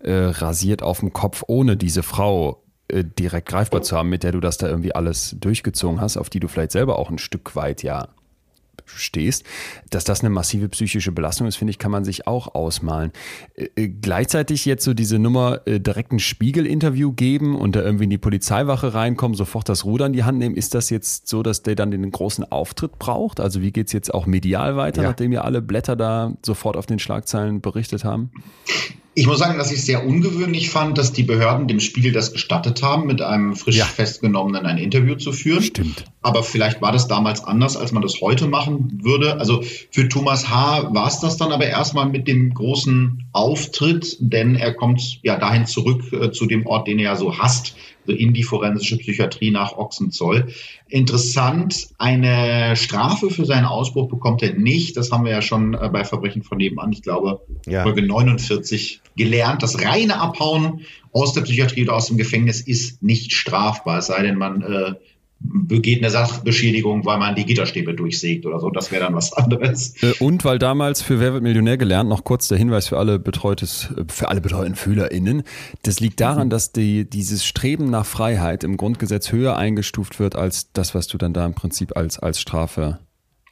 [0.00, 4.32] äh, rasiert auf dem Kopf, ohne diese Frau äh, direkt greifbar zu haben, mit der
[4.32, 7.56] du das da irgendwie alles durchgezogen hast, auf die du vielleicht selber auch ein Stück
[7.56, 8.08] weit ja
[8.86, 9.44] stehst.
[9.90, 13.12] Dass das eine massive psychische Belastung ist, finde ich, kann man sich auch ausmalen.
[13.54, 18.04] Äh, äh, gleichzeitig jetzt so diese Nummer äh, direkt ein Spiegel-Interview geben und da irgendwie
[18.04, 20.54] in die Polizeiwache reinkommen, sofort das Ruder in die Hand nehmen.
[20.54, 23.40] Ist das jetzt so, dass der dann den großen Auftritt braucht?
[23.40, 25.08] Also wie geht es jetzt auch medial weiter, ja.
[25.08, 28.30] nachdem ja alle Blätter da sofort auf den Schlagzeilen berichtet haben?
[29.14, 32.32] Ich muss sagen, dass ich es sehr ungewöhnlich fand, dass die Behörden dem Spiegel das
[32.32, 33.84] gestattet haben, mit einem frisch ja.
[33.84, 35.62] festgenommenen ein Interview zu führen.
[35.62, 36.04] Stimmt.
[36.22, 39.38] Aber vielleicht war das damals anders, als man das heute machen würde.
[39.38, 40.94] Also für Thomas H.
[40.94, 45.66] war es das dann aber erstmal mit dem großen Auftritt, denn er kommt ja dahin
[45.66, 47.74] zurück äh, zu dem Ort, den er ja so hasst,
[48.06, 50.48] in die forensische Psychiatrie nach Ochsenzoll.
[50.88, 54.96] Interessant, eine Strafe für seinen Ausbruch bekommt er nicht.
[54.96, 57.82] Das haben wir ja schon äh, bei Verbrechen von nebenan, ich glaube, ja.
[57.82, 59.62] Folge 49 gelernt.
[59.62, 60.82] Das reine Abhauen
[61.12, 64.94] aus der Psychiatrie oder aus dem Gefängnis ist nicht strafbar, es sei denn, man äh,
[65.44, 68.70] begeht eine Sachbeschädigung, weil man die Gitterstäbe durchsägt oder so.
[68.70, 69.94] Das wäre dann was anderes.
[70.02, 73.18] Äh, und weil damals für Wer wird Millionär gelernt, noch kurz der Hinweis für alle
[73.18, 75.42] betreutes, für alle betreuten FühlerInnen.
[75.82, 76.50] Das liegt daran, mhm.
[76.50, 81.18] dass die, dieses Streben nach Freiheit im Grundgesetz höher eingestuft wird als das, was du
[81.18, 82.98] dann da im Prinzip als, als Strafe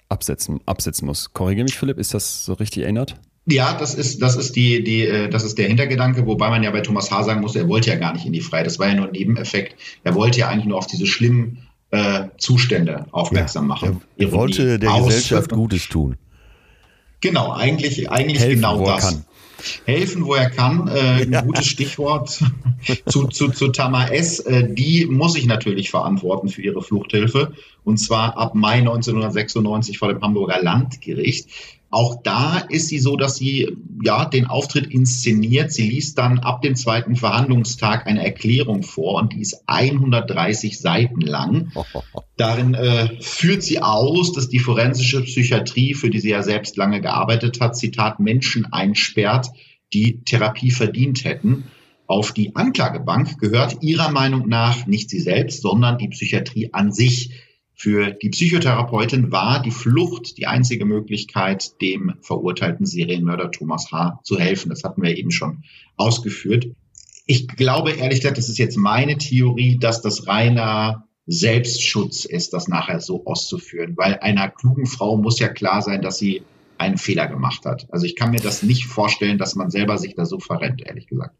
[0.08, 1.34] absetzen, absetzen musst.
[1.34, 3.16] Korrigiere mich, Philipp, ist das so richtig erinnert?
[3.46, 6.70] Ja, das ist, das ist die, die, äh, das ist der Hintergedanke, wobei man ja
[6.70, 7.24] bei Thomas H.
[7.24, 8.66] sagen muss, er wollte ja gar nicht in die Freiheit.
[8.66, 9.76] Das war ja nur ein Nebeneffekt.
[10.04, 11.58] Er wollte ja eigentlich nur auf diese schlimmen
[11.90, 14.00] äh, Zustände aufmerksam machen.
[14.16, 16.16] Ja, er wollte der Aus Gesellschaft Gutes tun.
[17.20, 19.08] Genau, eigentlich, eigentlich Helfen, genau das.
[19.08, 19.24] Kann.
[19.84, 20.88] Helfen, wo er kann.
[20.88, 21.42] Äh, ein ja.
[21.42, 22.42] gutes Stichwort
[23.06, 24.40] zu, zu, zu Tama S.
[24.40, 27.52] Äh, die muss sich natürlich verantworten für ihre Fluchthilfe.
[27.84, 31.48] Und zwar ab Mai 1996 vor dem Hamburger Landgericht.
[31.90, 35.72] Auch da ist sie so, dass sie ja den Auftritt inszeniert.
[35.72, 41.20] Sie liest dann ab dem zweiten Verhandlungstag eine Erklärung vor und die ist 130 Seiten
[41.20, 41.72] lang.
[42.36, 47.00] Darin äh, führt sie aus, dass die forensische Psychiatrie, für die sie ja selbst lange
[47.00, 49.48] gearbeitet hat, Zitat Menschen einsperrt,
[49.92, 51.64] die Therapie verdient hätten.
[52.06, 57.30] Auf die Anklagebank gehört ihrer Meinung nach nicht sie selbst, sondern die Psychiatrie an sich.
[57.80, 64.20] Für die Psychotherapeutin war die Flucht die einzige Möglichkeit, dem verurteilten Serienmörder Thomas H.
[64.22, 64.68] zu helfen.
[64.68, 65.64] Das hatten wir eben schon
[65.96, 66.66] ausgeführt.
[67.24, 72.68] Ich glaube ehrlich gesagt, das ist jetzt meine Theorie, dass das reiner Selbstschutz ist, das
[72.68, 73.96] nachher so auszuführen.
[73.96, 76.42] Weil einer klugen Frau muss ja klar sein, dass sie
[76.76, 77.86] einen Fehler gemacht hat.
[77.90, 81.06] Also ich kann mir das nicht vorstellen, dass man selber sich da so verrennt, ehrlich
[81.06, 81.34] gesagt.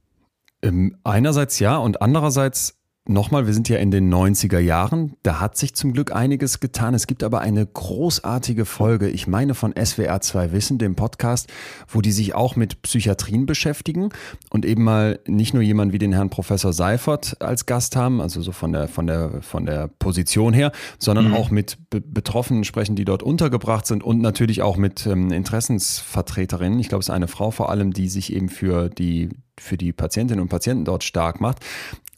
[0.63, 2.80] Ähm, einerseits ja und andererseits
[3.11, 5.17] Nochmal, wir sind ja in den 90er Jahren.
[5.25, 6.95] Da hat sich zum Glück einiges getan.
[6.95, 11.53] Es gibt aber eine großartige Folge, ich meine von SWR 2 Wissen, dem Podcast,
[11.89, 14.11] wo die sich auch mit Psychiatrien beschäftigen
[14.51, 18.43] und eben mal nicht nur jemand wie den Herrn Professor Seifert als Gast haben, also
[18.43, 20.71] so von der, von der, von der Position her,
[21.01, 21.35] sondern mhm.
[21.35, 26.79] auch mit Be Betroffenen sprechen, die dort untergebracht sind und natürlich auch mit ähm, Interessensvertreterinnen.
[26.79, 29.93] Ich glaube, es ist eine Frau vor allem, die sich eben für die, für die
[29.93, 31.59] Patientinnen und Patienten dort stark macht.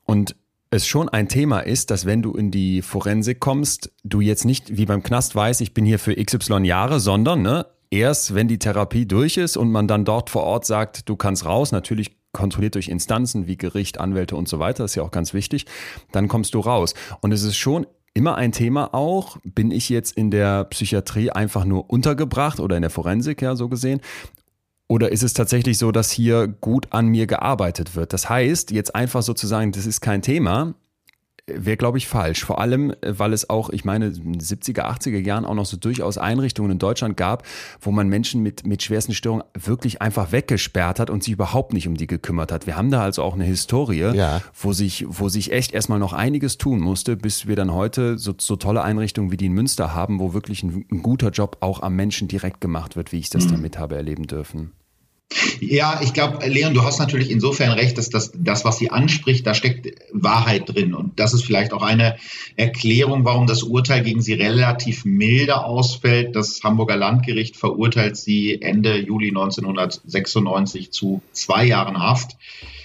[0.05, 0.37] Und
[0.73, 4.79] es schon ein Thema ist, dass wenn du in die Forensik kommst, du jetzt nicht
[4.79, 8.59] wie beim Knast weißt, ich bin hier für XY Jahre, sondern ne, erst wenn die
[8.59, 12.75] Therapie durch ist und man dann dort vor Ort sagt, du kannst raus, natürlich kontrolliert
[12.75, 15.67] durch Instanzen wie Gericht, Anwälte und so weiter, ist ja auch ganz wichtig,
[16.11, 16.95] dann kommst du raus.
[17.21, 21.67] Und es ist schon immer ein Thema auch, bin ich jetzt in der Psychiatrie einfach
[21.67, 24.01] nur untergebracht oder in der Forensik, ja, so gesehen,
[24.93, 28.13] oder ist es tatsächlich so, dass hier gut an mir gearbeitet wird?
[28.13, 30.75] Das heißt, jetzt einfach sozusagen, das ist kein Thema,
[31.47, 32.45] wäre, glaube ich, falsch.
[32.45, 35.79] Vor allem, weil es auch, ich meine, in den 70er, 80er Jahren auch noch so
[35.79, 37.43] durchaus Einrichtungen in Deutschland gab,
[37.81, 41.89] wo man Menschen mit, mit schwersten Störungen wirklich einfach weggesperrt hat und sich überhaupt nicht
[41.89, 42.67] um die gekümmert hat.
[42.67, 44.43] Wir haben da also auch eine Historie, ja.
[44.55, 48.35] wo, sich, wo sich echt erstmal noch einiges tun musste, bis wir dann heute so,
[48.37, 51.81] so tolle Einrichtungen wie die in Münster haben, wo wirklich ein, ein guter Job auch
[51.81, 53.53] am Menschen direkt gemacht wird, wie ich das mhm.
[53.53, 54.73] damit habe erleben dürfen.
[55.61, 59.47] Ja, ich glaube, Leon, du hast natürlich insofern recht, dass das, das, was sie anspricht,
[59.47, 60.95] da steckt Wahrheit drin.
[60.95, 62.17] Und das ist vielleicht auch eine
[62.57, 66.37] Erklärung, warum das Urteil gegen sie relativ milde ausfällt.
[66.37, 72.37] Das Hamburger Landgericht verurteilt sie Ende Juli 1996 zu zwei Jahren Haft.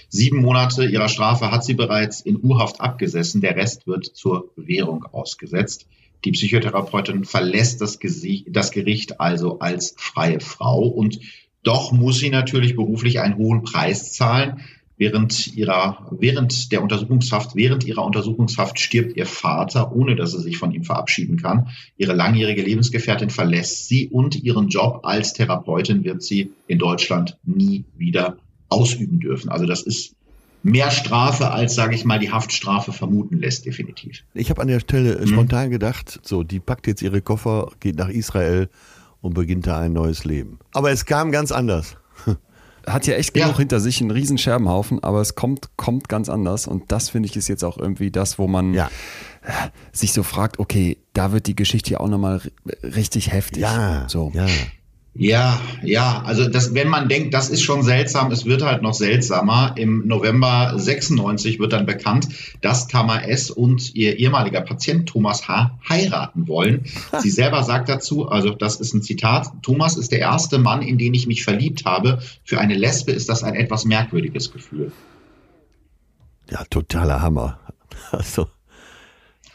[0.08, 3.42] Sieben Monate ihrer Strafe hat sie bereits in Urhaft abgesessen.
[3.42, 5.86] Der Rest wird zur Bewährung ausgesetzt.
[6.24, 11.20] Die Psychotherapeutin verlässt das, Gericht also als freie Frau und
[11.62, 14.60] doch muss sie natürlich beruflich einen hohen Preis zahlen.
[14.96, 20.58] Während ihrer, während der Untersuchungshaft, während ihrer Untersuchungshaft stirbt ihr Vater, ohne dass sie sich
[20.58, 21.68] von ihm verabschieden kann.
[21.96, 27.84] Ihre langjährige Lebensgefährtin verlässt sie und ihren Job als Therapeutin wird sie in Deutschland nie
[27.96, 29.50] wieder ausüben dürfen.
[29.50, 30.16] Also das ist
[30.62, 34.24] mehr Strafe, als, sage ich mal, die Haftstrafe vermuten lässt, definitiv.
[34.34, 35.26] Ich habe an der Stelle mhm.
[35.28, 38.68] spontan gedacht, so, die packt jetzt ihre Koffer, geht nach Israel
[39.20, 40.58] und beginnt da ein neues Leben.
[40.72, 41.96] Aber es kam ganz anders.
[42.86, 43.58] Hat ja echt genug ja.
[43.58, 46.66] hinter sich, einen riesen Scherbenhaufen, aber es kommt, kommt ganz anders.
[46.66, 48.90] Und das finde ich ist jetzt auch irgendwie das, wo man ja.
[49.92, 52.40] sich so fragt, okay, da wird die Geschichte ja auch nochmal
[52.82, 53.62] richtig heftig.
[53.62, 54.32] Ja, so.
[54.34, 54.46] ja.
[55.20, 58.94] Ja, ja, also das, wenn man denkt, das ist schon seltsam, es wird halt noch
[58.94, 59.74] seltsamer.
[59.76, 62.28] Im November 96 wird dann bekannt,
[62.60, 63.50] dass Tama S.
[63.50, 65.76] und ihr ehemaliger Patient Thomas H.
[65.88, 66.84] heiraten wollen.
[67.18, 70.98] Sie selber sagt dazu, also das ist ein Zitat, Thomas ist der erste Mann, in
[70.98, 72.20] den ich mich verliebt habe.
[72.44, 74.92] Für eine Lesbe ist das ein etwas merkwürdiges Gefühl.
[76.48, 77.58] Ja, totaler Hammer.
[78.12, 78.46] Also,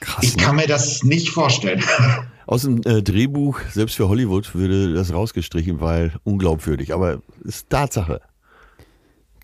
[0.01, 0.23] krass.
[0.23, 0.43] Ich ne?
[0.43, 1.81] kann mir das nicht vorstellen.
[2.53, 6.93] Aus dem äh, Drehbuch, selbst für Hollywood, würde das rausgestrichen, weil unglaubwürdig.
[6.93, 8.21] Aber ist Tatsache.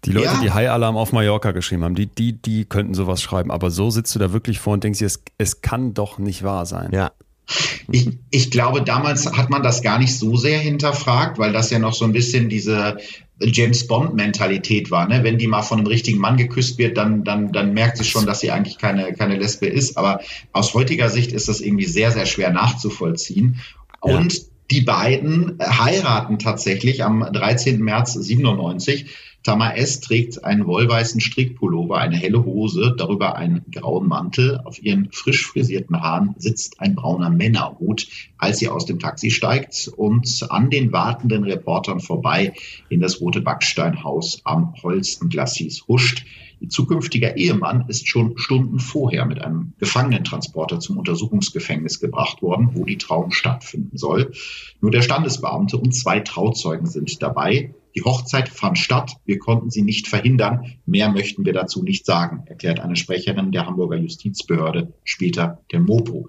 [0.05, 0.41] Die Leute, ja.
[0.43, 3.49] die High Alarm auf Mallorca geschrieben haben, die, die, die könnten sowas schreiben.
[3.49, 6.43] Aber so sitzt du da wirklich vor und denkst dir, es, es kann doch nicht
[6.43, 6.91] wahr sein.
[6.91, 7.11] Ja.
[7.91, 11.79] Ich, ich glaube, damals hat man das gar nicht so sehr hinterfragt, weil das ja
[11.79, 12.97] noch so ein bisschen diese
[13.41, 15.07] James Bond-Mentalität war.
[15.07, 15.23] Ne?
[15.23, 18.25] Wenn die mal von einem richtigen Mann geküsst wird, dann, dann, dann merkt sie schon,
[18.25, 19.97] dass sie eigentlich keine, keine Lesbe ist.
[19.97, 20.21] Aber
[20.51, 23.59] aus heutiger Sicht ist das irgendwie sehr, sehr schwer nachzuvollziehen.
[24.05, 24.17] Ja.
[24.17, 27.81] Und die beiden heiraten tatsächlich am 13.
[27.81, 29.07] März 97
[29.43, 30.01] Tama S.
[30.01, 34.59] trägt einen wollweißen Strickpullover, eine helle Hose, darüber einen grauen Mantel.
[34.65, 38.07] Auf ihren frisch frisierten Haaren sitzt ein brauner Männerhut,
[38.37, 42.53] als sie aus dem Taxi steigt und an den wartenden Reportern vorbei
[42.89, 46.25] in das rote Backsteinhaus am Holstenglassis huscht.
[46.59, 52.83] Ihr zukünftiger Ehemann ist schon Stunden vorher mit einem Gefangenentransporter zum Untersuchungsgefängnis gebracht worden, wo
[52.83, 54.33] die Trauung stattfinden soll.
[54.81, 57.73] Nur der Standesbeamte und zwei Trauzeugen sind dabei.
[57.95, 59.13] Die Hochzeit fand statt.
[59.25, 60.73] Wir konnten sie nicht verhindern.
[60.85, 66.27] Mehr möchten wir dazu nicht sagen, erklärt eine Sprecherin der Hamburger Justizbehörde, später der Mopo.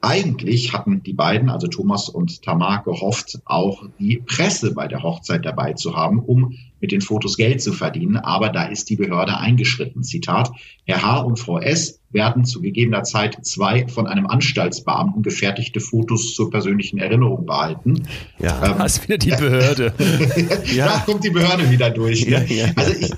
[0.00, 5.44] Eigentlich hatten die beiden, also Thomas und Tamar, gehofft, auch die Presse bei der Hochzeit
[5.44, 8.16] dabei zu haben, um mit den Fotos Geld zu verdienen.
[8.16, 10.02] Aber da ist die Behörde eingeschritten.
[10.02, 10.50] Zitat,
[10.84, 11.20] Herr H.
[11.20, 12.00] und Frau S.
[12.10, 18.02] werden zu gegebener Zeit zwei von einem Anstaltsbeamten gefertigte Fotos zur persönlichen Erinnerung behalten.
[18.40, 19.94] Ja, ähm, das ist wieder die Behörde.
[20.74, 20.86] ja.
[20.86, 22.26] Da kommt die Behörde wieder durch.
[22.26, 22.44] Ne?
[22.48, 22.72] Ja, ja.
[22.74, 23.12] Also ich,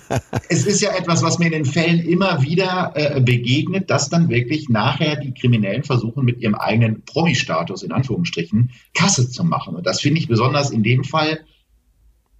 [0.51, 4.28] es ist ja etwas, was mir in den Fällen immer wieder äh, begegnet, dass dann
[4.28, 9.74] wirklich nachher die Kriminellen versuchen, mit ihrem eigenen Promi-Status in Anführungsstrichen Kasse zu machen.
[9.74, 11.41] Und das finde ich besonders in dem Fall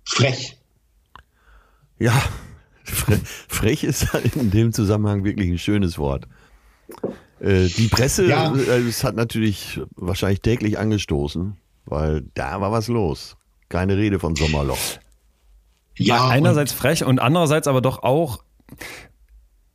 [0.05, 0.59] frech.
[1.99, 2.23] Ja,
[2.85, 6.27] frech ist halt in dem Zusammenhang wirklich ein schönes Wort.
[7.41, 8.55] Äh, die Presse, ja.
[8.55, 11.57] Äh, es hat natürlich wahrscheinlich täglich angestoßen,
[11.87, 13.37] weil da war was los.
[13.69, 14.79] Keine Rede von Sommerloch.
[15.97, 18.43] Ja, einerseits frech und andererseits aber doch auch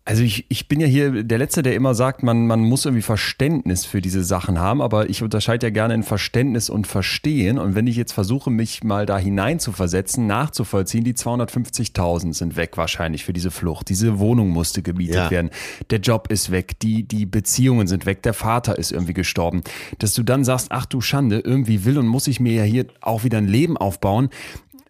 [0.10, 3.04] also ich, ich bin ja hier der Letzte, der immer sagt, man, man muss irgendwie
[3.04, 7.60] Verständnis für diese Sachen haben, aber ich unterscheide ja gerne in Verständnis und Verstehen.
[7.60, 12.56] Und wenn ich jetzt versuche, mich mal da hinein zu versetzen, nachzuvollziehen, die 250.000 sind
[12.56, 13.90] weg wahrscheinlich für diese Flucht.
[13.90, 15.30] Diese Wohnung musste gemietet ja.
[15.30, 15.52] werden.
[15.92, 19.62] Der Job ist weg, die, die Beziehungen sind weg, der Vater ist irgendwie gestorben.
[20.00, 22.88] Dass du dann sagst, ach du Schande, irgendwie will und muss ich mir ja hier
[23.02, 24.30] auch wieder ein Leben aufbauen.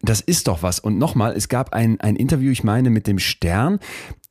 [0.02, 0.78] Das ist doch was.
[0.78, 3.80] Und nochmal, es gab ein, ein Interview, ich meine, mit dem Stern.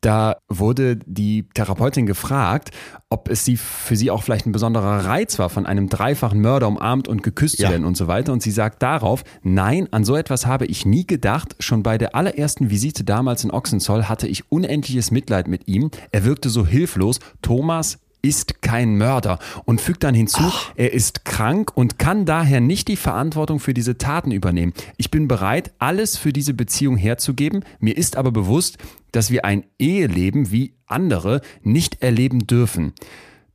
[0.01, 2.71] Da wurde die Therapeutin gefragt,
[3.09, 6.69] ob es sie für sie auch vielleicht ein besonderer Reiz war, von einem dreifachen Mörder
[6.69, 8.31] umarmt und geküsst zu werden und so weiter.
[8.31, 11.55] Und sie sagt darauf, nein, an so etwas habe ich nie gedacht.
[11.59, 15.91] Schon bei der allerersten Visite damals in Ochsenzoll hatte ich unendliches Mitleid mit ihm.
[16.13, 17.19] Er wirkte so hilflos.
[17.41, 20.71] Thomas ist kein Mörder und fügt dann hinzu, Ach.
[20.75, 24.73] er ist krank und kann daher nicht die Verantwortung für diese Taten übernehmen.
[24.97, 27.63] Ich bin bereit, alles für diese Beziehung herzugeben.
[27.79, 28.77] Mir ist aber bewusst,
[29.11, 32.93] dass wir ein Eheleben wie andere nicht erleben dürfen.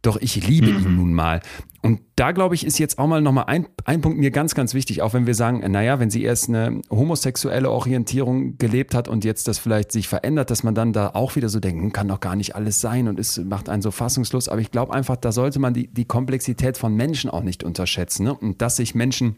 [0.03, 0.97] Doch ich liebe ihn mhm.
[0.97, 1.41] nun mal.
[1.85, 4.73] Und da glaube ich, ist jetzt auch mal nochmal ein, ein Punkt mir ganz, ganz
[4.73, 9.23] wichtig, auch wenn wir sagen, naja, wenn sie erst eine homosexuelle Orientierung gelebt hat und
[9.23, 12.09] jetzt das vielleicht sich verändert, dass man dann da auch wieder so denkt, hm, kann
[12.09, 14.49] doch gar nicht alles sein und es macht einen so fassungslos.
[14.49, 18.25] Aber ich glaube einfach, da sollte man die, die Komplexität von Menschen auch nicht unterschätzen.
[18.25, 18.35] Ne?
[18.35, 19.37] Und dass sich Menschen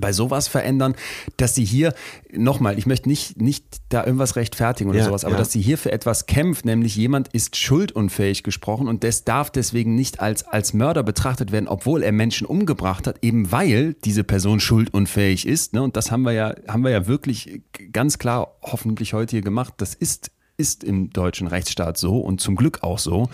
[0.00, 0.94] bei sowas verändern,
[1.36, 1.94] dass sie hier,
[2.32, 5.38] nochmal, ich möchte nicht, nicht da irgendwas rechtfertigen oder ja, sowas, aber ja.
[5.38, 9.94] dass sie hier für etwas kämpft, nämlich jemand ist schuldunfähig gesprochen und das darf deswegen
[9.94, 14.60] nicht als, als Mörder betrachtet werden, obwohl er Menschen umgebracht hat, eben weil diese Person
[14.60, 15.74] schuldunfähig ist.
[15.74, 15.82] Ne?
[15.82, 17.62] Und das haben wir ja, haben wir ja wirklich
[17.92, 19.74] ganz klar hoffentlich heute hier gemacht.
[19.78, 23.30] Das ist ist im deutschen Rechtsstaat so und zum Glück auch so,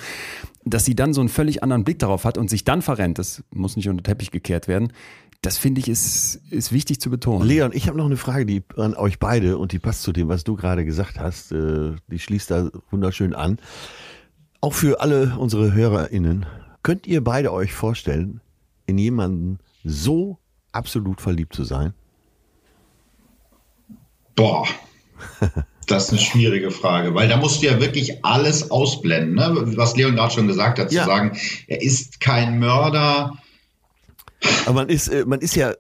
[0.65, 3.43] dass sie dann so einen völlig anderen Blick darauf hat und sich dann verrennt, das
[3.51, 4.93] muss nicht unter den Teppich gekehrt werden,
[5.47, 7.47] das finde ich ist, ist wichtig zu betonen.
[7.47, 10.29] Leon, ich habe noch eine Frage die, an euch beide und die passt zu dem,
[10.29, 11.53] was du gerade gesagt hast.
[11.53, 13.61] Äh, die schließt da wunderschön an.
[14.61, 16.47] Auch für alle unsere HörerInnen,
[16.83, 18.41] könnt ihr beide euch vorstellen,
[18.87, 20.39] in jemanden so
[20.73, 21.95] absolut verliebt zu sein?
[24.35, 24.67] Boah.
[25.87, 29.77] Das ist eine schwierige Frage, weil da musst du ja wirklich alles ausblenden, ne?
[29.77, 31.03] was Leon gerade schon gesagt hat, ja.
[31.03, 33.39] zu sagen, er ist kein Mörder,
[34.67, 35.75] aber man ist, äh, man ist ja,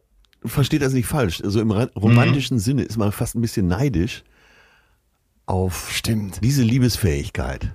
[0.44, 1.40] versteht das nicht falsch.
[1.42, 2.60] Also im romantischen mhm.
[2.60, 4.24] Sinne ist man fast ein bisschen neidisch
[5.46, 6.40] auf Stimmt.
[6.42, 7.72] diese Liebesfähigkeit.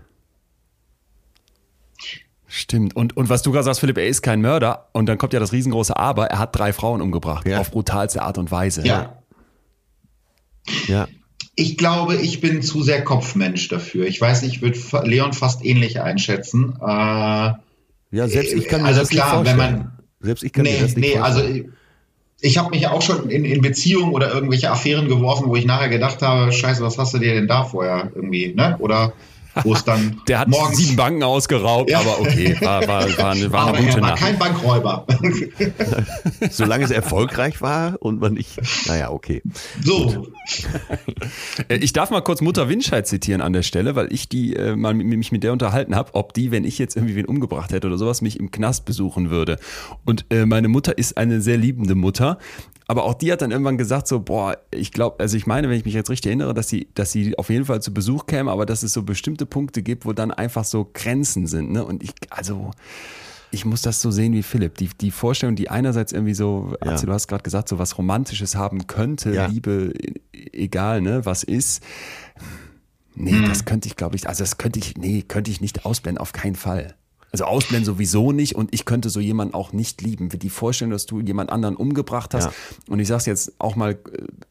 [2.48, 2.98] Stimmt.
[2.98, 4.90] Und, und was du gerade sagst, Philipp, er ist kein Mörder.
[4.92, 7.48] Und dann kommt ja das riesengroße Aber, er hat drei Frauen umgebracht.
[7.48, 7.60] Ja.
[7.60, 8.86] Auf brutalste Art und Weise.
[8.86, 9.22] Ja.
[10.88, 11.08] Ja.
[11.56, 14.06] Ich glaube, ich bin zu sehr Kopfmensch dafür.
[14.06, 16.76] Ich weiß, ich würde Leon fast ähnlich einschätzen.
[16.82, 19.60] Äh, ja, selbst ich kann mir also das klar, nicht vorstellen.
[19.60, 21.66] wenn man selbst ich kann nee, mir das nicht Nee, also ich,
[22.42, 25.90] ich habe mich auch schon in, in Beziehungen oder irgendwelche Affären geworfen, wo ich nachher
[25.90, 28.76] gedacht habe, scheiße, was hast du dir denn da vorher irgendwie, ne?
[28.80, 29.14] Oder
[29.64, 32.00] wo es dann Der hat morgens sieben Banken ausgeraubt, ja.
[32.00, 35.06] aber okay, war, war, war, eine, war eine gute er war kein Bankräuber.
[36.50, 39.42] Solange es erfolgreich war und man nicht, naja, okay.
[39.82, 40.28] So.
[41.68, 44.76] Äh, ich darf mal kurz Mutter Winscheid zitieren an der Stelle, weil ich die äh,
[44.76, 47.88] mal mich mit der unterhalten habe, ob die, wenn ich jetzt irgendwie wen umgebracht hätte
[47.88, 49.58] oder sowas, mich im Knast besuchen würde.
[50.06, 52.38] Und äh, meine Mutter ist eine sehr liebende Mutter,
[52.92, 55.78] aber auch die hat dann irgendwann gesagt so, boah, ich glaube, also ich meine, wenn
[55.78, 58.52] ich mich jetzt richtig erinnere, dass sie, dass sie auf jeden Fall zu Besuch käme,
[58.52, 61.86] aber dass es so bestimmte Punkte gibt, wo dann einfach so Grenzen sind, ne?
[61.86, 62.72] Und ich, also,
[63.50, 64.76] ich muss das so sehen wie Philipp.
[64.76, 66.98] Die, die Vorstellung, die einerseits irgendwie so, ja.
[66.98, 69.46] du hast gerade gesagt, so was Romantisches haben könnte, ja.
[69.46, 69.94] Liebe,
[70.34, 71.82] egal, ne, was ist.
[73.16, 73.46] Nee, hm.
[73.48, 76.34] das könnte ich, glaube ich, also das könnte ich, nee, könnte ich nicht ausblenden, auf
[76.34, 76.96] keinen Fall.
[77.32, 80.28] Also ausblenden sowieso nicht und ich könnte so jemanden auch nicht lieben.
[80.28, 82.46] Die Vorstellung, dass du jemand anderen umgebracht hast.
[82.46, 82.54] Ja.
[82.90, 83.98] Und ich sage es jetzt auch mal,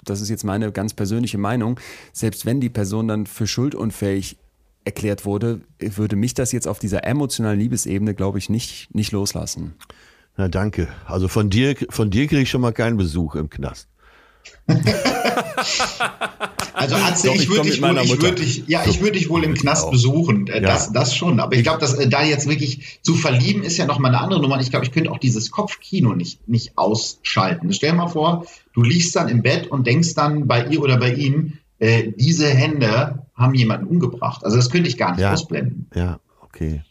[0.04, 1.78] das ist jetzt meine ganz persönliche Meinung,
[2.12, 4.38] selbst wenn die Person dann für schuldunfähig
[4.84, 9.74] erklärt wurde, würde mich das jetzt auf dieser emotionalen Liebesebene, glaube ich, nicht, nicht loslassen.
[10.36, 10.88] Na danke.
[11.04, 13.88] Also von dir, von dir kriege ich schon mal keinen Besuch im Knast.
[16.72, 19.28] Also Atze, Doch, ich, ich würde dich, wohl, ich würd dich, ja, ich würde dich
[19.28, 19.90] wohl im Knast auch.
[19.90, 20.46] besuchen.
[20.46, 20.92] Äh, das, ja.
[20.92, 21.40] das schon.
[21.40, 24.20] Aber ich glaube, dass äh, da jetzt wirklich zu verlieben ist ja noch mal eine
[24.20, 24.60] andere Nummer.
[24.60, 27.72] Ich glaube, ich könnte auch dieses Kopfkino nicht, nicht ausschalten.
[27.72, 30.96] Stell dir mal vor, du liegst dann im Bett und denkst dann bei ihr oder
[30.96, 34.44] bei ihm, äh, diese Hände haben jemanden umgebracht.
[34.44, 35.32] Also das könnte ich gar nicht ja.
[35.32, 35.88] ausblenden.
[35.94, 36.82] Ja, okay.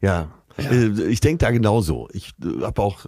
[0.00, 0.28] Ja,
[0.58, 0.70] ja.
[0.70, 2.08] Äh, ich denke da genauso.
[2.12, 2.32] Ich
[2.62, 3.06] habe auch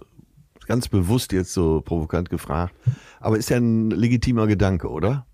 [0.69, 2.75] ganz bewusst jetzt so provokant gefragt.
[3.19, 5.25] Aber ist ja ein legitimer Gedanke, oder?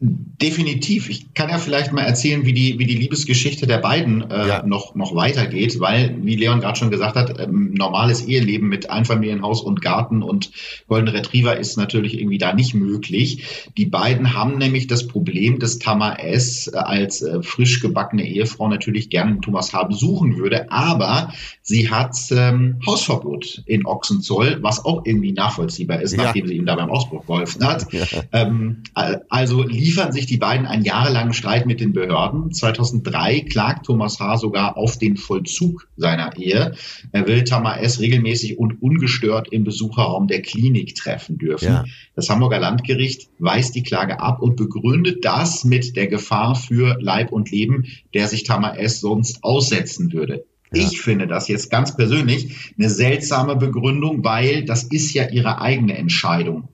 [0.00, 1.08] Definitiv.
[1.08, 4.62] Ich kann ja vielleicht mal erzählen, wie die, wie die Liebesgeschichte der beiden äh, ja.
[4.66, 9.62] noch, noch weitergeht, weil, wie Leon gerade schon gesagt hat, ähm, normales Eheleben mit Einfamilienhaus
[9.62, 10.50] und Garten und
[10.88, 13.70] Golden Retriever ist natürlich irgendwie da nicht möglich.
[13.76, 16.68] Die beiden haben nämlich das Problem, dass Tama S.
[16.68, 19.84] Äh, als äh, frisch gebackene Ehefrau natürlich gerne Thomas H.
[19.84, 21.32] besuchen würde, aber
[21.62, 26.24] sie hat ähm, Hausverbot in Ochsenzoll, was auch irgendwie nachvollziehbar ist, ja.
[26.24, 27.86] nachdem sie ihm da beim Ausbruch geholfen hat.
[27.96, 28.04] Ja.
[28.32, 28.82] Ähm,
[29.28, 32.52] also liefern sich die beiden einen jahrelangen Streit mit den Behörden.
[32.52, 34.38] 2003 klagt Thomas H.
[34.38, 36.74] sogar auf den Vollzug seiner Ehe.
[37.12, 38.00] Er will Tamar S.
[38.00, 41.68] regelmäßig und ungestört im Besucherraum der Klinik treffen dürfen.
[41.68, 41.84] Ja.
[42.16, 47.30] Das Hamburger Landgericht weist die Klage ab und begründet das mit der Gefahr für Leib
[47.30, 48.98] und Leben, der sich Tamar S.
[48.98, 50.44] sonst aussetzen würde.
[50.72, 50.82] Ja.
[50.82, 55.96] Ich finde das jetzt ganz persönlich eine seltsame Begründung, weil das ist ja ihre eigene
[55.96, 56.68] Entscheidung.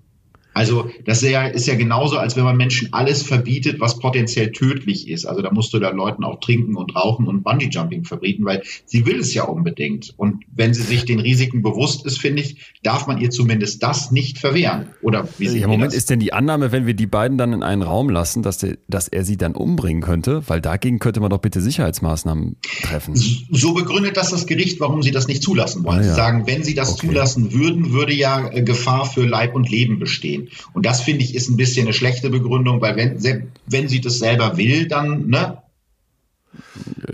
[0.54, 4.52] Also das ist ja, ist ja genauso, als wenn man Menschen alles verbietet, was potenziell
[4.52, 5.24] tödlich ist.
[5.24, 9.06] Also da musst du da Leuten auch trinken und rauchen und Bungee-Jumping verbieten, weil sie
[9.06, 10.12] will es ja unbedingt.
[10.16, 14.10] Und wenn sie sich den Risiken bewusst ist, finde ich, darf man ihr zumindest das
[14.10, 14.88] nicht verwehren.
[15.00, 15.94] Oder wie sie ja, Moment, das?
[15.94, 18.76] ist denn die Annahme, wenn wir die beiden dann in einen Raum lassen, dass, der,
[18.88, 20.42] dass er sie dann umbringen könnte?
[20.48, 23.14] Weil dagegen könnte man doch bitte Sicherheitsmaßnahmen treffen.
[23.14, 26.00] So begründet das das Gericht, warum sie das nicht zulassen wollen.
[26.00, 26.10] Ah, ja.
[26.10, 27.06] Sie sagen, wenn sie das okay.
[27.06, 30.56] zulassen würden, würde ja äh, Gefahr für Leib und Leben bestehen gehen.
[30.72, 34.18] Und das finde ich ist ein bisschen eine schlechte Begründung, weil wenn, wenn sie das
[34.18, 35.58] selber will, dann, ne?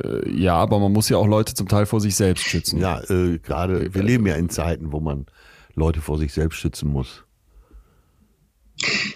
[0.04, 2.80] Äh, ja, aber man muss ja auch Leute zum Teil vor sich selbst schützen.
[2.80, 5.26] Ja, äh, gerade, wir leben ja in Zeiten, wo man
[5.74, 7.24] Leute vor sich selbst schützen muss.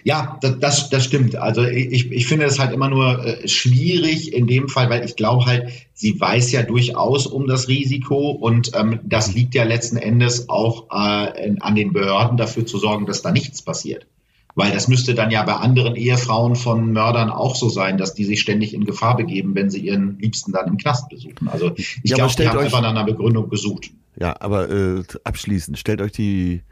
[0.05, 1.37] Ja, das, das, stimmt.
[1.37, 5.17] Also ich, ich finde es halt immer nur äh, schwierig in dem Fall, weil ich
[5.17, 9.97] glaube halt, sie weiß ja durchaus um das Risiko und ähm, das liegt ja letzten
[9.97, 14.07] Endes auch äh, in, an den Behörden dafür zu sorgen, dass da nichts passiert.
[14.55, 18.25] Weil das müsste dann ja bei anderen Ehefrauen von Mördern auch so sein, dass die
[18.25, 21.49] sich ständig in Gefahr begeben, wenn sie ihren Liebsten dann im Knast besuchen.
[21.49, 23.91] Also ich ja, glaube, die haben einfach nach einer Begründung gesucht.
[24.21, 26.63] Ja, aber äh, abschließend, stellt euch die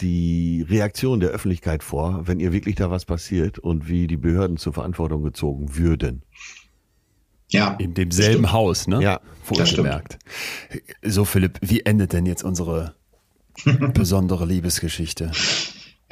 [0.00, 4.56] die Reaktion der Öffentlichkeit vor, wenn ihr wirklich da was passiert und wie die Behörden
[4.56, 6.22] zur Verantwortung gezogen würden.
[7.50, 7.74] Ja.
[7.74, 9.02] In demselben Haus, ne?
[9.02, 9.20] Ja.
[9.44, 10.18] Vorgemerkt.
[11.02, 12.94] So, Philipp, wie endet denn jetzt unsere
[13.92, 15.32] besondere Liebesgeschichte?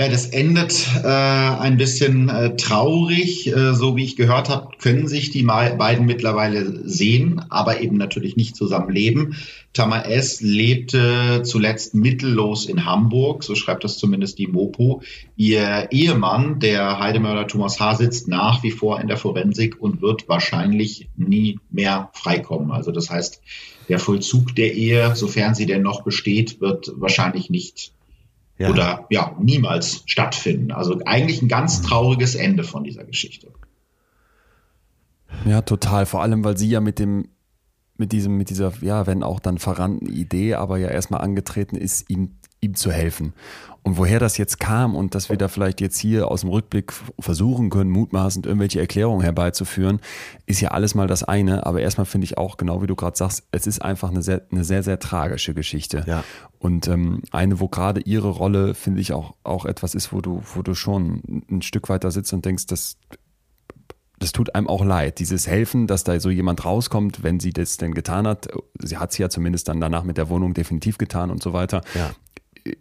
[0.01, 3.49] Ja, das endet äh, ein bisschen äh, traurig.
[3.49, 8.35] Äh, so wie ich gehört habe, können sich die beiden mittlerweile sehen, aber eben natürlich
[8.35, 9.37] nicht zusammen leben.
[9.75, 10.41] Tamar S.
[10.41, 15.03] lebte zuletzt mittellos in Hamburg, so schreibt das zumindest die Mopo.
[15.37, 20.31] Ihr Ehemann, der Heidemörder Thomas H., sitzt nach wie vor in der Forensik und wird
[20.31, 22.71] wahrscheinlich nie mehr freikommen.
[22.71, 23.43] Also das heißt,
[23.91, 27.93] der Vollzug der Ehe, sofern sie denn noch besteht, wird wahrscheinlich nicht
[28.61, 28.69] ja.
[28.69, 30.71] oder ja, niemals stattfinden.
[30.71, 31.87] Also eigentlich ein ganz mhm.
[31.87, 33.49] trauriges Ende von dieser Geschichte.
[35.47, 36.05] Ja, total.
[36.05, 37.29] Vor allem, weil sie ja mit dem,
[37.97, 42.11] mit diesem, mit dieser, ja, wenn auch dann verrannten Idee, aber ja erstmal angetreten ist,
[42.11, 43.33] ihm, ihm zu helfen.
[43.83, 46.93] Und woher das jetzt kam und dass wir da vielleicht jetzt hier aus dem Rückblick
[47.19, 50.01] versuchen können, mutmaßend irgendwelche Erklärungen herbeizuführen,
[50.45, 51.65] ist ja alles mal das eine.
[51.65, 54.43] Aber erstmal finde ich auch, genau wie du gerade sagst, es ist einfach eine sehr,
[54.51, 56.05] eine sehr, sehr tragische Geschichte.
[56.07, 56.25] Ja.
[56.59, 60.43] Und ähm, eine, wo gerade ihre Rolle, finde ich, auch, auch etwas ist, wo du,
[60.55, 62.99] wo du schon ein Stück weiter sitzt und denkst, das,
[64.19, 65.21] das tut einem auch leid.
[65.21, 68.49] Dieses Helfen, dass da so jemand rauskommt, wenn sie das denn getan hat.
[68.79, 71.81] Sie hat es ja zumindest dann danach mit der Wohnung definitiv getan und so weiter.
[71.95, 72.11] Ja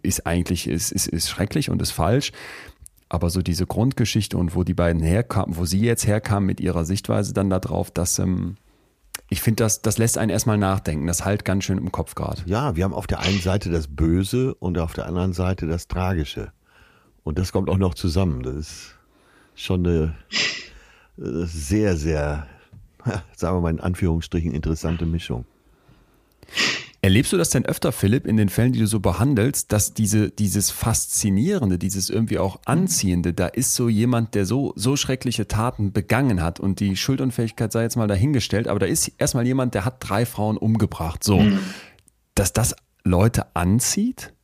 [0.02, 2.32] ist eigentlich ist, ist, ist schrecklich und ist falsch.
[3.08, 6.84] Aber so diese Grundgeschichte und wo die beiden herkamen, wo sie jetzt herkamen mit ihrer
[6.84, 8.56] Sichtweise dann darauf, dass ähm,
[9.28, 11.06] ich finde, das, das lässt einen erstmal nachdenken.
[11.06, 12.42] Das halt ganz schön im Kopf gerade.
[12.46, 15.88] Ja, wir haben auf der einen Seite das Böse und auf der anderen Seite das
[15.88, 16.52] Tragische.
[17.22, 18.42] Und das kommt auch noch zusammen.
[18.42, 18.94] Das ist
[19.54, 20.16] schon eine,
[21.16, 22.46] eine sehr, sehr,
[23.36, 25.44] sagen wir mal in Anführungsstrichen, interessante Mischung.
[27.02, 30.30] Erlebst du das denn öfter, Philipp, in den Fällen, die du so behandelst, dass diese,
[30.30, 35.92] dieses Faszinierende, dieses irgendwie auch Anziehende, da ist so jemand, der so, so schreckliche Taten
[35.92, 39.86] begangen hat und die Schuldunfähigkeit sei jetzt mal dahingestellt, aber da ist erstmal jemand, der
[39.86, 41.60] hat drei Frauen umgebracht, so, mhm.
[42.34, 44.34] dass das Leute anzieht?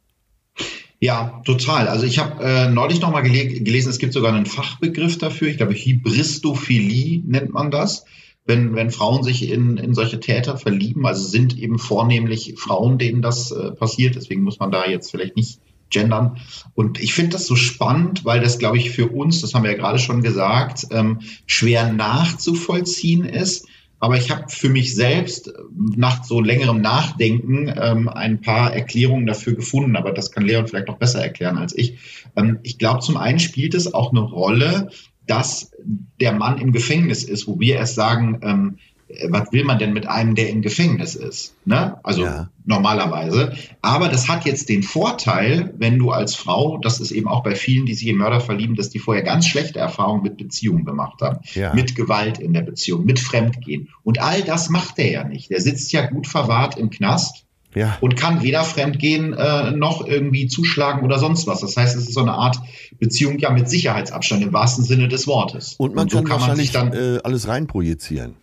[0.99, 1.89] Ja, total.
[1.89, 5.49] Also ich habe äh, neulich nochmal gele gelesen, es gibt sogar einen Fachbegriff dafür.
[5.49, 8.07] Ich glaube, Hybristophilie nennt man das.
[8.47, 13.21] Wenn, wenn Frauen sich in, in solche Täter verlieben, also sind eben vornehmlich Frauen, denen
[13.21, 14.15] das äh, passiert.
[14.15, 15.61] Deswegen muss man da jetzt vielleicht nicht
[15.91, 16.39] gendern.
[16.75, 19.73] Und ich finde das so spannend, weil das, glaube ich, für uns, das haben wir
[19.73, 23.67] ja gerade schon gesagt, ähm, schwer nachzuvollziehen ist.
[23.99, 29.55] Aber ich habe für mich selbst nach so längerem Nachdenken ähm, ein paar Erklärungen dafür
[29.55, 29.97] gefunden.
[29.97, 31.99] Aber das kann Leon vielleicht noch besser erklären als ich.
[32.37, 34.91] Ähm, ich glaube, zum einen spielt es auch eine Rolle,
[35.27, 35.73] dass
[36.21, 38.79] der Mann im Gefängnis ist, wo wir erst sagen, ähm,
[39.09, 41.55] äh, was will man denn mit einem, der im Gefängnis ist?
[41.65, 41.99] Ne?
[42.03, 42.49] Also ja.
[42.65, 43.53] normalerweise.
[43.83, 47.55] Aber das hat jetzt den Vorteil, wenn du als Frau, das ist eben auch bei
[47.55, 51.21] vielen, die sich in Mörder verlieben, dass die vorher ganz schlechte Erfahrungen mit Beziehungen gemacht
[51.21, 51.39] haben.
[51.55, 51.75] Ja.
[51.75, 53.89] Mit Gewalt in der Beziehung, mit Fremdgehen.
[54.03, 55.51] Und all das macht er ja nicht.
[55.51, 57.46] Der sitzt ja gut verwahrt im Knast.
[57.77, 57.99] Ja.
[58.01, 61.61] Und kann weder fremdgehen äh, noch irgendwie zuschlagen oder sonst was.
[61.61, 62.59] Das heißt, es ist so eine Art
[62.99, 65.75] Beziehung ja mit Sicherheitsabstand im wahrsten Sinne des Wortes.
[65.77, 68.37] Und man und so kann, kann wahrscheinlich man dann äh, alles reinprojizieren.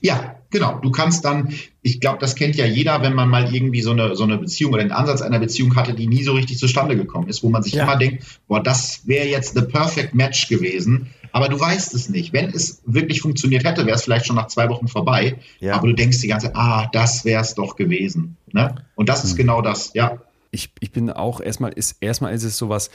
[0.00, 0.78] Ja, genau.
[0.78, 1.52] Du kannst dann,
[1.82, 4.72] ich glaube, das kennt ja jeder, wenn man mal irgendwie so eine, so eine Beziehung
[4.72, 7.64] oder den Ansatz einer Beziehung hatte, die nie so richtig zustande gekommen ist, wo man
[7.64, 7.82] sich ja.
[7.82, 11.08] immer denkt, boah, das wäre jetzt the perfect match gewesen.
[11.32, 12.32] Aber du weißt es nicht.
[12.32, 15.38] Wenn es wirklich funktioniert hätte, wäre es vielleicht schon nach zwei Wochen vorbei.
[15.60, 15.74] Ja.
[15.74, 18.36] Aber du denkst die ganze Zeit, ah, das wäre es doch gewesen.
[18.52, 18.74] Ne?
[18.94, 19.36] Und das ist hm.
[19.38, 20.18] genau das, ja.
[20.50, 22.88] Ich, ich bin auch erstmal ist erstmal ist es sowas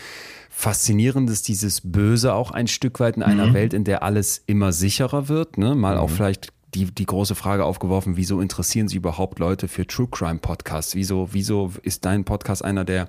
[0.50, 3.54] Faszinierendes, dieses Böse auch ein Stück weit in einer mhm.
[3.54, 5.58] Welt, in der alles immer sicherer wird.
[5.60, 5.76] Ne?
[5.76, 6.02] Mal mhm.
[6.02, 10.40] auch vielleicht die, die große Frage aufgeworfen, wieso interessieren sich überhaupt Leute für True Crime
[10.40, 10.96] Podcasts?
[10.96, 13.08] Wieso, wieso ist dein Podcast einer, der,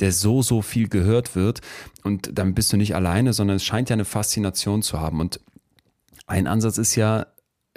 [0.00, 1.60] der so, so viel gehört wird?
[2.02, 5.20] Und dann bist du nicht alleine, sondern es scheint ja eine Faszination zu haben.
[5.20, 5.40] Und
[6.26, 7.26] ein Ansatz ist ja,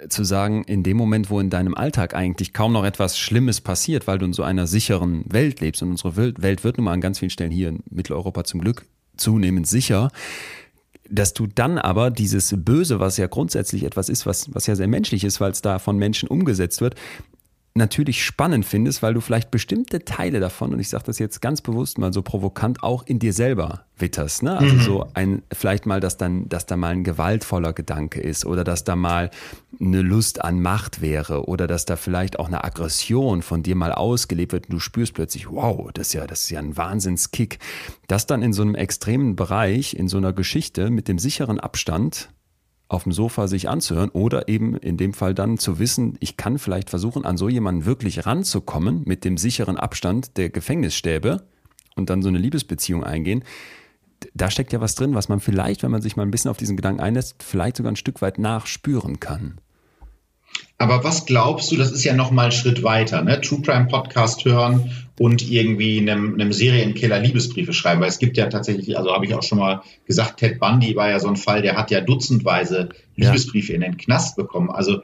[0.08, 4.06] zu sagen, in dem Moment, wo in deinem Alltag eigentlich kaum noch etwas Schlimmes passiert,
[4.06, 7.00] weil du in so einer sicheren Welt lebst und unsere Welt wird nun mal an
[7.00, 8.86] ganz vielen Stellen hier in Mitteleuropa zum Glück
[9.16, 10.10] zunehmend sicher,
[11.10, 14.88] dass du dann aber dieses Böse, was ja grundsätzlich etwas ist, was, was ja sehr
[14.88, 16.94] menschlich ist, weil es da von Menschen umgesetzt wird,
[17.74, 21.60] natürlich spannend findest, weil du vielleicht bestimmte Teile davon, und ich sage das jetzt ganz
[21.60, 24.42] bewusst mal so provokant, auch in dir selber witterst.
[24.42, 24.58] Ne?
[24.58, 24.80] Also mhm.
[24.80, 28.84] so ein, vielleicht mal, dass dann, dass da mal ein gewaltvoller Gedanke ist oder dass
[28.84, 29.30] da mal
[29.80, 33.92] eine Lust an Macht wäre oder dass da vielleicht auch eine Aggression von dir mal
[33.92, 37.58] ausgelebt wird und du spürst plötzlich, wow, das ist ja, das ist ja ein Wahnsinnskick.
[38.06, 42.30] Das dann in so einem extremen Bereich, in so einer Geschichte mit dem sicheren Abstand
[42.88, 46.58] auf dem Sofa sich anzuhören oder eben in dem Fall dann zu wissen, ich kann
[46.58, 51.44] vielleicht versuchen, an so jemanden wirklich ranzukommen mit dem sicheren Abstand der Gefängnisstäbe
[51.96, 53.44] und dann so eine Liebesbeziehung eingehen.
[54.34, 56.56] Da steckt ja was drin, was man vielleicht, wenn man sich mal ein bisschen auf
[56.56, 59.60] diesen Gedanken einlässt, vielleicht sogar ein Stück weit nachspüren kann.
[60.78, 63.40] Aber was glaubst du, das ist ja noch mal ein Schritt weiter, ne?
[63.40, 68.46] True Crime Podcast hören und irgendwie einem, einem Serienkiller Liebesbriefe schreiben, weil es gibt ja
[68.46, 71.62] tatsächlich, also habe ich auch schon mal gesagt, Ted Bundy war ja so ein Fall,
[71.62, 73.76] der hat ja dutzendweise Liebesbriefe ja.
[73.76, 74.70] in den Knast bekommen.
[74.70, 75.02] Also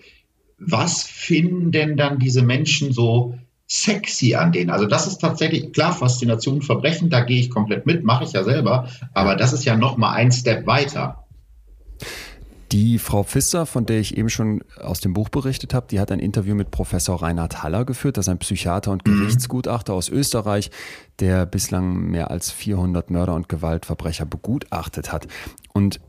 [0.58, 3.34] was finden denn dann diese Menschen so
[3.66, 4.70] sexy an denen?
[4.70, 8.44] Also das ist tatsächlich klar Faszination Verbrechen, da gehe ich komplett mit, mache ich ja
[8.44, 11.24] selber, aber das ist ja noch mal ein Step weiter.
[12.74, 16.10] Die Frau Pfister, von der ich eben schon aus dem Buch berichtet habe, die hat
[16.10, 18.16] ein Interview mit Professor Reinhard Haller geführt.
[18.16, 19.20] Das ist ein Psychiater und mhm.
[19.20, 20.72] Gerichtsgutachter aus Österreich,
[21.20, 25.28] der bislang mehr als 400 Mörder und Gewaltverbrecher begutachtet hat.
[25.72, 26.00] Und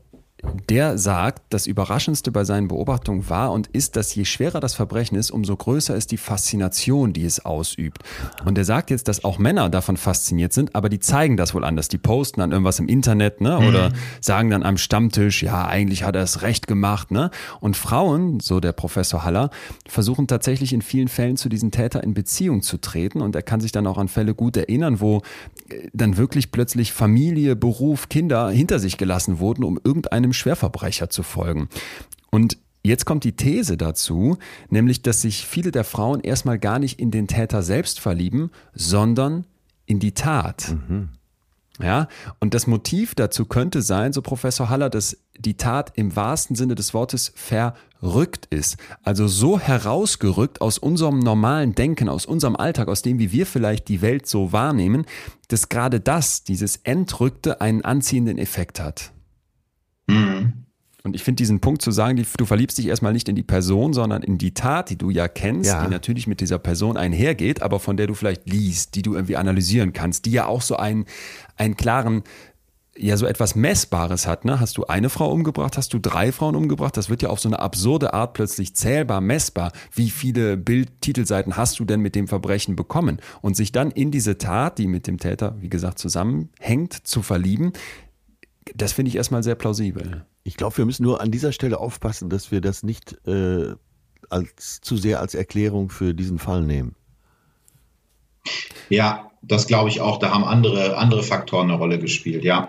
[0.68, 5.16] der sagt, das Überraschendste bei seinen Beobachtungen war und ist, dass je schwerer das Verbrechen
[5.16, 8.02] ist, umso größer ist die Faszination, die es ausübt.
[8.44, 11.64] Und er sagt jetzt, dass auch Männer davon fasziniert sind, aber die zeigen das wohl
[11.64, 11.88] anders.
[11.88, 13.58] Die posten dann irgendwas im Internet ne?
[13.58, 13.94] oder mhm.
[14.20, 17.10] sagen dann am Stammtisch, ja, eigentlich hat er es recht gemacht.
[17.10, 17.30] Ne?
[17.60, 19.50] Und Frauen, so der Professor Haller,
[19.88, 23.20] versuchen tatsächlich in vielen Fällen zu diesen Täter in Beziehung zu treten.
[23.20, 25.22] Und er kann sich dann auch an Fälle gut erinnern, wo
[25.68, 31.22] äh, dann wirklich plötzlich Familie, Beruf, Kinder hinter sich gelassen wurden, um irgendeinem Schwerverbrecher zu
[31.22, 31.68] folgen.
[32.30, 34.38] Und Jetzt kommt die These dazu,
[34.70, 39.44] nämlich dass sich viele der Frauen erstmal gar nicht in den Täter selbst verlieben, sondern
[39.86, 40.76] in die Tat.
[40.88, 41.08] Mhm.
[41.82, 42.06] Ja,
[42.38, 46.76] und das Motiv dazu könnte sein, so Professor Haller, dass die Tat im wahrsten Sinne
[46.76, 48.76] des Wortes verrückt ist.
[49.02, 53.88] Also so herausgerückt aus unserem normalen Denken, aus unserem Alltag, aus dem, wie wir vielleicht
[53.88, 55.06] die Welt so wahrnehmen,
[55.48, 59.12] dass gerade das, dieses Entrückte, einen anziehenden Effekt hat.
[60.06, 60.52] Mhm.
[61.06, 63.92] Und ich finde diesen Punkt zu sagen, du verliebst dich erstmal nicht in die Person,
[63.92, 65.84] sondern in die Tat, die du ja kennst, ja.
[65.84, 69.36] die natürlich mit dieser Person einhergeht, aber von der du vielleicht liest, die du irgendwie
[69.36, 71.04] analysieren kannst, die ja auch so einen,
[71.56, 72.24] einen klaren
[72.98, 74.44] ja so etwas Messbares hat.
[74.44, 74.58] Ne?
[74.60, 76.96] Hast du eine Frau umgebracht, hast du drei Frauen umgebracht?
[76.96, 79.72] Das wird ja auf so eine absurde Art plötzlich zählbar, messbar.
[79.92, 83.20] Wie viele Bildtitelseiten hast du denn mit dem Verbrechen bekommen?
[83.42, 87.72] Und sich dann in diese Tat, die mit dem Täter, wie gesagt, zusammenhängt, zu verlieben,
[88.74, 90.26] das finde ich erstmal sehr plausibel.
[90.42, 93.74] Ich glaube, wir müssen nur an dieser Stelle aufpassen, dass wir das nicht äh,
[94.30, 96.94] als, zu sehr als Erklärung für diesen Fall nehmen.
[98.88, 100.18] Ja, das glaube ich auch.
[100.18, 102.68] Da haben andere, andere Faktoren eine Rolle gespielt, ja.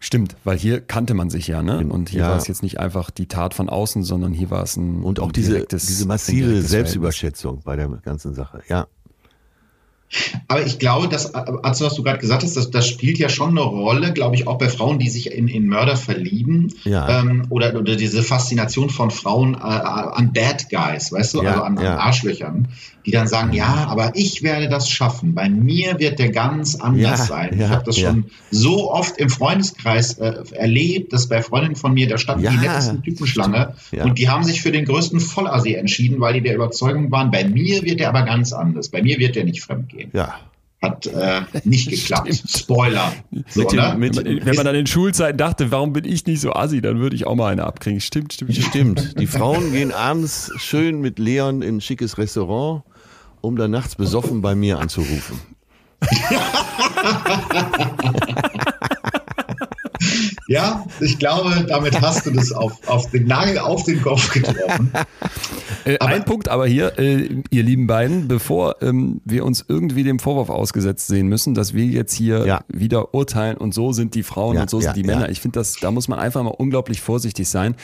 [0.00, 1.78] Stimmt, weil hier kannte man sich ja, ne?
[1.86, 2.30] Und hier Ja.
[2.30, 5.18] war es jetzt nicht einfach die Tat von außen, sondern hier war es ein Und
[5.18, 8.62] auch ein diese, diese massive Selbstüberschätzung bei der ganzen Sache.
[8.68, 8.86] Ja,
[10.48, 13.50] Aber ich glaube, dass, also was du gerade gesagt hast, das, das spielt ja schon
[13.50, 16.72] eine Rolle, glaube ich, auch bei Frauen, die sich in, in Mörder verlieben.
[16.84, 17.20] Ja.
[17.20, 21.62] Ähm, oder, oder diese Faszination von Frauen äh, an Bad Guys, weißt du, Ja, also
[21.62, 21.94] an, ja.
[21.94, 22.68] an Arschlöchern,
[23.06, 25.34] die dann sagen, ja, aber ich werde das schaffen.
[25.34, 27.58] Bei mir wird der ganz anders Ja, sein.
[27.58, 32.08] ich habe das schon so oft im Freundeskreis äh, erlebt, dass bei Freundinnen von mir,
[32.08, 36.34] da standen die nettesten Typenschlange und die haben sich für den größten Vollassi entschieden, weil
[36.34, 38.88] die der Überzeugung waren, bei mir wird der aber ganz anders.
[38.88, 40.03] Bei mir wird der nicht fremdgehen.
[40.12, 40.34] Ja.
[40.82, 42.28] Hat äh, nicht geklappt.
[42.48, 43.10] Spoiler.
[43.48, 43.94] So, Mit dem- ne?
[43.96, 47.16] mit- Wenn man- an den Schulzeiten dachte, warum bin ich nicht so assi, dann würde
[47.16, 48.02] ich auch mal eine abkriegen.
[48.02, 49.00] Stimmt, stimmt, stimmt.
[49.00, 49.18] Stimmt.
[49.18, 52.82] Die Frauen gehen abends schön mit Leon in ein schickes Restaurant,
[53.40, 55.40] um dann nachts besoffen bei mir anzurufen.
[60.48, 64.92] ja, ich glaube, damit hast du das auf, auf den Nagel auf den Kopf getroffen.
[65.84, 70.18] Äh, ein Punkt aber hier, äh, ihr lieben beiden, bevor ähm, wir uns irgendwie dem
[70.18, 72.60] Vorwurf ausgesetzt sehen müssen, dass wir jetzt hier Ja.
[72.68, 75.14] wieder urteilen und so sind die Frauen Ja, und so ja, sind die ja.
[75.14, 75.28] Männer.
[75.30, 77.76] Ich finde, das, da muss man einfach mal unglaublich vorsichtig sein.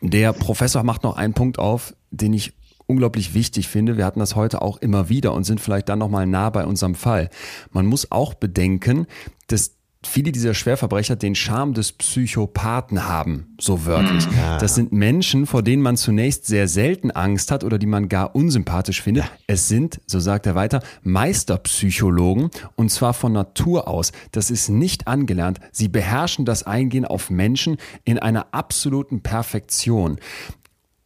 [0.00, 2.52] Der Professor macht noch einen Punkt auf, den ich
[2.86, 3.96] unglaublich wichtig finde.
[3.96, 6.94] Wir hatten das heute auch immer wieder und sind vielleicht dann nochmal nah bei unserem
[6.94, 7.30] Fall.
[7.70, 9.06] Man muss auch bedenken,
[9.46, 14.26] dass viele dieser Schwerverbrecher den Charme des Psychopathen haben, so wörtlich.
[14.58, 18.34] Das sind Menschen, vor denen man zunächst sehr selten Angst hat oder die man gar
[18.34, 19.24] unsympathisch findet.
[19.46, 24.12] Es sind, so sagt er weiter, Meisterpsychologen und zwar von Natur aus.
[24.32, 25.60] Das ist nicht angelernt.
[25.70, 30.18] Sie beherrschen das Eingehen auf Menschen in einer absoluten Perfektion.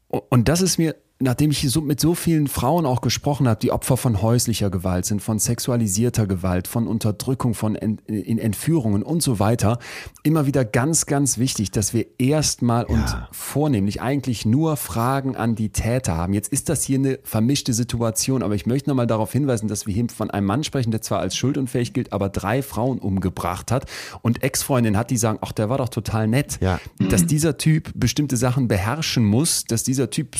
[0.09, 3.71] Und das ist mir, nachdem ich so mit so vielen Frauen auch gesprochen habe, die
[3.71, 9.23] Opfer von häuslicher Gewalt sind, von sexualisierter Gewalt, von Unterdrückung, von Ent, in Entführungen und
[9.23, 9.79] so weiter,
[10.25, 15.71] immer wieder ganz, ganz wichtig, dass wir erstmal und vornehmlich eigentlich nur Fragen an die
[15.71, 16.33] Täter haben.
[16.35, 19.95] Jetzt ist das hier eine vermischte Situation, aber ich möchte nochmal darauf hinweisen, dass wir
[19.95, 23.87] hier von einem Mann sprechen, der zwar als schuldunfähig gilt, aber drei Frauen umgebracht hat
[24.23, 26.81] und Ex-Freundin hat, die sagen, ach, der war doch total nett Ja.
[26.99, 30.37] dass dieser Typ bestimmte Sachen beherrschen muss, dass dieser Typ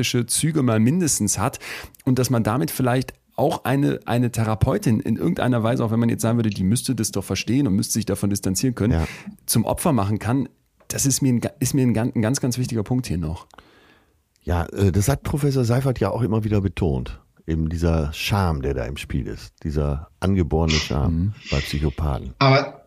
[0.00, 1.58] psychopathische Züge mal mindestens hat
[2.04, 6.08] und dass man damit vielleicht auch eine, eine Therapeutin in irgendeiner Weise, auch wenn man
[6.08, 9.06] jetzt sagen würde, die müsste das doch verstehen und müsste sich davon distanzieren können, Ja.
[9.46, 10.48] zum Opfer machen kann,
[10.88, 13.46] das ist mir, ein, ist mir ein, ganz- ein ganz, ganz wichtiger Punkt hier noch.
[14.42, 17.20] Ja, äh, das hat Professor Seifert ja auch immer wieder betont.
[17.46, 19.52] Eben dieser Charme, der da im Spiel ist.
[19.64, 22.34] Dieser angeborene Charme bei Psychopathen.
[22.38, 22.79] Aber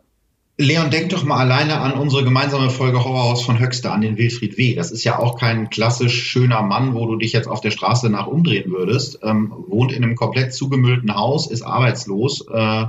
[0.57, 4.55] Leon, denk doch mal alleine an unsere gemeinsame Folge Horrorhaus von Höxter, an den Wilfried
[4.55, 4.75] W.
[4.75, 8.07] Das ist ja auch kein klassisch schöner Mann, wo du dich jetzt auf der Straße
[8.11, 9.19] nach umdrehen würdest.
[9.23, 12.85] Ähm, wohnt in einem komplett zugemüllten Haus, ist arbeitslos äh,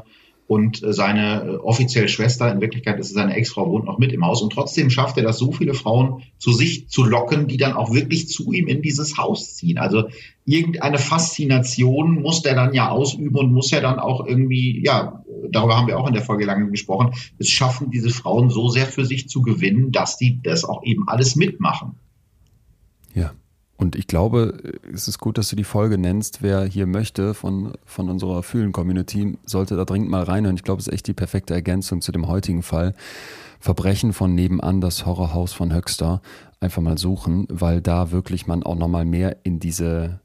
[0.46, 4.26] und seine äh, offizielle Schwester, in Wirklichkeit ist es seine Ex-Frau, wohnt noch mit im
[4.26, 4.42] Haus.
[4.42, 7.94] Und trotzdem schafft er das, so viele Frauen zu sich zu locken, die dann auch
[7.94, 9.78] wirklich zu ihm in dieses Haus ziehen.
[9.78, 10.08] Also
[10.44, 15.23] irgendeine Faszination muss der dann ja ausüben und muss ja dann auch irgendwie, ja,
[15.54, 18.86] darüber haben wir auch in der Folge lange gesprochen, es schaffen, diese Frauen so sehr
[18.86, 21.96] für sich zu gewinnen, dass die das auch eben alles mitmachen.
[23.14, 23.32] Ja.
[23.76, 26.42] Und ich glaube, es ist gut, dass du die Folge nennst.
[26.42, 30.56] Wer hier möchte von, von unserer Fühlen-Community, sollte da dringend mal reinhören.
[30.56, 32.94] Ich glaube, es ist echt die perfekte Ergänzung zu dem heutigen Fall.
[33.58, 36.22] Verbrechen von nebenan, das Horrorhaus von Höxter.
[36.60, 40.20] Einfach mal suchen, weil da wirklich man auch nochmal mehr in diese,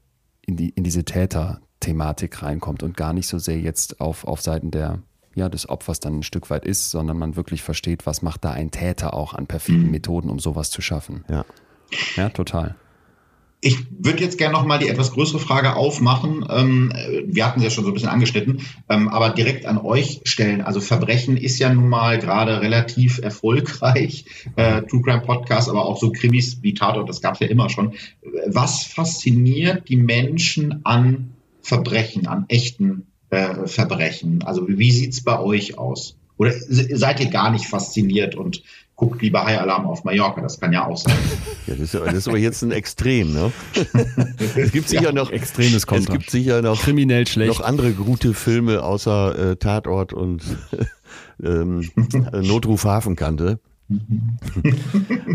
[0.46, 4.70] in die, in diese Täter-Thematik reinkommt und gar nicht so sehr jetzt auf, auf Seiten
[4.70, 5.00] der,
[5.34, 8.50] ja, des Opfers dann ein Stück weit ist, sondern man wirklich versteht, was macht da
[8.50, 11.24] ein Täter auch an perfiden Methoden, um sowas zu schaffen.
[11.28, 11.44] Ja.
[12.16, 12.76] Ja, total.
[13.62, 16.46] Ich würde jetzt gerne noch mal die etwas größere Frage aufmachen.
[16.48, 16.92] Ähm,
[17.26, 20.62] wir hatten sie ja schon so ein bisschen angeschnitten, ähm, aber direkt an euch stellen.
[20.62, 24.24] Also Verbrechen ist ja nun mal gerade relativ erfolgreich.
[24.56, 27.68] Äh, True Crime Podcast, aber auch so Krimis wie Tatort, das gab es ja immer
[27.68, 27.92] schon.
[28.46, 34.42] Was fasziniert die Menschen an Verbrechen, an echten äh, Verbrechen?
[34.44, 36.16] Also wie sieht's bei euch aus?
[36.36, 38.62] Oder se- seid ihr gar nicht fasziniert und
[38.96, 40.40] guckt lieber High Alarm auf Mallorca.
[40.42, 41.16] Das kann ja auch sein.
[41.66, 43.52] Ja, das, ist, das ist aber jetzt ein Extrem, ne?
[44.56, 46.14] es gibt sicher ja, noch extremes Kontra.
[46.14, 47.48] Es gibt sicher noch kriminell schlecht.
[47.52, 50.42] noch andere gute Filme außer äh, Tatort und
[51.44, 51.88] ähm,
[52.32, 53.60] Notruf Hafenkante.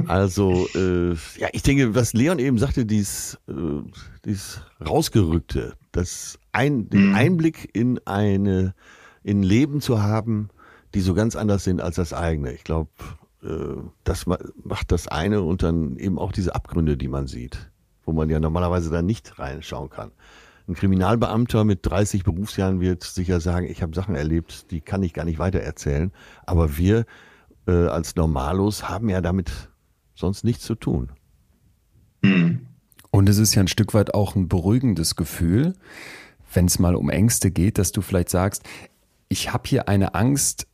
[0.08, 3.54] also äh, ja, ich denke, was Leon eben sagte, dies, äh,
[4.26, 7.16] dies rausgerückte, das ein, den mhm.
[7.16, 8.74] Einblick in eine
[9.24, 10.50] in Leben zu haben,
[10.94, 12.54] die so ganz anders sind als das eigene.
[12.54, 12.92] Ich glaube,
[13.44, 17.72] äh, das macht das eine und dann eben auch diese Abgründe, die man sieht,
[18.06, 20.12] wo man ja normalerweise dann nicht reinschauen kann.
[20.68, 25.14] Ein Kriminalbeamter mit 30 Berufsjahren wird sicher sagen, ich habe Sachen erlebt, die kann ich
[25.14, 26.12] gar nicht weitererzählen.
[26.46, 27.06] Aber wir
[27.68, 29.52] äh, als Normalos haben ja damit
[30.16, 31.12] sonst nichts zu tun.
[32.24, 32.68] Hm.
[33.12, 35.74] Und es ist ja ein Stück weit auch ein beruhigendes Gefühl,
[36.56, 38.64] wenn es mal um Ängste geht, dass du vielleicht sagst,
[39.28, 40.68] ich habe hier eine Angst,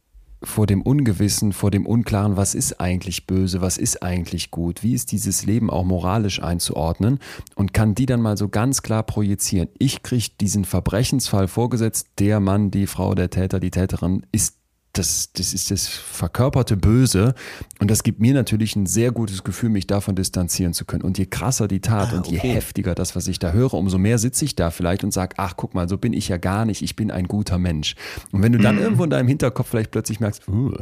[0.44, 4.94] vor dem Ungewissen, vor dem Unklaren, was ist eigentlich böse, was ist eigentlich gut, wie
[4.94, 7.20] ist dieses Leben auch moralisch einzuordnen
[7.56, 9.70] und kann die dann mal so ganz klar projizieren.
[9.78, 14.58] Ich kriege diesen Verbrechensfall vorgesetzt, der Mann, die Frau, der Täter, die Täterin ist
[14.94, 17.34] das, das ist das verkörperte Böse.
[17.80, 21.04] Und das gibt mir natürlich ein sehr gutes Gefühl, mich davon distanzieren zu können.
[21.04, 23.98] Und je krasser die Tat ah, und je heftiger das, was ich da höre, umso
[23.98, 26.66] mehr sitze ich da vielleicht und sage, ach, guck mal, so bin ich ja gar
[26.66, 27.96] nicht, ich bin ein guter Mensch.
[28.32, 28.82] Und wenn du dann mhm.
[28.82, 30.74] irgendwo in deinem Hinterkopf vielleicht plötzlich merkst, uh,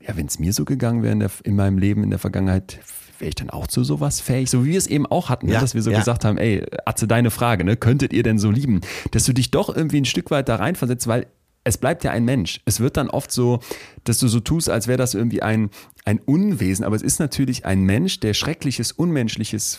[0.00, 2.80] ja, wenn es mir so gegangen wäre in, in meinem Leben in der Vergangenheit,
[3.18, 4.50] wäre ich dann auch zu sowas fähig?
[4.50, 5.52] So wie wir es eben auch hatten, ne?
[5.52, 5.62] ja, ne?
[5.62, 5.98] dass wir so ja.
[5.98, 7.76] gesagt haben, ey, Atze, deine Frage, ne?
[7.76, 8.80] könntet ihr denn so lieben?
[9.12, 11.26] Dass du dich doch irgendwie ein Stück weit da reinversetzt, weil
[11.64, 12.60] es bleibt ja ein Mensch.
[12.64, 13.60] Es wird dann oft so,
[14.04, 15.70] dass du so tust, als wäre das irgendwie ein,
[16.04, 19.78] ein Unwesen, aber es ist natürlich ein Mensch, der Schreckliches, Unmenschliches,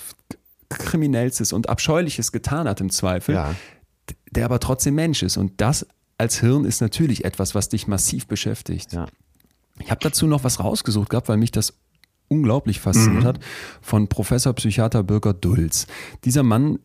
[0.69, 3.55] Kriminellstes und Abscheuliches getan hat im Zweifel, ja.
[4.31, 5.37] der aber trotzdem Mensch ist.
[5.37, 5.85] Und das
[6.17, 8.93] als Hirn ist natürlich etwas, was dich massiv beschäftigt.
[8.93, 9.07] Ja.
[9.79, 11.73] Ich habe dazu noch was rausgesucht gehabt, weil mich das
[12.27, 13.27] unglaublich fasziniert mhm.
[13.27, 13.39] hat,
[13.81, 15.87] von Professor Psychiater Birger Dulz.
[16.23, 16.79] Dieser Mann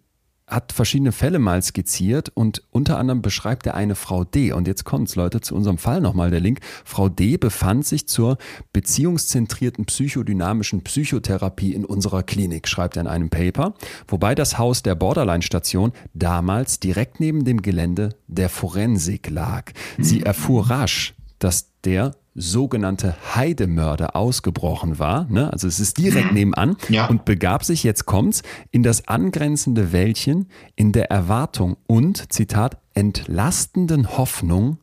[0.48, 4.52] hat verschiedene Fälle mal skizziert und unter anderem beschreibt er eine Frau D.
[4.52, 6.60] Und jetzt kommt's, Leute, zu unserem Fall nochmal der Link.
[6.84, 7.36] Frau D.
[7.36, 8.38] befand sich zur
[8.72, 13.74] beziehungszentrierten psychodynamischen Psychotherapie in unserer Klinik, schreibt er in einem Paper,
[14.08, 19.72] wobei das Haus der Borderline-Station damals direkt neben dem Gelände der Forensik lag.
[19.98, 25.52] Sie erfuhr rasch, dass der sogenannte Heidemörder ausgebrochen war, ne?
[25.52, 26.34] also es ist direkt mhm.
[26.34, 27.06] nebenan ja.
[27.08, 30.46] und begab sich, jetzt kommt's, in das angrenzende Wäldchen
[30.76, 34.78] in der Erwartung und, Zitat, entlastenden Hoffnung,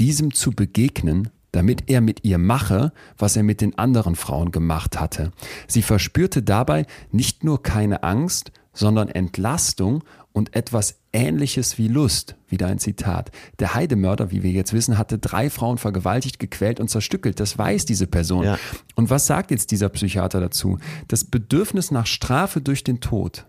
[0.00, 5.00] diesem zu begegnen, damit er mit ihr mache, was er mit den anderen Frauen gemacht
[5.00, 5.32] hatte.
[5.66, 10.04] Sie verspürte dabei nicht nur keine Angst, sondern Entlastung
[10.36, 12.36] und etwas Ähnliches wie Lust.
[12.46, 13.30] Wieder ein Zitat.
[13.58, 17.40] Der Heidemörder, wie wir jetzt wissen, hatte drei Frauen vergewaltigt, gequält und zerstückelt.
[17.40, 18.44] Das weiß diese Person.
[18.44, 18.58] Ja.
[18.96, 20.78] Und was sagt jetzt dieser Psychiater dazu?
[21.08, 23.46] Das Bedürfnis nach Strafe durch den Tod.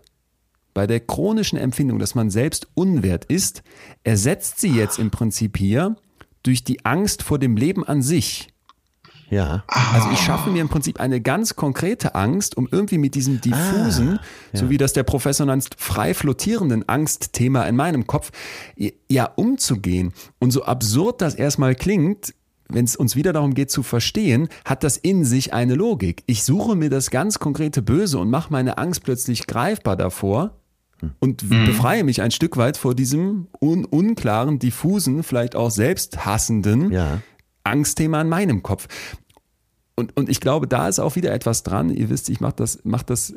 [0.72, 3.62] Bei der chronischen Empfindung, dass man selbst unwert ist,
[4.02, 5.94] ersetzt sie jetzt im Prinzip hier
[6.42, 8.48] durch die Angst vor dem Leben an sich.
[9.30, 9.64] Ja.
[9.66, 14.18] Also ich schaffe mir im Prinzip eine ganz konkrete Angst, um irgendwie mit diesem diffusen,
[14.18, 14.22] ah,
[14.52, 14.60] ja.
[14.60, 18.30] so wie das der Professor nennt, frei flottierenden Angstthema in meinem Kopf,
[19.10, 20.12] ja umzugehen.
[20.38, 22.34] Und so absurd das erstmal klingt,
[22.70, 26.22] wenn es uns wieder darum geht zu verstehen, hat das in sich eine Logik.
[26.26, 30.58] Ich suche mir das ganz konkrete Böse und mache meine Angst plötzlich greifbar davor
[31.20, 31.64] und mhm.
[31.64, 37.22] befreie mich ein Stück weit vor diesem un unklaren, diffusen, vielleicht auch selbsthassenden ja.
[37.68, 38.88] Angstthema in meinem Kopf.
[39.96, 41.90] Und, und ich glaube, da ist auch wieder etwas dran.
[41.90, 43.34] Ihr wisst, ich mache das, mach das,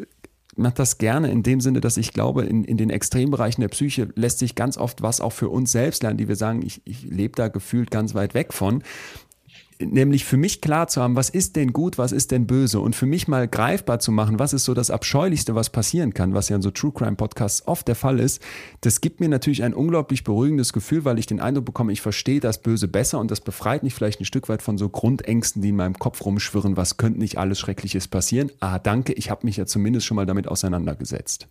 [0.55, 4.09] mach das gerne in dem Sinne, dass ich glaube, in, in den Extrembereichen der Psyche
[4.15, 7.03] lässt sich ganz oft was auch für uns selbst lernen, die wir sagen, ich, ich
[7.03, 8.83] lebe da gefühlt ganz weit weg von
[9.85, 12.95] nämlich für mich klar zu haben, was ist denn gut, was ist denn böse und
[12.95, 16.49] für mich mal greifbar zu machen, was ist so das Abscheulichste, was passieren kann, was
[16.49, 18.41] ja in so True Crime Podcasts oft der Fall ist,
[18.81, 22.39] das gibt mir natürlich ein unglaublich beruhigendes Gefühl, weil ich den Eindruck bekomme, ich verstehe
[22.39, 25.69] das Böse besser und das befreit mich vielleicht ein Stück weit von so Grundängsten, die
[25.69, 28.51] in meinem Kopf rumschwirren, was könnte nicht alles Schreckliches passieren.
[28.59, 31.47] Ah, danke, ich habe mich ja zumindest schon mal damit auseinandergesetzt.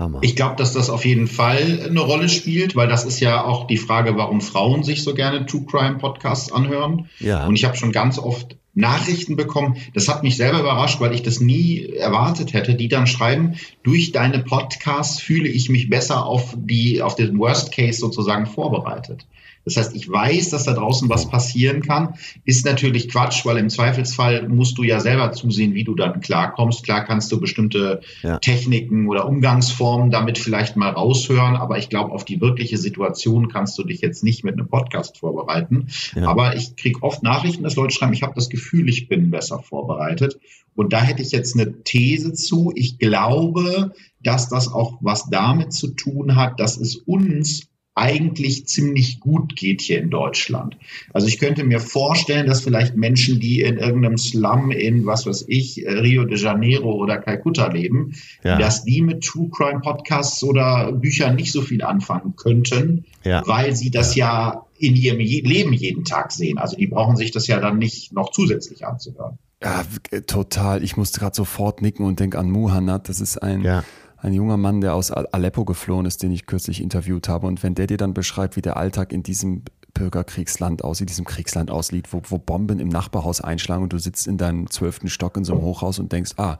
[0.00, 0.18] Hammer.
[0.22, 3.66] Ich glaube, dass das auf jeden Fall eine Rolle spielt, weil das ist ja auch
[3.66, 7.08] die Frage, warum Frauen sich so gerne True Crime Podcasts anhören.
[7.20, 7.46] Ja.
[7.46, 9.76] Und ich habe schon ganz oft Nachrichten bekommen.
[9.94, 14.12] Das hat mich selber überrascht, weil ich das nie erwartet hätte, die dann schreiben, durch
[14.12, 19.26] deine Podcasts fühle ich mich besser auf die, auf den Worst Case sozusagen vorbereitet.
[19.76, 22.14] Das heißt, ich weiß, dass da draußen was passieren kann.
[22.44, 26.84] Ist natürlich Quatsch, weil im Zweifelsfall musst du ja selber zusehen, wie du dann klarkommst.
[26.84, 28.38] Klar kannst du bestimmte ja.
[28.38, 33.78] Techniken oder Umgangsformen damit vielleicht mal raushören, aber ich glaube, auf die wirkliche Situation kannst
[33.78, 35.88] du dich jetzt nicht mit einem Podcast vorbereiten.
[36.14, 36.28] Ja.
[36.28, 39.60] Aber ich kriege oft Nachrichten, dass Leute schreiben, ich habe das Gefühl, ich bin besser
[39.60, 40.38] vorbereitet.
[40.74, 42.72] Und da hätte ich jetzt eine These zu.
[42.74, 43.92] Ich glaube,
[44.22, 49.80] dass das auch was damit zu tun hat, dass es uns eigentlich ziemlich gut geht
[49.80, 50.76] hier in Deutschland.
[51.12, 55.44] Also ich könnte mir vorstellen, dass vielleicht Menschen, die in irgendeinem Slum in, was weiß
[55.48, 58.14] ich, Rio de Janeiro oder Calcutta leben,
[58.44, 58.58] ja.
[58.58, 63.42] dass die mit True Crime Podcasts oder Büchern nicht so viel anfangen könnten, ja.
[63.46, 66.58] weil sie das ja in ihrem Leben jeden Tag sehen.
[66.58, 69.38] Also die brauchen sich das ja dann nicht noch zusätzlich anzuhören.
[69.62, 69.84] Ja,
[70.26, 70.82] total.
[70.82, 73.10] Ich musste gerade sofort nicken und denke an Muhannad.
[73.10, 73.84] Das ist ein, ja.
[74.22, 77.46] Ein junger Mann, der aus Aleppo geflohen ist, den ich kürzlich interviewt habe.
[77.46, 79.62] Und wenn der dir dann beschreibt, wie der Alltag in diesem
[79.94, 84.38] Bürgerkriegsland aussieht, diesem Kriegsland aussieht, wo, wo Bomben im Nachbarhaus einschlagen und du sitzt in
[84.38, 86.58] deinem zwölften Stock in so einem Hochhaus und denkst, ah,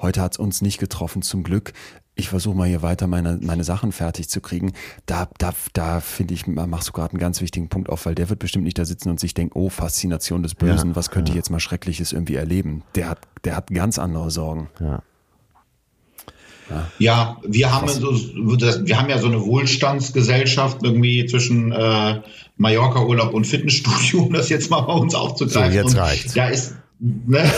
[0.00, 1.72] heute hat es uns nicht getroffen, zum Glück
[2.20, 4.72] ich versuche mal hier weiter meine, meine Sachen fertig zu kriegen.
[5.06, 8.28] Da, da, da finde ich, machst du gerade einen ganz wichtigen Punkt auf, weil der
[8.28, 11.30] wird bestimmt nicht da sitzen und sich denken, oh, Faszination des Bösen, ja, was könnte
[11.30, 11.34] ja.
[11.34, 12.82] ich jetzt mal Schreckliches irgendwie erleben?
[12.94, 14.68] Der hat, der hat ganz andere Sorgen.
[14.80, 15.02] Ja.
[16.98, 22.20] Ja, wir haben, so, wir haben ja so eine Wohlstandsgesellschaft irgendwie zwischen äh,
[22.56, 25.72] Mallorca-Urlaub und Fitnessstudio, um das jetzt mal bei uns aufzugreifen.
[25.72, 26.34] So, jetzt reicht's.
[26.34, 27.44] Da ist, ne?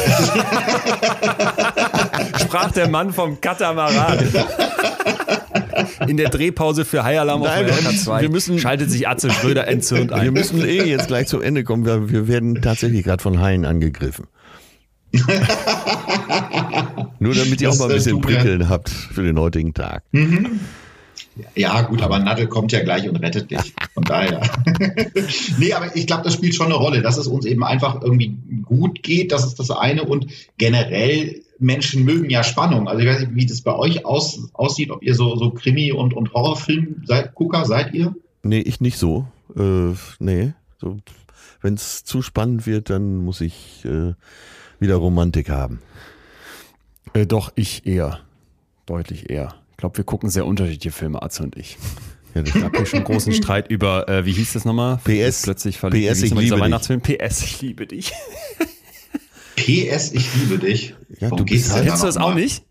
[2.41, 4.19] Sprach der Mann vom Katamaran.
[6.07, 9.31] In der Drehpause für High Alarm Nein, auf Mallorca 2 wir müssen, schaltet sich Atze
[9.31, 10.23] Schröder entzürnt ein.
[10.23, 11.85] Wir müssen eh jetzt gleich zum Ende kommen.
[11.85, 14.27] Wir, wir werden tatsächlich gerade von Haien angegriffen.
[17.19, 20.03] Nur damit ihr das, auch mal ein bisschen Prickeln habt für den heutigen Tag.
[20.13, 20.61] Mhm.
[21.55, 23.73] Ja, gut, aber Nadel kommt ja gleich und rettet dich.
[23.95, 24.43] Von daher.
[25.59, 28.37] nee, aber ich glaube, das spielt schon eine Rolle, dass es uns eben einfach irgendwie
[28.63, 29.33] gut geht.
[29.33, 30.05] Das ist das eine.
[30.05, 30.27] Und
[30.59, 32.89] generell Menschen mögen ja Spannung.
[32.89, 35.93] Also ich weiß nicht, wie das bei euch aus, aussieht, ob ihr so, so Krimi-
[35.93, 38.15] und, und Horrorfilm-Gucker seid ihr?
[38.43, 39.27] Nee, ich nicht so.
[39.57, 40.53] Äh, nee.
[40.79, 40.99] So,
[41.63, 44.15] Wenn es zu spannend wird, dann muss ich äh,
[44.83, 45.81] wieder Romantik haben.
[47.15, 48.21] Äh, doch, ich eher.
[48.87, 49.55] Deutlich eher.
[49.71, 51.79] Ich glaube, wir gucken sehr unterschiedliche Filme, Atze und ich.
[52.35, 54.99] Ja, das gab hier schon einen großen Streit über, äh, wie hieß das nochmal?
[55.05, 55.43] PS.
[55.43, 56.13] Plötzlich verliebt.
[56.13, 57.01] PS, ich liebe Weihnachtsfilm.
[57.01, 58.13] PS, ich liebe dich.
[59.57, 60.95] PS, ich liebe dich.
[61.21, 62.65] Ja, Warum du bist halt Kennst du das auch nicht?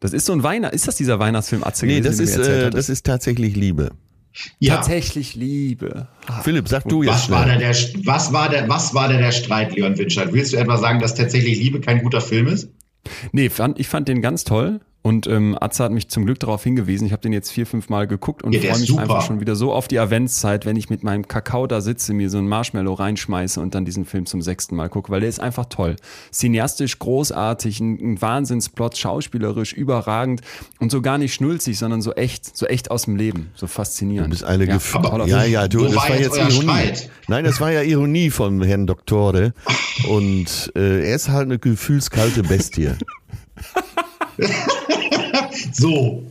[0.00, 2.88] Das ist so ein Weihnachts, ist das dieser Weihnachtsfilm Atze Nee, das ist, äh, das
[2.88, 3.92] ist tatsächlich Liebe.
[4.58, 4.76] Ja.
[4.76, 6.08] Tatsächlich Liebe.
[6.26, 6.40] Ah.
[6.42, 7.38] Philipp, sag du jetzt was schnell.
[7.38, 10.32] War der, der, was, war der, was war denn der Streit, Leon Winscheid?
[10.32, 12.70] Willst du etwa sagen, dass tatsächlich Liebe kein guter Film ist?
[13.32, 14.80] Nee, fand, ich fand den ganz toll.
[15.02, 17.06] Und ähm, Atze hat mich zum Glück darauf hingewiesen.
[17.06, 19.02] Ich habe den jetzt vier, fünf Mal geguckt und ja, freue mich super.
[19.02, 22.28] einfach schon wieder so auf die Adventszeit, wenn ich mit meinem Kakao da sitze, mir
[22.28, 25.40] so ein Marshmallow reinschmeiße und dann diesen Film zum sechsten Mal gucke, weil der ist
[25.40, 25.96] einfach toll.
[26.32, 30.42] Cineastisch großartig, ein, ein Wahnsinnsplot, schauspielerisch überragend
[30.80, 34.26] und so gar nicht schnulzig, sondern so echt, so echt aus dem Leben, so faszinierend.
[34.26, 36.60] Du bist eine ja, Gef ja, ja, du, das war jetzt Ironie.
[36.60, 37.10] Streit?
[37.26, 39.54] Nein, das war ja Ironie von Herrn Doktore
[40.08, 42.90] und äh, er ist halt eine gefühlskalte Bestie.
[45.72, 46.22] so,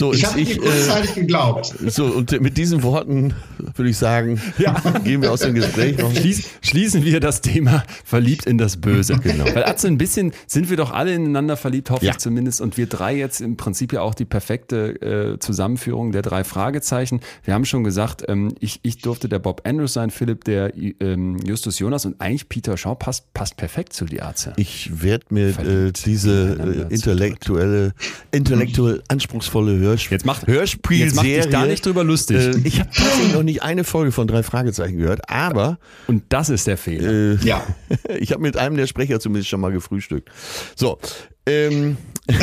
[0.00, 1.74] so, ich habe dir kurzzeitig äh, geglaubt.
[1.88, 3.34] So, und mit diesen Worten
[3.74, 4.72] würde ich sagen, ja.
[5.04, 6.10] gehen wir aus dem Gespräch noch.
[6.10, 9.18] Schließ, schließen wir das Thema verliebt in das Böse.
[9.22, 9.44] Genau.
[9.44, 12.12] Weil Atze, ein bisschen sind wir doch alle ineinander verliebt, hoffe ja.
[12.12, 12.62] ich zumindest.
[12.62, 17.20] Und wir drei jetzt im Prinzip ja auch die perfekte äh, Zusammenführung der drei Fragezeichen.
[17.44, 21.36] Wir haben schon gesagt, ähm, ich, ich durfte der Bob Andrews sein, Philipp der ähm,
[21.44, 24.54] Justus Jonas und eigentlich Peter Shaw passt, passt perfekt zu die Atze.
[24.56, 27.92] Ich werde mir äh, diese äh, intellektuelle,
[28.32, 30.16] intellektuell anspruchsvolle Hörspiel.
[30.16, 32.36] Jetzt macht Hörspiel jetzt mach dich da nicht drüber lustig.
[32.36, 36.48] Äh, ich habe tatsächlich noch nicht eine Folge von drei Fragezeichen gehört, aber und das
[36.48, 37.10] ist der Fehler.
[37.10, 37.62] Äh, ja,
[38.18, 40.30] ich habe mit einem der Sprecher zumindest schon mal gefrühstückt.
[40.76, 40.98] So,
[41.46, 41.96] ähm,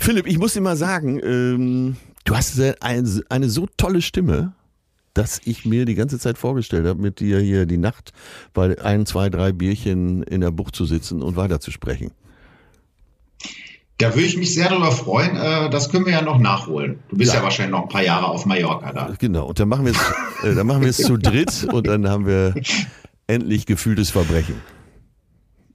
[0.00, 4.54] Philipp, ich muss dir mal sagen, ähm, du hast eine, eine so tolle Stimme
[5.14, 8.12] dass ich mir die ganze Zeit vorgestellt habe, mit dir hier die Nacht
[8.52, 12.10] bei ein, zwei, drei Bierchen in der Bucht zu sitzen und weiterzusprechen.
[13.98, 15.36] Da würde ich mich sehr darüber freuen.
[15.36, 16.98] Äh, das können wir ja noch nachholen.
[17.08, 19.14] Du bist ja, ja wahrscheinlich noch ein paar Jahre auf Mallorca da.
[19.18, 19.46] Genau.
[19.46, 22.26] Und dann machen wir es, äh, dann machen wir es zu dritt und dann haben
[22.26, 22.54] wir
[23.26, 24.60] endlich gefühltes Verbrechen.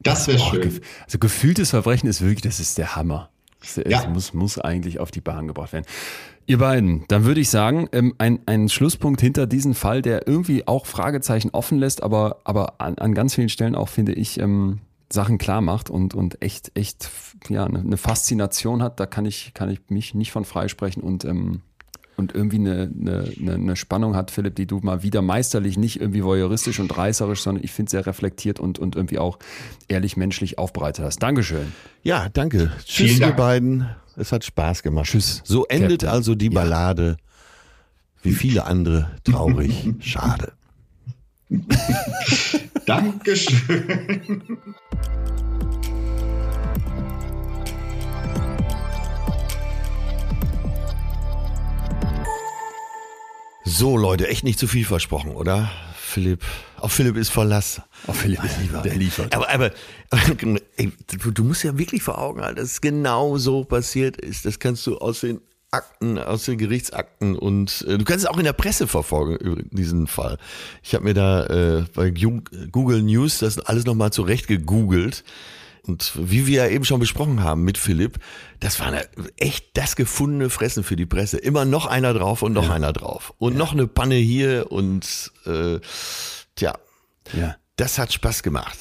[0.01, 0.81] Das wäre schön.
[1.05, 3.29] Also gefühltes Verbrechen ist wirklich, das ist der Hammer.
[3.61, 4.07] Das, ja.
[4.07, 5.85] muss, muss eigentlich auf die Bahn gebracht werden.
[6.45, 10.67] Ihr beiden, dann würde ich sagen, ähm, ein, ein Schlusspunkt hinter diesem Fall, der irgendwie
[10.67, 14.79] auch Fragezeichen offen lässt, aber, aber an, an ganz vielen Stellen auch, finde ich, ähm,
[15.11, 17.09] Sachen klar macht und, und echt, echt,
[17.49, 21.25] ja, eine, eine Faszination hat, da kann ich, kann ich mich nicht von freisprechen und
[21.25, 21.61] ähm,
[22.15, 26.01] und irgendwie eine, eine, eine, eine Spannung hat, Philipp, die du mal wieder meisterlich, nicht
[26.01, 29.39] irgendwie voyeuristisch und reißerisch, sondern ich finde sehr reflektiert und, und irgendwie auch
[29.87, 31.23] ehrlich menschlich aufbereitet hast.
[31.23, 31.71] Dankeschön.
[32.03, 32.73] Ja, danke.
[32.83, 33.37] Tschüss, Vielen ihr Dank.
[33.37, 33.89] beiden.
[34.17, 35.05] Es hat Spaß gemacht.
[35.05, 36.09] Tschüss, So endet Captain.
[36.09, 37.15] also die Ballade.
[38.21, 39.89] Wie viele andere traurig.
[40.01, 40.51] Schade.
[42.85, 44.57] Dankeschön.
[53.65, 55.71] So, Leute, echt nicht zu viel versprochen, oder?
[55.95, 56.43] Philipp.
[56.77, 57.81] Auf Philipp ist Verlass.
[58.07, 58.81] Auf Philipp, Mein Lieber.
[58.81, 59.33] der liefert.
[59.35, 59.71] Aber, aber,
[60.77, 64.45] ey, du du musst ja wirklich vor Augen halten, dass es genau so passiert ist.
[64.45, 65.39] Das kannst du aus den
[65.71, 69.61] Akten, aus den Gerichtsakten und äh, du kannst es auch in der Presse verfolgen, über
[69.69, 70.37] diesen Fall.
[70.81, 75.23] Ich habe mir da äh, bei Google News das alles nochmal zurecht gegoogelt.
[75.83, 78.19] Und wie wir ja eben schon besprochen haben mit Philipp,
[78.59, 78.93] das war
[79.37, 81.37] echt das gefundene Fressen für die Presse.
[81.37, 83.33] Immer noch einer drauf und noch einer drauf.
[83.39, 85.79] Und noch eine Panne hier und äh,
[86.55, 86.77] tja,
[87.33, 87.55] Ja.
[87.75, 88.77] das hat Spaß gemacht.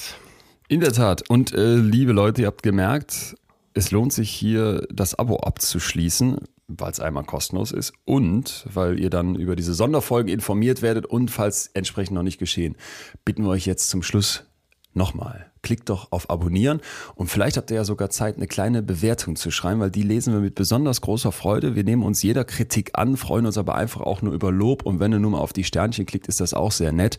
[0.68, 1.28] In der Tat.
[1.30, 3.36] Und äh, liebe Leute, ihr habt gemerkt,
[3.72, 6.38] es lohnt sich hier das Abo abzuschließen,
[6.68, 11.30] weil es einmal kostenlos ist und weil ihr dann über diese Sonderfolgen informiert werdet und
[11.30, 12.76] falls entsprechend noch nicht geschehen,
[13.24, 14.44] bitten wir euch jetzt zum Schluss
[14.92, 15.50] nochmal.
[15.62, 16.80] Klickt doch auf Abonnieren
[17.14, 20.32] und vielleicht habt ihr ja sogar Zeit, eine kleine Bewertung zu schreiben, weil die lesen
[20.32, 21.74] wir mit besonders großer Freude.
[21.74, 25.00] Wir nehmen uns jeder Kritik an, freuen uns aber einfach auch nur über Lob und
[25.00, 27.16] wenn ihr nur mal auf die Sternchen klickt, ist das auch sehr nett.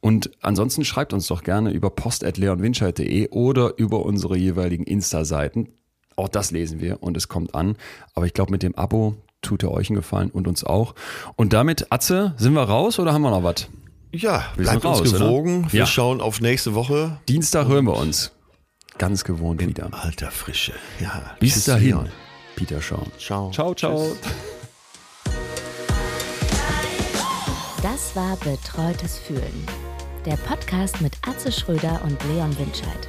[0.00, 5.68] Und ansonsten schreibt uns doch gerne über post.leonwinscheid.de oder über unsere jeweiligen Insta-Seiten.
[6.16, 7.76] Auch das lesen wir und es kommt an.
[8.14, 10.94] Aber ich glaube, mit dem Abo tut er euch einen Gefallen und uns auch.
[11.36, 13.68] Und damit, Atze, sind wir raus oder haben wir noch was?
[14.12, 15.26] Ja, Wir bleibt sind raus, uns oder?
[15.26, 15.66] gewogen.
[15.72, 15.86] Wir Ja.
[15.86, 17.18] schauen auf nächste Woche.
[17.28, 18.32] Dienstag hören wir uns.
[18.98, 19.88] Ganz gewohnt wieder.
[19.92, 20.74] Alter Frische.
[21.00, 22.08] Ja, Bis tschüss, dahin, Leon.
[22.56, 23.10] Peter Schaum.
[23.18, 23.50] Ciao.
[23.50, 24.14] Ciao, ciao.
[27.82, 29.66] Das war Betreutes Fühlen.
[30.26, 33.08] Der Podcast mit Atze Schröder und Leon Winscheid.